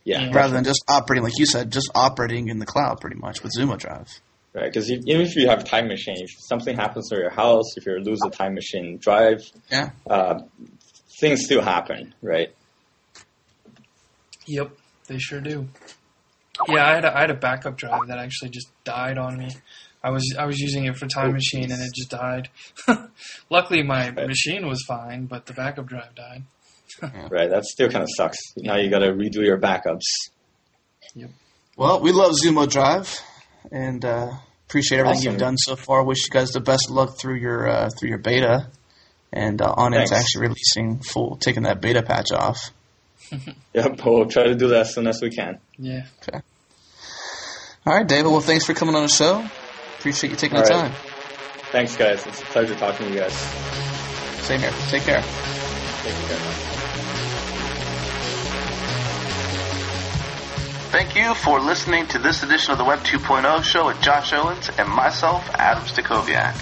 yeah, 0.04 0.22
Yeah. 0.22 0.30
rather 0.34 0.54
than 0.54 0.64
just 0.64 0.82
operating 0.88 1.22
like 1.24 1.38
you 1.38 1.46
said, 1.46 1.70
just 1.70 1.90
operating 1.94 2.48
in 2.48 2.58
the 2.58 2.66
cloud, 2.66 3.00
pretty 3.00 3.16
much 3.16 3.42
with 3.42 3.52
Zumo 3.56 3.78
Drive. 3.78 4.08
Right. 4.54 4.64
Because 4.72 4.90
even 4.90 5.20
if 5.22 5.36
you 5.36 5.48
have 5.48 5.60
a 5.60 5.64
time 5.64 5.88
machine, 5.88 6.16
if 6.18 6.30
something 6.38 6.76
happens 6.76 7.08
to 7.10 7.16
your 7.16 7.30
house, 7.30 7.76
if 7.76 7.86
you 7.86 7.98
lose 8.00 8.20
a 8.26 8.30
time 8.30 8.54
machine 8.54 8.98
drive, 8.98 9.42
Yeah. 9.70 9.90
uh, 10.08 10.40
things 11.20 11.44
still 11.44 11.62
happen, 11.62 12.14
right? 12.22 12.54
Yep, 14.46 14.70
they 15.08 15.18
sure 15.18 15.40
do. 15.40 15.68
Yeah, 16.68 16.86
I 16.86 16.94
had 16.94 17.04
a, 17.04 17.16
I 17.16 17.20
had 17.20 17.30
a 17.30 17.34
backup 17.34 17.76
drive 17.76 18.08
that 18.08 18.18
actually 18.18 18.50
just 18.50 18.68
died 18.84 19.18
on 19.18 19.36
me. 19.38 19.50
I 20.02 20.10
was 20.10 20.24
I 20.38 20.46
was 20.46 20.58
using 20.58 20.84
it 20.84 20.96
for 20.96 21.06
Time 21.06 21.30
Oh, 21.30 21.32
Machine 21.32 21.70
and 21.72 21.80
it 21.82 21.90
just 21.94 22.10
died. 22.10 22.48
Luckily, 23.50 23.82
my 23.82 24.10
machine 24.12 24.66
was 24.66 24.82
fine, 24.86 25.26
but 25.26 25.46
the 25.46 25.52
backup 25.52 25.86
drive 25.86 26.14
died. 26.14 26.42
Right. 27.30 27.50
That 27.50 27.64
still 27.64 27.88
kind 27.90 28.02
of 28.02 28.08
sucks. 28.16 28.38
Now 28.56 28.76
you 28.76 28.90
got 28.90 29.00
to 29.00 29.12
redo 29.12 29.36
your 29.44 29.58
backups. 29.60 30.06
Yep. 31.14 31.30
Well, 31.76 32.00
we 32.00 32.10
love 32.12 32.32
Zumo 32.44 32.68
Drive, 32.68 33.20
and 33.70 34.04
uh, 34.04 34.30
appreciate 34.66 34.98
everything 34.98 35.18
Awesome. 35.20 35.32
you've 35.32 35.40
done 35.40 35.56
so 35.58 35.76
far. 35.76 36.02
Wish 36.04 36.24
you 36.24 36.30
guys 36.30 36.50
the 36.50 36.60
best 36.60 36.86
of 36.88 36.94
luck 36.96 37.18
through 37.18 37.36
your 37.36 37.68
uh, 37.68 37.90
through 37.98 38.08
your 38.10 38.18
beta, 38.18 38.68
and 39.32 39.60
uh, 39.62 39.72
on 39.76 39.94
it's 39.94 40.12
actually 40.12 40.48
releasing 40.48 41.00
full, 41.00 41.36
taking 41.36 41.64
that 41.64 41.80
beta 41.80 42.02
patch 42.02 42.32
off. 42.32 42.58
Yep. 43.74 44.04
We'll 44.04 44.26
try 44.26 44.44
to 44.44 44.54
do 44.54 44.68
that 44.68 44.80
as 44.80 44.94
soon 44.94 45.06
as 45.06 45.20
we 45.20 45.30
can. 45.30 45.58
Yeah. 45.76 46.06
Okay. 46.26 46.40
All 47.86 47.94
right, 47.94 48.08
David. 48.08 48.30
Well, 48.30 48.40
thanks 48.40 48.64
for 48.64 48.72
coming 48.74 48.94
on 48.94 49.02
the 49.02 49.08
show. 49.08 49.44
Appreciate 49.98 50.30
you 50.30 50.36
taking 50.36 50.56
All 50.56 50.64
the 50.64 50.70
right. 50.70 50.90
time. 50.90 50.92
Thanks, 51.70 51.94
guys. 51.96 52.26
It's 52.26 52.40
a 52.40 52.44
pleasure 52.46 52.74
talking 52.74 53.06
to 53.06 53.12
you 53.12 53.20
guys. 53.20 53.34
Same 54.44 54.60
here. 54.60 54.72
Take 54.88 55.02
care. 55.02 55.22
Take 56.02 56.14
care. 56.26 57.04
Thank 60.90 61.16
you 61.16 61.34
for 61.34 61.60
listening 61.60 62.06
to 62.08 62.18
this 62.18 62.42
edition 62.42 62.72
of 62.72 62.78
the 62.78 62.84
Web 62.84 63.00
2.0 63.00 63.62
show 63.62 63.88
with 63.88 64.00
Josh 64.00 64.32
Owens 64.32 64.70
and 64.78 64.88
myself, 64.88 65.46
Adam 65.50 65.84
Stacoviak. 65.84 66.54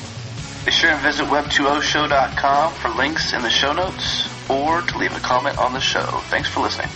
Be 0.66 0.72
sure 0.72 0.91
and 0.91 1.01
visit 1.01 1.27
web20show.com 1.27 2.72
for 2.72 2.89
links 2.89 3.33
in 3.33 3.43
the 3.43 3.51
show 3.51 3.72
notes 3.72 4.29
or 4.51 4.81
to 4.81 4.99
leave 4.99 5.16
a 5.16 5.20
comment 5.20 5.59
on 5.59 5.72
the 5.72 5.81
show. 5.81 6.05
Thanks 6.29 6.49
for 6.49 6.59
listening. 6.59 6.89